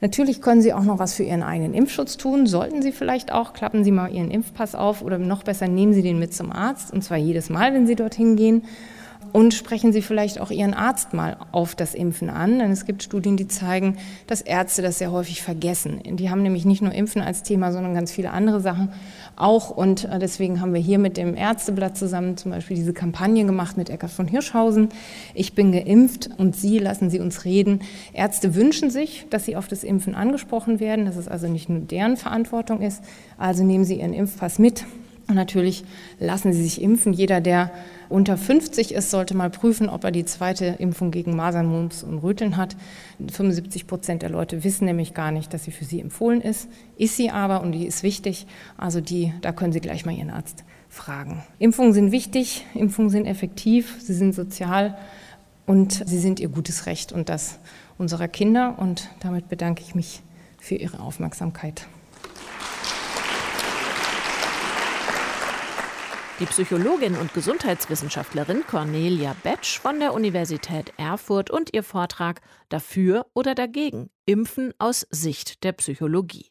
Natürlich 0.00 0.42
können 0.42 0.60
Sie 0.60 0.74
auch 0.74 0.82
noch 0.82 0.98
was 0.98 1.14
für 1.14 1.22
Ihren 1.22 1.42
eigenen 1.42 1.72
Impfschutz 1.72 2.16
tun. 2.18 2.46
Sollten 2.46 2.82
Sie 2.82 2.92
vielleicht 2.92 3.32
auch, 3.32 3.54
klappen 3.54 3.82
Sie 3.82 3.92
mal 3.92 4.12
Ihren 4.12 4.30
Impfpass 4.30 4.74
auf 4.74 5.00
oder 5.00 5.16
noch 5.16 5.42
besser, 5.42 5.68
nehmen 5.68 5.94
Sie 5.94 6.02
den 6.02 6.18
mit 6.18 6.34
zum 6.34 6.52
Arzt 6.52 6.92
und 6.92 7.02
zwar 7.02 7.16
jedes 7.16 7.48
Mal, 7.48 7.72
wenn 7.72 7.86
Sie 7.86 7.94
dorthin 7.94 8.36
gehen. 8.36 8.64
Und 9.36 9.52
sprechen 9.52 9.92
Sie 9.92 10.00
vielleicht 10.00 10.40
auch 10.40 10.50
Ihren 10.50 10.72
Arzt 10.72 11.12
mal 11.12 11.36
auf 11.52 11.74
das 11.74 11.94
Impfen 11.94 12.30
an, 12.30 12.58
denn 12.58 12.70
es 12.70 12.86
gibt 12.86 13.02
Studien, 13.02 13.36
die 13.36 13.46
zeigen, 13.46 13.98
dass 14.26 14.40
Ärzte 14.40 14.80
das 14.80 14.96
sehr 14.96 15.12
häufig 15.12 15.42
vergessen. 15.42 16.00
Die 16.02 16.30
haben 16.30 16.42
nämlich 16.42 16.64
nicht 16.64 16.80
nur 16.80 16.94
Impfen 16.94 17.20
als 17.20 17.42
Thema, 17.42 17.70
sondern 17.70 17.92
ganz 17.92 18.10
viele 18.10 18.30
andere 18.30 18.62
Sachen 18.62 18.94
auch. 19.36 19.68
Und 19.68 20.06
äh, 20.06 20.18
deswegen 20.18 20.62
haben 20.62 20.72
wir 20.72 20.80
hier 20.80 20.98
mit 20.98 21.18
dem 21.18 21.36
Ärzteblatt 21.36 21.98
zusammen 21.98 22.38
zum 22.38 22.50
Beispiel 22.50 22.78
diese 22.78 22.94
Kampagne 22.94 23.44
gemacht 23.44 23.76
mit 23.76 23.90
Eckart 23.90 24.10
von 24.10 24.26
Hirschhausen. 24.26 24.88
Ich 25.34 25.52
bin 25.52 25.70
geimpft 25.70 26.30
und 26.38 26.56
Sie 26.56 26.78
lassen 26.78 27.10
Sie 27.10 27.20
uns 27.20 27.44
reden. 27.44 27.80
Ärzte 28.14 28.54
wünschen 28.54 28.88
sich, 28.88 29.26
dass 29.28 29.44
sie 29.44 29.56
auf 29.56 29.68
das 29.68 29.84
Impfen 29.84 30.14
angesprochen 30.14 30.80
werden, 30.80 31.04
dass 31.04 31.16
es 31.16 31.28
also 31.28 31.46
nicht 31.46 31.68
nur 31.68 31.80
deren 31.80 32.16
Verantwortung 32.16 32.80
ist. 32.80 33.04
Also 33.36 33.64
nehmen 33.64 33.84
Sie 33.84 34.00
Ihren 34.00 34.14
Impfpass 34.14 34.58
mit 34.58 34.86
und 35.28 35.34
natürlich 35.34 35.84
lassen 36.18 36.54
Sie 36.54 36.62
sich 36.62 36.80
impfen. 36.80 37.12
Jeder, 37.12 37.42
der 37.42 37.70
unter 38.08 38.36
50 38.36 38.92
ist, 38.92 39.10
sollte 39.10 39.36
mal 39.36 39.50
prüfen, 39.50 39.88
ob 39.88 40.04
er 40.04 40.10
die 40.10 40.24
zweite 40.24 40.66
Impfung 40.78 41.10
gegen 41.10 41.34
Masern, 41.36 41.66
Mumps 41.66 42.02
und 42.02 42.18
Röteln 42.18 42.56
hat. 42.56 42.76
75 43.18 43.86
Prozent 43.86 44.22
der 44.22 44.30
Leute 44.30 44.64
wissen 44.64 44.84
nämlich 44.84 45.14
gar 45.14 45.32
nicht, 45.32 45.52
dass 45.52 45.64
sie 45.64 45.70
für 45.70 45.84
sie 45.84 46.00
empfohlen 46.00 46.40
ist. 46.40 46.68
Ist 46.96 47.16
sie 47.16 47.30
aber 47.30 47.62
und 47.62 47.72
die 47.72 47.86
ist 47.86 48.02
wichtig. 48.02 48.46
Also 48.76 49.00
die, 49.00 49.32
da 49.42 49.52
können 49.52 49.72
Sie 49.72 49.80
gleich 49.80 50.06
mal 50.06 50.14
Ihren 50.14 50.30
Arzt 50.30 50.64
fragen. 50.88 51.42
Impfungen 51.58 51.92
sind 51.92 52.12
wichtig, 52.12 52.64
Impfungen 52.74 53.10
sind 53.10 53.26
effektiv, 53.26 53.96
sie 54.00 54.14
sind 54.14 54.34
sozial 54.34 54.96
und 55.66 56.02
sie 56.06 56.18
sind 56.18 56.40
ihr 56.40 56.48
gutes 56.48 56.86
Recht 56.86 57.12
und 57.12 57.28
das 57.28 57.58
unserer 57.98 58.28
Kinder. 58.28 58.78
Und 58.78 59.10
damit 59.20 59.48
bedanke 59.48 59.82
ich 59.82 59.94
mich 59.94 60.22
für 60.58 60.76
Ihre 60.76 61.00
Aufmerksamkeit. 61.00 61.86
Die 66.38 66.44
Psychologin 66.44 67.16
und 67.16 67.32
Gesundheitswissenschaftlerin 67.32 68.66
Cornelia 68.66 69.34
Betsch 69.42 69.78
von 69.78 70.00
der 70.00 70.12
Universität 70.12 70.92
Erfurt 70.98 71.50
und 71.50 71.72
ihr 71.72 71.82
Vortrag 71.82 72.42
Dafür 72.68 73.24
oder 73.32 73.54
dagegen 73.54 74.10
Impfen 74.26 74.74
aus 74.78 75.06
Sicht 75.08 75.64
der 75.64 75.72
Psychologie. 75.72 76.50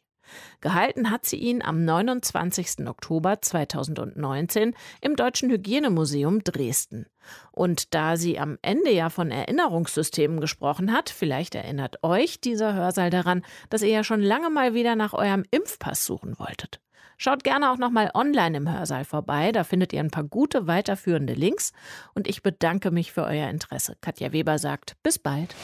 Gehalten 0.59 1.11
hat 1.11 1.25
sie 1.25 1.35
ihn 1.35 1.61
am 1.61 1.85
29. 1.85 2.87
Oktober 2.87 3.43
2019 3.43 4.73
im 5.01 5.15
Deutschen 5.15 5.51
Hygienemuseum 5.51 6.43
Dresden. 6.43 7.05
Und 7.51 7.93
da 7.93 8.17
sie 8.17 8.39
am 8.39 8.57
Ende 8.63 8.91
ja 8.91 9.11
von 9.11 9.29
Erinnerungssystemen 9.29 10.41
gesprochen 10.41 10.93
hat, 10.93 11.11
vielleicht 11.11 11.53
erinnert 11.53 12.03
euch 12.03 12.41
dieser 12.41 12.73
Hörsaal 12.73 13.11
daran, 13.11 13.43
dass 13.69 13.83
ihr 13.83 13.89
ja 13.89 14.03
schon 14.03 14.21
lange 14.21 14.49
mal 14.49 14.73
wieder 14.73 14.95
nach 14.95 15.13
eurem 15.13 15.43
Impfpass 15.51 16.07
suchen 16.07 16.39
wolltet. 16.39 16.81
Schaut 17.17 17.43
gerne 17.43 17.71
auch 17.71 17.77
nochmal 17.77 18.11
online 18.13 18.57
im 18.57 18.71
Hörsaal 18.71 19.05
vorbei, 19.05 19.51
da 19.51 19.63
findet 19.63 19.93
ihr 19.93 19.99
ein 19.99 20.11
paar 20.11 20.23
gute 20.23 20.67
weiterführende 20.67 21.33
Links. 21.33 21.71
Und 22.13 22.27
ich 22.27 22.43
bedanke 22.43 22.91
mich 22.91 23.11
für 23.11 23.23
euer 23.23 23.49
Interesse. 23.49 23.95
Katja 24.01 24.31
Weber 24.31 24.59
sagt, 24.59 24.95
bis 25.03 25.19
bald. 25.19 25.55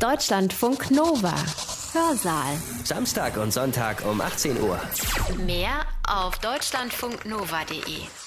Deutschlandfunk 0.00 0.90
Nova. 0.90 1.34
Hörsaal. 1.92 2.56
Samstag 2.82 3.36
und 3.36 3.52
Sonntag 3.52 4.04
um 4.04 4.20
18 4.20 4.60
Uhr. 4.60 4.80
Mehr 5.46 5.86
auf 6.08 6.38
deutschlandfunknova.de. 6.38 8.23